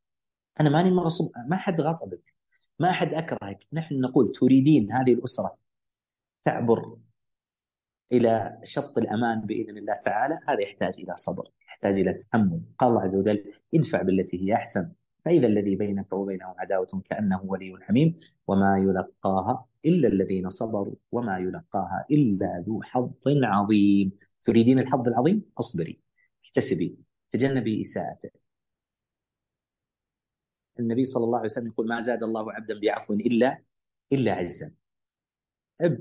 أنا 0.61 0.69
ماني 0.69 0.91
مغصوب. 0.91 1.31
ما 1.47 1.55
حد 1.55 1.81
غصبك. 1.81 2.33
ما 2.79 2.89
احد 2.89 3.13
أكرهك. 3.13 3.67
نحن 3.73 3.99
نقول 3.99 4.31
تريدين 4.31 4.91
هذه 4.91 5.13
الأسرة 5.13 5.57
تعبر 6.43 6.97
إلى 8.11 8.59
شط 8.63 8.97
الأمان 8.97 9.41
بإذن 9.41 9.77
الله 9.77 9.95
تعالى. 9.95 10.39
هذا 10.47 10.61
يحتاج 10.61 10.93
إلى 10.99 11.15
صبر 11.15 11.51
يحتاج 11.67 11.93
إلى 11.93 12.13
تحمل 12.13 12.61
قال 12.79 12.89
الله 12.89 13.01
عز 13.01 13.15
وجل 13.15 13.53
ادفع 13.75 14.01
بالتي 14.01 14.43
هي 14.43 14.53
أحسن. 14.53 14.91
فإذا 15.25 15.47
الذي 15.47 15.75
بينك 15.75 16.13
وبينه 16.13 16.55
عداوة 16.57 17.01
كأنه 17.05 17.41
ولي 17.43 17.75
حميم 17.81 18.15
وما 18.47 18.77
يلقاها 18.77 19.65
إلا 19.85 20.07
الذين 20.07 20.49
صبروا 20.49 20.95
وما 21.11 21.37
يلقاها 21.37 22.05
إلا 22.11 22.63
ذو 22.67 22.81
حظ 22.81 23.11
عظيم. 23.27 24.11
تريدين 24.41 24.79
الحظ 24.79 25.07
العظيم؟ 25.07 25.45
اصبري. 25.59 25.99
احتسبي. 26.45 26.97
تجنبي 27.29 27.81
إساءته. 27.81 28.29
النبي 30.79 31.05
صلى 31.05 31.23
الله 31.23 31.37
عليه 31.37 31.45
وسلم 31.45 31.67
يقول 31.67 31.87
ما 31.87 32.01
زاد 32.01 32.23
الله 32.23 32.53
عبدا 32.53 32.79
بعفو 32.79 33.13
إلا 33.13 33.61
إلا 34.11 34.31
عزا. 34.33 34.71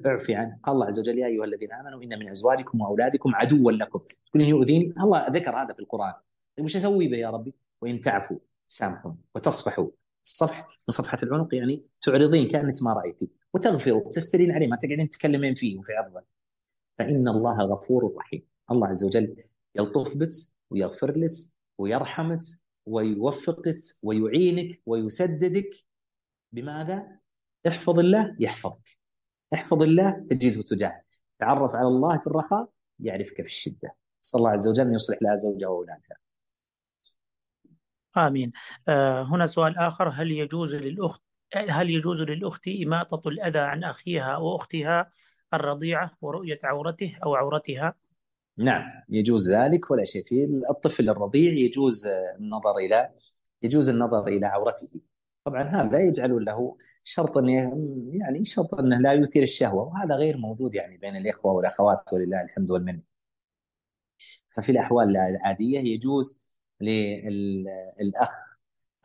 اعفي 0.06 0.34
عنه. 0.34 0.58
قال 0.62 0.74
الله 0.74 0.86
عز 0.86 1.00
وجل 1.00 1.18
يا 1.18 1.26
أيها 1.26 1.44
الذين 1.44 1.72
آمنوا 1.72 2.02
إن 2.02 2.18
من 2.18 2.28
أزواجكم 2.28 2.80
وأولادكم 2.80 3.34
عدوا 3.34 3.72
لكم. 3.72 4.00
تقولين 4.26 4.48
يؤذيني؟ 4.48 4.94
الله 5.00 5.28
ذكر 5.28 5.56
هذا 5.56 5.72
في 5.72 5.80
القرآن. 5.80 6.14
طيب 6.56 6.64
وش 6.64 6.76
أسوي 6.76 7.08
به 7.08 7.16
يا 7.16 7.30
ربي؟ 7.30 7.54
وإن 7.80 8.00
تعفوا 8.00 8.38
سامحوا 8.72 9.12
وتصفحوا 9.34 9.88
الصفح 10.26 10.66
من 10.66 10.94
صفحة 10.94 11.18
العنق 11.22 11.54
يعني 11.54 11.86
تعرضين 12.00 12.48
كانك 12.48 12.72
ما 12.82 12.92
رايتي 12.92 13.30
وتغفروا 13.54 14.10
تسترين 14.10 14.52
عليه 14.52 14.66
ما 14.66 14.76
تقعدين 14.76 15.10
تتكلمين 15.10 15.54
فيه 15.54 15.78
وفي 15.78 15.92
عرضه. 15.92 16.22
فإن 16.98 17.28
الله 17.28 17.58
غفور 17.58 18.14
رحيم. 18.16 18.46
الله 18.70 18.88
عز 18.88 19.04
وجل 19.04 19.44
يلطف 19.74 20.16
بك 20.16 20.28
ويغفر 20.70 21.18
لك 21.18 21.30
ويرحمك 21.78 22.38
ويوفقك 22.86 23.76
ويعينك 24.02 24.82
ويسددك. 24.86 25.70
بماذا؟ 26.52 27.18
احفظ 27.66 27.98
الله 27.98 28.36
يحفظك. 28.40 28.98
احفظ 29.54 29.82
الله 29.82 30.10
تجده 30.10 30.62
تجاهك. 30.62 31.06
تعرف 31.38 31.74
على 31.74 31.88
الله 31.88 32.18
في 32.18 32.26
الرخاء 32.26 32.68
يعرفك 33.00 33.36
في 33.36 33.48
الشدة. 33.48 33.94
صلى 34.22 34.38
الله 34.38 34.50
عز 34.50 34.68
وجل 34.68 34.86
أن 34.86 34.94
يصلح 34.94 35.22
لها 35.22 35.36
زوجها 35.36 35.68
وأولادها 35.68 36.21
آمين. 38.16 38.50
آه 38.88 39.22
هنا 39.22 39.46
سؤال 39.46 39.78
آخر. 39.78 40.08
هل 40.08 40.30
يجوز 40.30 40.74
للأخت 40.74 41.22
هل 41.54 41.90
يجوز 41.90 42.20
للأخت 42.20 42.68
إماطة 42.68 43.28
الأذى 43.28 43.58
عن 43.58 43.84
أخيها 43.84 44.36
وأختها 44.36 45.10
الرضيعة 45.54 46.10
ورؤية 46.20 46.58
عورته 46.64 47.18
أو 47.24 47.34
عورتها؟ 47.34 47.94
نعم 48.58 48.84
يجوز 49.08 49.50
ذلك. 49.50 49.90
ولا 49.90 50.04
شيء 50.04 50.24
فيه 50.24 50.44
الطفل 50.70 51.10
الرضيع 51.10 51.52
يجوز 51.52 52.06
النظر 52.06 52.76
إلى 52.76 53.10
يجوز 53.62 53.88
النظر 53.88 54.26
إلى 54.26 54.46
عورته. 54.46 55.00
طبعا 55.44 55.62
هذا 55.62 56.00
يجعل 56.00 56.44
له 56.44 56.76
شرط 57.04 57.38
إنه 57.38 57.50
يعني 58.12 58.44
شرط 58.44 58.74
إنه 58.74 58.98
لا 58.98 59.12
يثير 59.12 59.42
الشهوة 59.42 59.84
وهذا 59.84 60.14
غير 60.14 60.36
موجود 60.36 60.74
يعني 60.74 60.96
بين 60.96 61.16
الإخوة 61.16 61.52
والأخوات 61.52 62.12
ولله 62.12 62.42
الحمد 62.42 62.70
والمنة. 62.70 63.00
ففي 64.56 64.72
الأحوال 64.72 65.16
العادية 65.16 65.80
يجوز 65.80 66.41
للأخ 66.83 68.30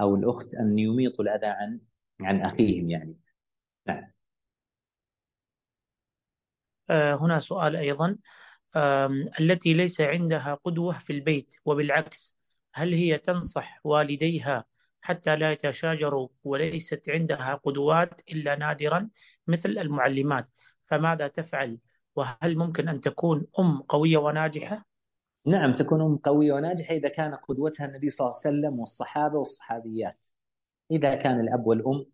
أو 0.01 0.15
الأخت 0.15 0.55
أن 0.55 0.79
يميطوا 0.79 1.25
الأذى 1.25 1.47
عن 1.47 1.79
عن 2.21 2.41
أخيهم 2.41 2.89
يعني. 2.89 3.17
نعم. 3.87 4.11
آه، 6.89 7.15
هنا 7.15 7.39
سؤال 7.39 7.75
أيضا 7.75 8.17
التي 9.39 9.73
ليس 9.73 10.01
عندها 10.01 10.53
قدوة 10.53 10.99
في 10.99 11.13
البيت 11.13 11.55
وبالعكس 11.65 12.37
هل 12.73 12.93
هي 12.93 13.17
تنصح 13.17 13.79
والديها 13.83 14.65
حتى 15.01 15.35
لا 15.35 15.51
يتشاجروا 15.51 16.27
وليست 16.43 17.09
عندها 17.09 17.55
قدوات 17.55 18.21
إلا 18.31 18.55
نادرا 18.55 19.09
مثل 19.47 19.69
المعلمات 19.69 20.49
فماذا 20.83 21.27
تفعل 21.27 21.77
وهل 22.15 22.57
ممكن 22.57 22.87
أن 22.89 23.01
تكون 23.01 23.47
أم 23.59 23.81
قوية 23.81 24.17
وناجحة؟ 24.17 24.85
نعم 25.47 25.75
تكون 25.75 26.01
أم 26.01 26.17
قوية 26.17 26.53
وناجحة 26.53 26.93
إذا 26.95 27.09
كان 27.09 27.35
قدوتها 27.35 27.85
النبي 27.85 28.09
صلى 28.09 28.25
الله 28.25 28.39
عليه 28.45 28.57
وسلم 28.57 28.79
والصحابة 28.79 29.37
والصحابيات. 29.39 30.25
إذا 30.91 31.15
كان 31.15 31.39
الأب 31.39 31.67
والأم 31.67 32.05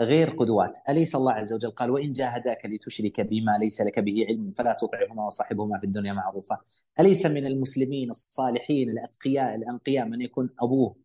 غير 0.00 0.30
قدوات. 0.30 0.78
أليس 0.88 1.14
الله 1.14 1.32
عز 1.32 1.52
وجل؟ 1.52 1.70
قال 1.70 1.90
وإن 1.90 2.12
جاهداك 2.12 2.66
لتشرك 2.66 3.20
بما 3.20 3.58
ليس 3.60 3.80
لك 3.80 3.98
به 3.98 4.26
علم 4.28 4.52
فلا 4.56 4.76
تطعهما 4.80 5.26
وصاحبهما 5.26 5.78
في 5.78 5.86
الدنيا 5.86 6.12
معروفة 6.12 6.58
أليس 7.00 7.26
من 7.26 7.46
المسلمين 7.46 8.10
الصالحين 8.10 8.90
الأتقياء 8.90 9.54
الأنقياء 9.54 10.08
من 10.08 10.22
يكون 10.22 10.50
أبوه 10.60 10.96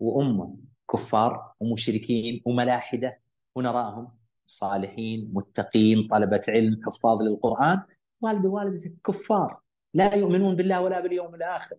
وأمه 0.00 0.56
كفار 0.92 1.52
ومشركين 1.60 2.42
وملاحدة 2.46 3.20
ونراهم 3.56 4.08
صالحين 4.46 5.30
متقين 5.32 6.08
طلبة 6.10 6.42
علم 6.48 6.80
حفاظ 6.86 7.22
للقرآن؟ 7.22 7.82
والد 8.20 8.46
ووالدتك 8.46 8.94
كفار. 9.06 9.60
لا 9.94 10.14
يؤمنون 10.14 10.56
بالله 10.56 10.82
ولا 10.82 11.00
باليوم 11.00 11.34
الآخر. 11.34 11.76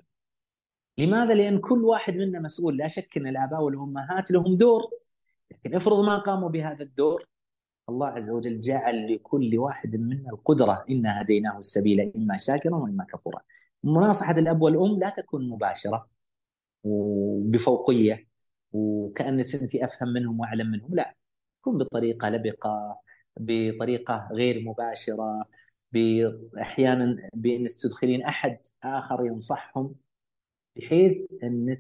لماذا؟ 0.97 1.34
لأن 1.34 1.59
كل 1.59 1.86
واحد 1.86 2.18
منا 2.18 2.39
مسؤول. 2.39 2.78
لا 2.78 2.88
شك 2.88 3.18
أن 3.18 3.28
الآباء 3.28 3.62
والأمهات 3.62 4.32
لهم 4.32 4.57
دور. 4.57 4.82
لكن 5.51 5.76
افرض 5.76 6.05
ما 6.05 6.18
قاموا 6.18 6.49
بهذا 6.49 6.84
الدور 6.84 7.26
الله 7.89 8.07
عز 8.07 8.30
وجل 8.30 8.59
جعل 8.59 9.14
لكل 9.14 9.57
واحد 9.57 9.95
منا 9.95 10.30
القدرة. 10.30 10.86
إنا 10.89 11.22
هديناه 11.22 11.57
السبيل 11.57 12.12
إما 12.16 12.38
شاكرا 12.38 12.76
وإما 12.76 13.03
كفورا. 13.03 13.41
مناصحة 13.84 14.39
الأب 14.39 14.62
والأم 14.62 14.99
لا 14.99 15.09
تكون 15.09 15.49
مباشرة 15.49 16.09
وبفوقية 16.84 18.28
وكأنك 18.72 19.55
أنت 19.55 19.76
أفهم 19.76 20.09
منهم 20.09 20.39
وأعلم 20.39 20.72
منهم. 20.72 20.95
لا 20.95 21.16
تكون 21.62 21.78
بطريقة 21.78 22.30
لبقة 22.30 22.99
بطريقة 23.38 24.30
غير 24.32 24.64
مباشرة. 24.66 25.45
أحيانا 26.61 27.29
بأن 27.33 27.67
تدخلين 27.67 28.23
أحد 28.23 28.57
آخر 28.83 29.25
ينصحهم 29.25 29.95
بحيث 30.75 31.17
أنك 31.43 31.79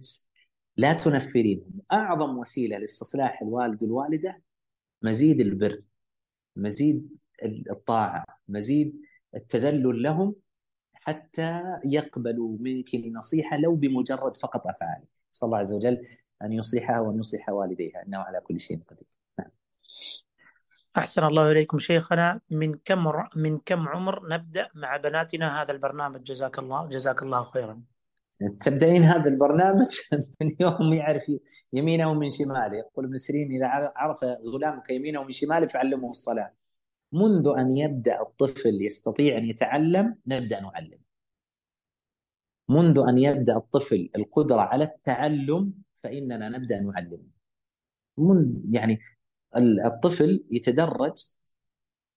لا 0.77 0.93
تنفرينهم. 0.93 1.81
أعظم 1.91 2.37
وسيلة 2.37 2.77
لاستصلاح 2.77 3.41
الوالد 3.41 3.83
والوالدة 3.83 4.41
مزيد 5.01 5.39
البر 5.39 5.81
مزيد 6.55 7.17
الطاعة 7.71 8.25
مزيد 8.47 9.01
التذلل 9.35 10.03
لهم 10.03 10.35
حتى 10.93 11.63
يقبلوا 11.85 12.57
منك 12.59 12.93
النصيحة 12.95 13.57
لو 13.57 13.75
بمجرد 13.75 14.37
فقط 14.37 14.67
أفعالك. 14.67 15.07
صلى 15.31 15.47
الله 15.47 15.57
عز 15.57 15.73
وجل 15.73 16.07
أن 16.43 16.53
يصلحها 16.53 16.99
وأن 16.99 17.19
يصلح 17.19 17.49
والديها 17.49 18.03
إنه 18.07 18.17
على 18.17 18.39
كل 18.41 18.59
شيء 18.59 18.79
قدير. 18.87 19.07
نعم. 19.39 19.49
أحسن 20.97 21.23
الله 21.23 21.51
إليكم 21.51 21.79
شيخنا. 21.79 22.41
من 22.49 22.75
كم 22.85 23.03
من 23.35 23.59
كم 23.59 23.87
عمر 23.87 24.27
نبدأ 24.29 24.69
مع 24.75 24.97
بناتنا 24.97 25.61
هذا 25.61 25.71
البرنامج؟ 25.71 26.23
جزاك 26.23 26.59
الله 26.59 26.87
جزاك 26.87 27.23
الله 27.23 27.43
خيرا. 27.43 27.81
تبدأين 28.61 29.03
هذا 29.03 29.29
البرنامج 29.29 29.87
من 30.41 30.47
يوم 30.59 30.93
يعرف 30.93 31.31
يمينه 31.73 32.13
من 32.13 32.29
شماله. 32.29 32.77
يقول 32.77 33.05
ابن 33.05 33.17
سيرين 33.17 33.51
إذا 33.51 33.91
عرف 33.95 34.23
غلامك 34.23 34.89
يمينه 34.89 35.23
من 35.23 35.31
شماله 35.31 35.67
فعلمه 35.67 36.09
الصلاة. 36.09 36.53
منذ 37.13 37.53
أن 37.57 37.77
يبدأ 37.77 38.21
الطفل 38.21 38.81
يستطيع 38.81 39.37
أن 39.37 39.45
يتعلم 39.45 40.15
نبدأ 40.27 40.59
نعلم. 40.61 40.99
منذ 42.69 43.03
أن 43.09 43.17
يبدأ 43.17 43.57
الطفل 43.57 44.09
القدرة 44.15 44.61
على 44.61 44.83
التعلم 44.83 45.73
فإننا 45.95 46.49
نبدأ 46.49 46.79
نعلم. 46.79 47.23
من 48.17 48.63
يعني 48.69 48.99
الطفل 49.57 50.43
يتدرج 50.51 51.17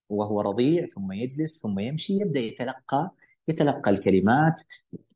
وهو 0.08 0.40
رضيع 0.40 0.86
ثم 0.86 1.12
يجلس 1.12 1.62
ثم 1.62 1.78
يمشي 1.78 2.12
يبدأ 2.20 2.40
يتلقى 2.40 3.10
يتلقى 3.48 3.90
الكلمات. 3.90 4.62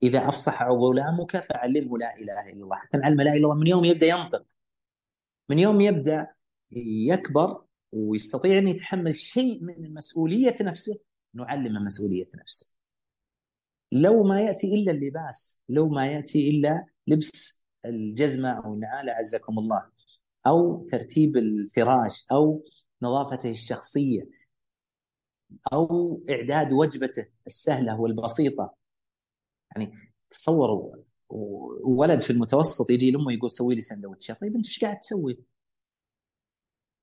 إذا 0.02 0.28
أفصح 0.28 0.62
غلامك 0.62 1.36
فعلمه 1.36 1.98
لا 1.98 2.16
إله 2.16 2.40
إلا 2.40 2.64
الله. 2.64 2.76
حتى 2.76 2.98
نعلم 2.98 3.20
لا 3.20 3.22
إله 3.22 3.36
إلا 3.36 3.44
الله 3.44 3.54
من 3.54 3.66
يوم 3.66 3.84
يبدأ 3.84 4.06
ينطق. 4.06 4.46
من 5.48 5.58
يوم 5.58 5.80
يبدأ 5.80 6.26
يكبر 7.10 7.64
ويستطيع 7.92 8.58
أن 8.58 8.68
يتحمل 8.68 9.14
شيء 9.14 9.64
من 9.64 9.94
مسؤولية 9.94 10.56
نفسه 10.60 11.00
نعلمه 11.34 11.80
مسؤولية 11.80 12.30
نفسه. 12.34 12.78
لو 13.92 14.22
ما 14.22 14.40
يأتي 14.40 14.66
إلا 14.66 14.92
اللباس 14.92 15.62
لو 15.68 15.88
ما 15.88 16.06
يأتي 16.06 16.50
إلا 16.50 16.86
لبس 17.06 17.66
الجزمة 17.84 18.48
أو 18.48 18.74
النعالة 18.74 19.12
عزكم 19.12 19.58
الله. 19.58 19.97
أو 20.46 20.86
ترتيب 20.86 21.36
الفراش 21.36 22.26
أو 22.32 22.64
نظافته 23.02 23.50
الشخصية 23.50 24.28
أو 25.72 26.20
إعداد 26.30 26.72
وجبته 26.72 27.26
السهلة 27.46 28.00
والبسيطة 28.00 28.74
يعني 29.76 29.92
تصوروا 30.30 30.90
ولد 31.80 32.20
في 32.20 32.30
المتوسط 32.30 32.90
يجي 32.90 33.10
لأمه 33.10 33.32
يقول 33.32 33.50
سوي 33.50 33.74
لي 33.74 33.80
سندوتشات 33.80 34.40
طيب 34.40 34.56
أنت 34.56 34.66
إيش 34.66 34.84
قاعد 34.84 35.00
تسوي؟ 35.00 35.38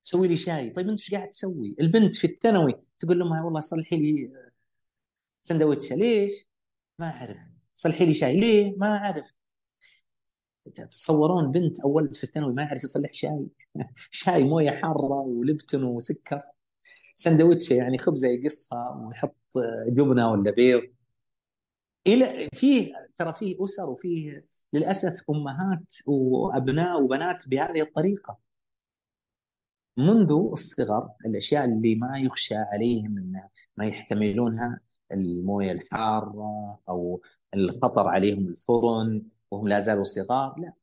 سوي 0.03 0.27
لي 0.27 0.37
شاي 0.37 0.69
طيب 0.69 0.89
أنت 0.89 0.99
إيش 0.99 1.13
قاعد 1.13 1.29
تسوي؟ 1.29 1.75
البنت 1.79 2.15
في 2.15 2.27
الثانوي 2.27 2.73
تقول 2.99 3.19
لأمها 3.19 3.43
والله 3.43 3.59
صلحي 3.59 3.97
لي 3.97 4.31
سندوتشة 5.41 5.95
ليش؟ 5.95 6.31
ما 6.99 7.09
أعرف 7.09 7.37
صلحي 7.75 8.05
لي 8.05 8.13
شاي 8.13 8.39
ليه؟ 8.39 8.75
ما 8.77 8.97
أعرف 8.97 9.31
تتصورون 10.73 11.51
بنت 11.51 11.79
أو 11.79 11.91
ولد 11.91 12.15
في 12.15 12.23
الثانوي 12.23 12.53
ما 12.53 12.63
يعرف 12.63 12.83
يصلح 12.83 13.13
شاي. 13.13 13.47
شاي 14.11 14.43
موية 14.43 14.71
حارة 14.71 15.19
ولبتن 15.21 15.83
وسكر. 15.83 16.41
سندوتشه 17.15 17.73
يعني 17.73 17.97
خبزه 17.97 18.27
يقصها 18.27 18.89
ويحط 18.89 19.35
جبنة 19.87 20.31
ولا 20.31 20.51
بيض. 20.51 20.83
إلى 22.07 22.49
فيه 22.53 22.93
ترى 23.15 23.33
فيه 23.33 23.63
أسر 23.63 23.89
وفيه 23.89 24.45
للأسف 24.73 25.21
أمهات 25.29 25.93
وأبناء 26.07 27.01
وبنات 27.03 27.49
بهذه 27.49 27.81
الطريقة. 27.81 28.39
منذ 29.97 30.31
الصغر 30.51 31.09
الأشياء 31.25 31.65
اللي 31.65 31.95
ما 31.95 32.19
يخشى 32.19 32.55
عليهم 32.55 33.17
انه 33.17 33.49
ما 33.77 33.85
يحتملونها 33.85 34.79
الموية 35.11 35.71
الحارة 35.71 36.79
أو 36.89 37.21
الخطر 37.55 38.07
عليهم 38.07 38.47
الفرن. 38.47 39.23
وهم 39.51 39.67
لا 39.67 39.79
زالوا 39.79 40.03
صغار 40.03 40.55
لا. 40.59 40.73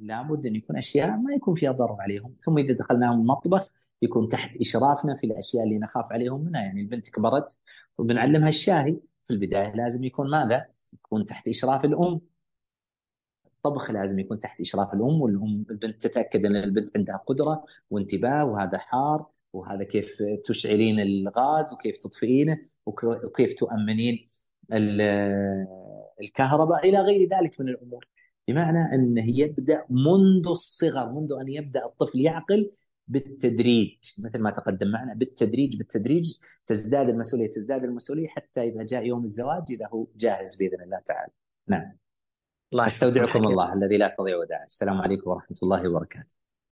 لابد 0.00 0.46
أن 0.46 0.56
يكون 0.56 0.76
أشياء 0.76 1.16
ما 1.16 1.34
يكون 1.34 1.54
فيها 1.54 1.72
ضرر 1.72 1.96
عليهم. 2.00 2.34
ثم 2.40 2.58
إذا 2.58 2.74
دخلناهم 2.74 3.20
المطبخ 3.20 3.70
يكون 4.02 4.28
تحت 4.28 4.56
إشرافنا 4.56 5.16
في 5.16 5.26
الأشياء 5.26 5.64
اللي 5.64 5.78
نخاف 5.78 6.12
عليهم 6.12 6.44
منها. 6.44 6.62
يعني 6.62 6.80
البنت 6.80 7.08
كبرت 7.10 7.56
وبنعلمها 7.98 8.48
الشاهي. 8.48 8.96
في 9.24 9.30
البداية 9.34 9.74
لازم 9.74 10.04
يكون 10.04 10.30
ماذا؟ 10.30 10.66
يكون 10.92 11.26
تحت 11.26 11.48
إشراف 11.48 11.84
الأم. 11.84 12.20
الطبخ 13.46 13.90
لازم 13.90 14.18
يكون 14.18 14.40
تحت 14.40 14.60
إشراف 14.60 14.94
الأم 14.94 15.20
والأم 15.22 15.64
البنت 15.70 16.02
تتأكد 16.06 16.46
أن 16.46 16.56
البنت 16.56 16.96
عندها 16.96 17.16
قدرة 17.16 17.64
وانتباه 17.90 18.44
وهذا 18.44 18.78
حار 18.78 19.26
وهذا 19.52 19.84
كيف 19.84 20.22
تشعلين 20.44 21.00
الغاز 21.00 21.72
وكيف 21.72 21.96
تطفئينه 21.96 22.58
وكيف 22.86 23.54
تؤمنين 23.54 24.26
الكهرباء 26.20 26.88
إلى 26.88 26.98
غير 26.98 27.28
ذلك 27.28 27.60
من 27.60 27.68
الأمور 27.68 28.06
بمعنى 28.48 28.94
انه 28.94 29.40
يبدا 29.40 29.84
منذ 29.90 30.48
الصغر 30.48 31.12
منذ 31.12 31.32
أن 31.40 31.48
يبدأ 31.48 31.84
الطفل 31.84 32.20
يعقل 32.20 32.70
بالتدريج 33.08 33.98
مثل 34.24 34.42
ما 34.42 34.50
تقدم 34.50 34.90
معنا 34.90 35.14
بالتدريج 35.14 35.76
بالتدريج 35.76 36.36
تزداد 36.66 37.08
المسؤولية 37.08 37.50
تزداد 37.50 37.84
المسؤولية 37.84 38.28
حتى 38.28 38.60
إذا 38.60 38.82
جاء 38.82 39.06
يوم 39.06 39.22
الزواج 39.22 39.62
إذا 39.70 39.88
هو 39.92 40.06
جاهز 40.16 40.56
بإذن 40.56 40.82
الله 40.82 41.00
تعالى. 41.06 41.32
نعم. 41.68 41.96
الله 42.72 42.86
أستودعكم 42.86 43.44
الله 43.44 43.74
الذي 43.74 43.96
لا 43.96 44.14
تضيع 44.18 44.36
ودائعه. 44.36 44.64
السلام 44.64 45.00
عليكم 45.00 45.30
ورحمة 45.30 45.56
الله 45.62 45.88
وبركاته. 45.88 46.47